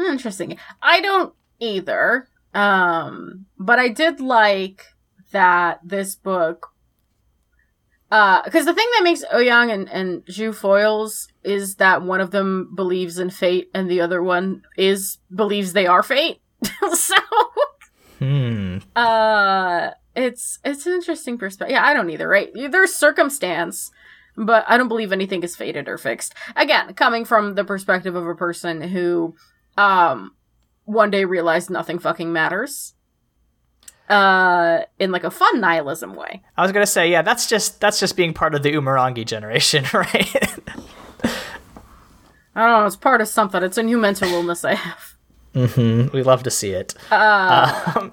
Interesting. 0.00 0.56
I 0.80 1.02
don't 1.02 1.34
either. 1.60 2.26
Um, 2.54 3.44
but 3.58 3.78
I 3.78 3.88
did 3.88 4.20
like 4.20 4.86
that 5.32 5.80
this 5.84 6.16
book 6.16 6.72
because 8.08 8.66
uh, 8.66 8.72
the 8.72 8.74
thing 8.74 8.88
that 8.96 9.02
makes 9.02 9.24
Ouyang 9.24 9.72
and, 9.72 9.88
and 9.90 10.24
Zhu 10.26 10.54
foils 10.54 11.28
is 11.42 11.76
that 11.76 12.02
one 12.02 12.20
of 12.20 12.30
them 12.30 12.72
believes 12.74 13.18
in 13.18 13.30
fate 13.30 13.68
and 13.74 13.90
the 13.90 14.00
other 14.00 14.22
one 14.22 14.62
is 14.76 15.18
believes 15.34 15.72
they 15.72 15.86
are 15.86 16.02
fate. 16.02 16.40
so 16.92 17.16
Hmm. 18.18 18.78
Uh, 18.94 19.90
it's 20.14 20.58
it's 20.64 20.86
an 20.86 20.94
interesting 20.94 21.38
perspective. 21.38 21.74
Yeah, 21.74 21.84
I 21.84 21.92
don't 21.92 22.10
either. 22.10 22.28
Right? 22.28 22.50
There's 22.54 22.94
circumstance, 22.94 23.90
but 24.36 24.64
I 24.68 24.76
don't 24.76 24.88
believe 24.88 25.12
anything 25.12 25.42
is 25.42 25.56
fated 25.56 25.88
or 25.88 25.98
fixed. 25.98 26.34
Again, 26.54 26.94
coming 26.94 27.24
from 27.24 27.54
the 27.54 27.64
perspective 27.64 28.14
of 28.14 28.26
a 28.26 28.34
person 28.34 28.80
who, 28.80 29.34
um, 29.76 30.32
one 30.84 31.10
day 31.10 31.24
realized 31.24 31.70
nothing 31.70 31.98
fucking 31.98 32.32
matters. 32.32 32.94
Uh, 34.08 34.82
in 34.98 35.10
like 35.10 35.24
a 35.24 35.30
fun 35.30 35.60
nihilism 35.60 36.14
way. 36.14 36.42
I 36.56 36.62
was 36.62 36.72
gonna 36.72 36.86
say, 36.86 37.10
yeah, 37.10 37.22
that's 37.22 37.48
just 37.48 37.80
that's 37.80 37.98
just 37.98 38.16
being 38.16 38.32
part 38.32 38.54
of 38.54 38.62
the 38.62 38.72
Umurangi 38.72 39.26
generation, 39.26 39.84
right? 39.92 40.36
I 42.54 42.66
don't 42.66 42.80
know. 42.80 42.86
It's 42.86 42.96
part 42.96 43.20
of 43.20 43.28
something. 43.28 43.62
It's 43.62 43.78
a 43.78 43.82
new 43.82 43.98
mental 43.98 44.28
illness 44.28 44.64
I 44.64 44.74
have. 44.74 45.14
Mm-hmm. 45.54 46.16
We 46.16 46.22
love 46.22 46.42
to 46.44 46.50
see 46.50 46.70
it. 46.70 46.94
Uh. 47.10 47.92
Um, 47.96 48.12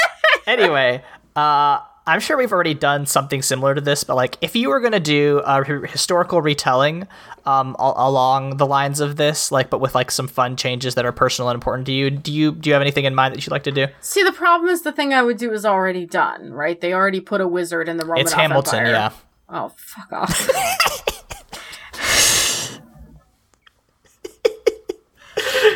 anyway, 0.46 1.02
uh, 1.36 1.80
I'm 2.04 2.18
sure 2.18 2.36
we've 2.36 2.52
already 2.52 2.74
done 2.74 3.06
something 3.06 3.42
similar 3.42 3.76
to 3.76 3.80
this, 3.80 4.02
but 4.02 4.16
like 4.16 4.36
if 4.40 4.56
you 4.56 4.70
were 4.70 4.80
gonna 4.80 4.98
do 4.98 5.40
a 5.44 5.64
historical 5.86 6.42
retelling 6.42 7.06
um, 7.46 7.76
along 7.78 8.56
the 8.56 8.66
lines 8.66 8.98
of 8.98 9.16
this, 9.16 9.52
like 9.52 9.70
but 9.70 9.80
with 9.80 9.94
like 9.94 10.10
some 10.10 10.26
fun 10.26 10.56
changes 10.56 10.96
that 10.96 11.04
are 11.04 11.12
personal 11.12 11.48
and 11.48 11.54
important 11.54 11.86
to 11.86 11.92
you, 11.92 12.10
do 12.10 12.32
you 12.32 12.52
do 12.52 12.68
you 12.70 12.74
have 12.74 12.82
anything 12.82 13.04
in 13.04 13.14
mind 13.14 13.34
that 13.34 13.46
you'd 13.46 13.52
like 13.52 13.62
to 13.64 13.70
do? 13.72 13.86
See, 14.00 14.24
the 14.24 14.32
problem 14.32 14.68
is 14.68 14.82
the 14.82 14.90
thing 14.90 15.14
I 15.14 15.22
would 15.22 15.36
do 15.36 15.52
is 15.52 15.64
already 15.64 16.04
done, 16.04 16.52
right? 16.52 16.80
They 16.80 16.92
already 16.92 17.20
put 17.20 17.40
a 17.40 17.46
wizard 17.46 17.88
in 17.88 17.98
the 17.98 18.04
Roman. 18.04 18.22
It's 18.22 18.32
Hamilton, 18.32 18.80
Empire. 18.80 18.92
yeah. 18.92 19.12
Oh 19.48 19.72
fuck 19.76 20.12
off. 20.12 20.50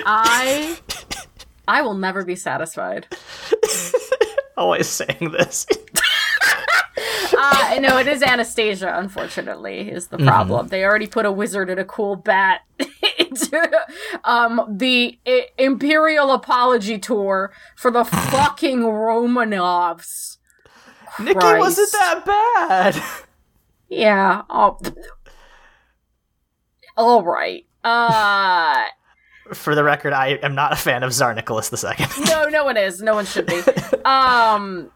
I 0.09 0.79
I 1.69 1.83
will 1.83 1.95
never 1.95 2.25
be 2.25 2.37
satisfied. 2.37 3.07
Always 4.57 4.89
saying 4.89 5.33
this. 5.33 5.67
uh, 7.39 7.79
no, 7.81 7.99
it 7.99 8.07
is 8.07 8.23
Anastasia, 8.23 8.93
unfortunately, 8.97 9.91
is 9.91 10.09
the 10.09 10.19
problem. 10.19 10.61
Mm-hmm. 10.67 10.71
They 10.71 10.85
already 10.85 11.07
put 11.07 11.27
a 11.27 11.33
wizard 11.33 11.69
and 11.69 11.79
a 11.79 11.85
cool 11.85 12.17
bat 12.17 12.63
into 13.19 13.71
um, 14.25 14.63
the 14.79 15.19
I- 15.27 15.49
Imperial 15.59 16.33
Apology 16.33 16.99
Tour 16.99 17.53
for 17.77 17.91
the 17.91 18.05
fucking 18.05 18.81
Romanovs. 18.81 20.39
Nikki 21.19 21.39
wasn't 21.39 21.93
that 21.93 22.25
bad. 22.27 23.03
Yeah. 23.89 24.43
Oh. 24.51 24.79
All 26.97 27.23
right. 27.23 27.65
Uh 27.85 28.85
for 29.55 29.75
the 29.75 29.85
record, 29.85 30.13
I 30.13 30.31
am 30.43 30.55
not 30.55 30.73
a 30.73 30.77
fan 30.77 31.03
of 31.03 31.13
Tsar 31.13 31.35
Nicholas 31.35 31.73
II. 31.73 31.91
no, 32.27 32.49
no 32.49 32.65
one 32.65 32.77
is. 32.77 33.01
No 33.01 33.15
one 33.15 33.25
should 33.27 33.47
be. 33.47 33.61
Um, 34.05 34.91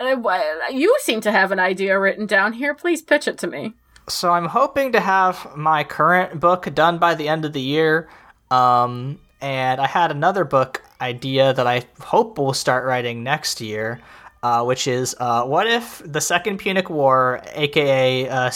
you 0.00 0.96
seem 1.00 1.20
to 1.22 1.32
have 1.32 1.52
an 1.52 1.58
idea 1.58 1.98
written 1.98 2.26
down 2.26 2.52
here. 2.52 2.74
Please 2.74 3.02
pitch 3.02 3.26
it 3.26 3.38
to 3.38 3.46
me. 3.46 3.74
So 4.08 4.30
I'm 4.30 4.46
hoping 4.46 4.92
to 4.92 5.00
have 5.00 5.56
my 5.56 5.82
current 5.84 6.38
book 6.38 6.72
done 6.74 6.98
by 6.98 7.14
the 7.14 7.28
end 7.28 7.44
of 7.44 7.52
the 7.52 7.60
year. 7.60 8.08
Um, 8.50 9.18
and 9.40 9.80
I 9.80 9.86
had 9.86 10.10
another 10.10 10.44
book 10.44 10.82
idea 11.00 11.52
that 11.52 11.66
I 11.66 11.84
hope 12.00 12.38
we'll 12.38 12.52
start 12.52 12.84
writing 12.84 13.22
next 13.22 13.60
year. 13.60 14.00
Uh, 14.42 14.62
which 14.62 14.86
is 14.86 15.16
uh, 15.18 15.42
what 15.42 15.66
if 15.66 16.00
the 16.04 16.20
Second 16.20 16.58
Punic 16.58 16.88
War, 16.88 17.40
aka 17.54 18.28
uh, 18.28 18.50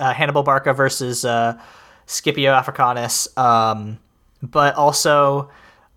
uh, 0.00 0.12
Hannibal 0.12 0.42
Barca 0.42 0.74
versus 0.74 1.24
uh, 1.24 1.58
Scipio 2.04 2.52
Africanus, 2.52 3.26
um, 3.38 3.98
but 4.42 4.74
also 4.74 5.48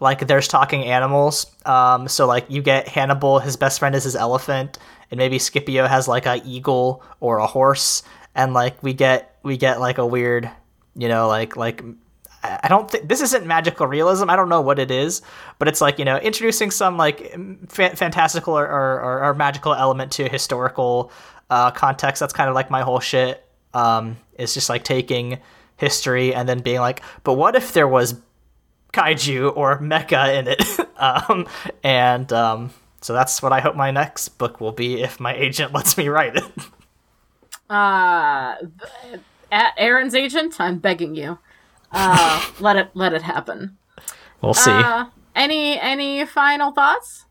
like 0.03 0.27
there's 0.27 0.47
talking 0.49 0.83
animals. 0.83 1.47
Um, 1.65 2.07
so 2.09 2.27
like 2.27 2.45
you 2.49 2.61
get 2.61 2.87
Hannibal, 2.89 3.39
his 3.39 3.55
best 3.55 3.79
friend 3.79 3.95
is 3.95 4.03
his 4.03 4.15
elephant, 4.15 4.77
and 5.09 5.17
maybe 5.17 5.39
Scipio 5.39 5.87
has 5.87 6.07
like 6.07 6.25
a 6.25 6.41
eagle 6.45 7.01
or 7.21 7.37
a 7.37 7.47
horse, 7.47 8.03
and 8.35 8.53
like 8.53 8.83
we 8.83 8.93
get 8.93 9.39
we 9.43 9.55
get 9.55 9.79
like 9.79 9.97
a 9.97 10.05
weird, 10.05 10.51
you 10.95 11.07
know, 11.07 11.27
like 11.29 11.55
like 11.55 11.81
I 12.43 12.67
don't 12.67 12.91
think 12.91 13.07
this 13.07 13.21
isn't 13.21 13.47
magical 13.47 13.87
realism. 13.87 14.29
I 14.29 14.35
don't 14.35 14.49
know 14.49 14.59
what 14.59 14.77
it 14.77 14.91
is, 14.91 15.21
but 15.57 15.69
it's 15.69 15.79
like 15.79 15.97
you 15.97 16.05
know 16.05 16.17
introducing 16.17 16.69
some 16.69 16.97
like 16.97 17.33
fa- 17.69 17.95
fantastical 17.95 18.59
or, 18.59 18.65
or, 18.65 19.23
or, 19.23 19.33
magical 19.33 19.73
element 19.73 20.11
to 20.13 20.27
historical 20.27 21.11
uh, 21.49 21.71
context. 21.71 22.19
That's 22.19 22.33
kind 22.33 22.49
of 22.49 22.55
like 22.55 22.69
my 22.69 22.81
whole 22.81 22.99
shit. 22.99 23.47
Um, 23.73 24.17
it's 24.37 24.53
just 24.53 24.67
like 24.69 24.83
taking 24.83 25.39
history 25.77 26.35
and 26.35 26.47
then 26.47 26.59
being 26.59 26.81
like, 26.81 27.01
but 27.23 27.35
what 27.35 27.55
if 27.55 27.71
there 27.71 27.87
was 27.87 28.15
kaiju 28.93 29.55
or 29.57 29.79
mecha 29.79 30.39
in 30.39 30.47
it. 30.47 30.63
um, 30.97 31.47
and 31.83 32.31
um, 32.31 32.71
so 33.01 33.11
that's 33.11 33.41
what 33.41 33.51
I 33.51 33.59
hope 33.59 33.75
my 33.75 33.91
next 33.91 34.29
book 34.37 34.61
will 34.61 34.71
be 34.71 35.01
if 35.01 35.19
my 35.19 35.35
agent 35.35 35.73
lets 35.73 35.97
me 35.97 36.07
write 36.07 36.35
it. 36.35 36.45
Uh, 37.69 38.55
at 39.51 39.73
Aaron's 39.77 40.13
agent, 40.13 40.59
I'm 40.59 40.77
begging 40.77 41.15
you, 41.15 41.39
uh, 41.91 42.45
let 42.59 42.75
it 42.75 42.91
let 42.93 43.13
it 43.13 43.23
happen. 43.23 43.77
We'll 44.41 44.53
see. 44.53 44.69
Uh, 44.69 45.05
any 45.33 45.79
any 45.79 46.23
final 46.25 46.71
thoughts? 46.71 47.25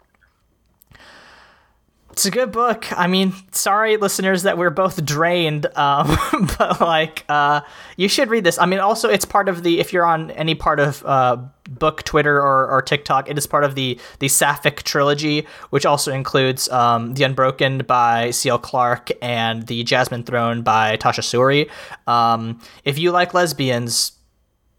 It's 2.13 2.27
a 2.27 2.31
good 2.31 2.53
book. 2.53 2.87
I 2.93 3.07
mean, 3.07 3.33
sorry, 3.53 3.97
listeners, 3.97 4.43
that 4.43 4.59
we're 4.59 4.69
both 4.69 5.03
drained, 5.03 5.65
um, 5.77 6.19
but 6.59 6.79
like, 6.79 7.25
uh, 7.27 7.63
you 7.97 8.07
should 8.07 8.29
read 8.29 8.45
this. 8.45 8.59
I 8.59 8.67
mean, 8.67 8.81
also, 8.81 9.09
it's 9.09 9.25
part 9.25 9.49
of 9.49 9.63
the. 9.63 9.81
If 9.81 9.95
you're 9.95 10.05
on 10.05 10.31
any 10.33 10.55
part 10.55 10.79
of 10.79 11.03
uh, 11.07 11.39
book 11.71 12.03
Twitter 12.03 12.37
or, 12.37 12.69
or 12.69 12.83
TikTok, 12.83 13.31
it 13.31 13.39
is 13.39 13.47
part 13.47 13.65
of 13.65 13.77
the 13.77 13.99
the 14.19 14.29
Sapphic 14.29 14.83
trilogy, 14.83 15.47
which 15.71 15.87
also 15.87 16.13
includes 16.13 16.69
um, 16.69 17.15
the 17.15 17.25
Unbroken 17.25 17.79
by 17.79 18.31
C.L. 18.31 18.59
Clark 18.59 19.11
and 19.23 19.67
the 19.67 19.83
Jasmine 19.83 20.25
Throne 20.25 20.61
by 20.61 20.99
Tasha 20.99 21.23
Suri. 21.23 21.71
Um, 22.07 22.61
if 22.85 22.99
you 22.99 23.11
like 23.11 23.33
lesbians, 23.33 24.13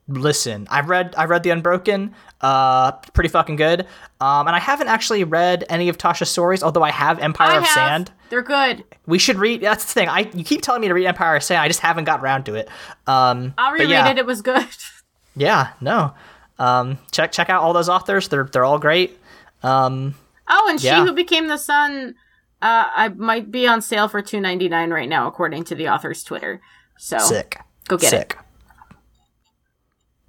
listen 0.07 0.67
i've 0.69 0.89
read 0.89 1.13
i 1.17 1.23
read 1.23 1.43
the 1.43 1.49
unbroken 1.49 2.13
uh 2.41 2.91
pretty 3.13 3.29
fucking 3.29 3.55
good. 3.55 3.81
Um 4.19 4.47
and 4.47 4.55
i 4.55 4.59
haven't 4.59 4.89
actually 4.89 5.23
read 5.23 5.63
any 5.69 5.87
of 5.87 5.97
tasha's 5.97 6.29
stories 6.29 6.61
although 6.61 6.83
i 6.83 6.91
have 6.91 7.19
empire 7.19 7.51
I 7.51 7.57
of 7.57 7.63
have. 7.63 7.73
sand. 7.73 8.11
They're 8.29 8.41
good. 8.41 8.83
We 9.05 9.17
should 9.17 9.37
read 9.37 9.61
that's 9.61 9.85
the 9.85 9.93
thing 9.93 10.09
i 10.09 10.29
you 10.33 10.43
keep 10.43 10.61
telling 10.61 10.81
me 10.81 10.89
to 10.89 10.93
read 10.93 11.05
empire 11.05 11.37
of 11.37 11.43
sand 11.43 11.61
i 11.61 11.69
just 11.69 11.79
haven't 11.79 12.03
got 12.03 12.19
around 12.21 12.43
to 12.45 12.55
it. 12.55 12.67
Um 13.07 13.53
i'll 13.57 13.71
reread 13.71 13.89
yeah. 13.89 14.09
it 14.09 14.17
it 14.17 14.25
was 14.25 14.41
good. 14.41 14.67
Yeah 15.35 15.69
no. 15.79 16.13
Um 16.59 16.97
check 17.11 17.31
check 17.31 17.49
out 17.49 17.63
all 17.63 17.71
those 17.73 17.87
authors 17.89 18.27
they're 18.27 18.43
they're 18.43 18.65
all 18.65 18.79
great. 18.79 19.17
Um 19.63 20.15
oh 20.49 20.67
and 20.69 20.83
yeah. 20.83 20.99
she 20.99 21.07
who 21.07 21.13
became 21.13 21.47
the 21.47 21.57
sun 21.57 22.15
uh 22.61 22.89
i 22.93 23.07
might 23.07 23.51
be 23.51 23.65
on 23.67 23.81
sale 23.81 24.09
for 24.09 24.21
2.99 24.21 24.91
right 24.91 25.07
now 25.07 25.27
according 25.27 25.63
to 25.63 25.75
the 25.75 25.87
author's 25.87 26.25
twitter. 26.25 26.59
So 26.97 27.19
sick. 27.19 27.57
go 27.87 27.95
get 27.97 28.09
sick. 28.09 28.35
it 28.37 28.42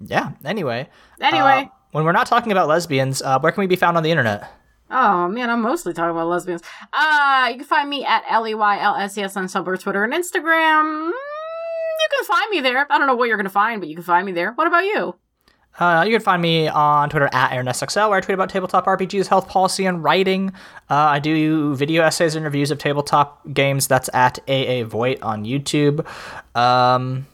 yeah. 0.07 0.31
Anyway. 0.43 0.87
Anyway. 1.19 1.69
Uh, 1.69 1.75
when 1.91 2.03
we're 2.03 2.11
not 2.11 2.27
talking 2.27 2.51
about 2.51 2.67
lesbians, 2.67 3.21
uh, 3.21 3.39
where 3.39 3.51
can 3.51 3.61
we 3.61 3.67
be 3.67 3.75
found 3.75 3.95
on 3.95 4.03
the 4.03 4.11
internet? 4.11 4.51
Oh 4.91 5.27
man, 5.27 5.49
I'm 5.49 5.61
mostly 5.61 5.93
talking 5.93 6.11
about 6.11 6.27
lesbians. 6.27 6.61
Uh, 6.93 7.47
you 7.51 7.57
can 7.57 7.65
find 7.65 7.89
me 7.89 8.05
at 8.05 8.23
L 8.29 8.47
E 8.47 8.53
Y 8.53 8.79
L 8.79 8.95
S 8.95 9.17
E 9.17 9.23
S 9.23 9.35
on 9.35 9.45
Tumblr, 9.45 9.79
Twitter, 9.79 10.03
and 10.03 10.13
Instagram. 10.13 10.83
Mm, 10.83 11.11
you 11.11 12.07
can 12.11 12.25
find 12.25 12.49
me 12.51 12.61
there. 12.61 12.85
I 12.89 12.97
don't 12.97 13.07
know 13.07 13.15
what 13.15 13.27
you're 13.27 13.37
gonna 13.37 13.49
find, 13.49 13.81
but 13.81 13.89
you 13.89 13.95
can 13.95 14.03
find 14.03 14.25
me 14.25 14.31
there. 14.31 14.51
What 14.51 14.67
about 14.67 14.83
you? 14.83 15.15
Uh, 15.79 16.03
you 16.05 16.13
can 16.13 16.21
find 16.21 16.41
me 16.41 16.67
on 16.67 17.09
Twitter 17.09 17.29
at 17.33 17.51
AaronSXL, 17.51 18.09
where 18.09 18.17
I 18.17 18.21
tweet 18.21 18.33
about 18.33 18.49
tabletop 18.49 18.85
RPGs, 18.85 19.27
health 19.27 19.49
policy, 19.49 19.85
and 19.85 20.03
writing. 20.03 20.53
Uh, 20.89 20.95
I 20.95 21.19
do 21.19 21.75
video 21.75 22.03
essays 22.03 22.35
and 22.35 22.45
reviews 22.45 22.71
of 22.71 22.77
tabletop 22.77 23.41
games. 23.53 23.87
That's 23.87 24.09
at 24.13 24.39
AA 24.47 24.83
Voigt 24.85 25.21
on 25.21 25.43
YouTube. 25.43 26.05
Um, 26.55 27.25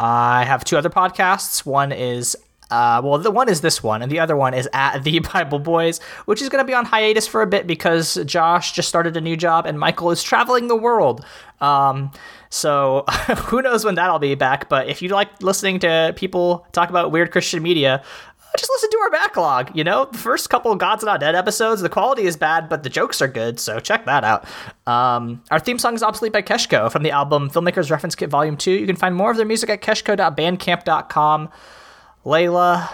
I 0.00 0.44
have 0.44 0.64
two 0.64 0.76
other 0.76 0.90
podcasts. 0.90 1.64
One 1.64 1.92
is 1.92 2.36
uh, 2.70 3.00
well, 3.04 3.18
the 3.18 3.30
one 3.30 3.48
is 3.48 3.60
this 3.60 3.82
one, 3.82 4.02
and 4.02 4.10
the 4.10 4.18
other 4.18 4.36
one 4.36 4.54
is 4.54 4.68
at 4.72 4.98
the 5.04 5.18
Bible 5.20 5.58
Boys, 5.58 6.00
which 6.24 6.42
is 6.42 6.48
going 6.48 6.62
to 6.62 6.66
be 6.66 6.74
on 6.74 6.84
hiatus 6.84 7.26
for 7.26 7.42
a 7.42 7.46
bit 7.46 7.66
because 7.66 8.14
Josh 8.24 8.72
just 8.72 8.88
started 8.88 9.16
a 9.16 9.20
new 9.20 9.36
job 9.36 9.66
and 9.66 9.78
Michael 9.78 10.10
is 10.10 10.22
traveling 10.22 10.68
the 10.68 10.76
world. 10.76 11.24
Um, 11.60 12.10
so 12.50 13.04
who 13.46 13.62
knows 13.62 13.84
when 13.84 13.94
that'll 13.94 14.18
be 14.18 14.34
back? 14.34 14.68
But 14.68 14.88
if 14.88 15.02
you 15.02 15.08
like 15.10 15.42
listening 15.42 15.78
to 15.80 16.14
people 16.16 16.66
talk 16.72 16.90
about 16.90 17.12
weird 17.12 17.30
Christian 17.30 17.62
media, 17.62 18.02
just 18.56 18.70
listen 18.74 18.90
to 18.90 18.98
our 18.98 19.10
backlog. 19.10 19.70
You 19.74 19.84
know, 19.84 20.04
the 20.06 20.18
first 20.18 20.48
couple 20.50 20.70
of 20.70 20.78
Gods 20.78 21.02
Not 21.02 21.20
Dead 21.20 21.34
episodes, 21.34 21.80
the 21.80 21.88
quality 21.88 22.22
is 22.22 22.36
bad, 22.36 22.68
but 22.68 22.82
the 22.82 22.88
jokes 22.88 23.20
are 23.20 23.28
good, 23.28 23.58
so 23.58 23.80
check 23.80 24.04
that 24.06 24.24
out. 24.24 24.46
Um, 24.86 25.42
our 25.50 25.58
theme 25.58 25.78
song 25.78 25.94
is 25.94 26.02
Obsolete 26.02 26.32
by 26.32 26.42
Keshko 26.42 26.90
from 26.90 27.02
the 27.02 27.10
album 27.10 27.50
Filmmakers 27.50 27.90
Reference 27.90 28.14
Kit 28.14 28.30
Volume 28.30 28.56
2. 28.56 28.70
You 28.70 28.86
can 28.86 28.96
find 28.96 29.14
more 29.14 29.30
of 29.30 29.36
their 29.36 29.46
music 29.46 29.70
at 29.70 29.82
keshko.bandcamp.com. 29.82 31.48
Layla, 32.24 32.90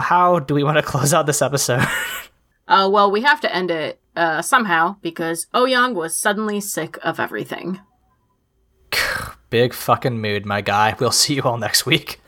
how 0.00 0.38
do 0.38 0.54
we 0.54 0.64
want 0.64 0.76
to 0.76 0.82
close 0.92 1.14
out 1.14 1.26
this 1.26 1.42
episode? 1.42 1.86
uh, 2.68 2.88
well, 2.92 3.10
we 3.10 3.22
have 3.22 3.40
to 3.42 3.54
end 3.54 3.70
it 3.70 4.00
uh, 4.16 4.42
somehow 4.42 4.96
because 5.02 5.46
Ouyang 5.54 5.94
was 5.94 6.16
suddenly 6.16 6.60
sick 6.60 6.98
of 7.02 7.20
everything. 7.20 7.80
Big 9.50 9.72
fucking 9.72 10.20
mood, 10.20 10.44
my 10.44 10.60
guy. 10.60 10.96
We'll 10.98 11.12
see 11.12 11.34
you 11.34 11.42
all 11.42 11.58
next 11.58 11.86
week. 11.86 12.20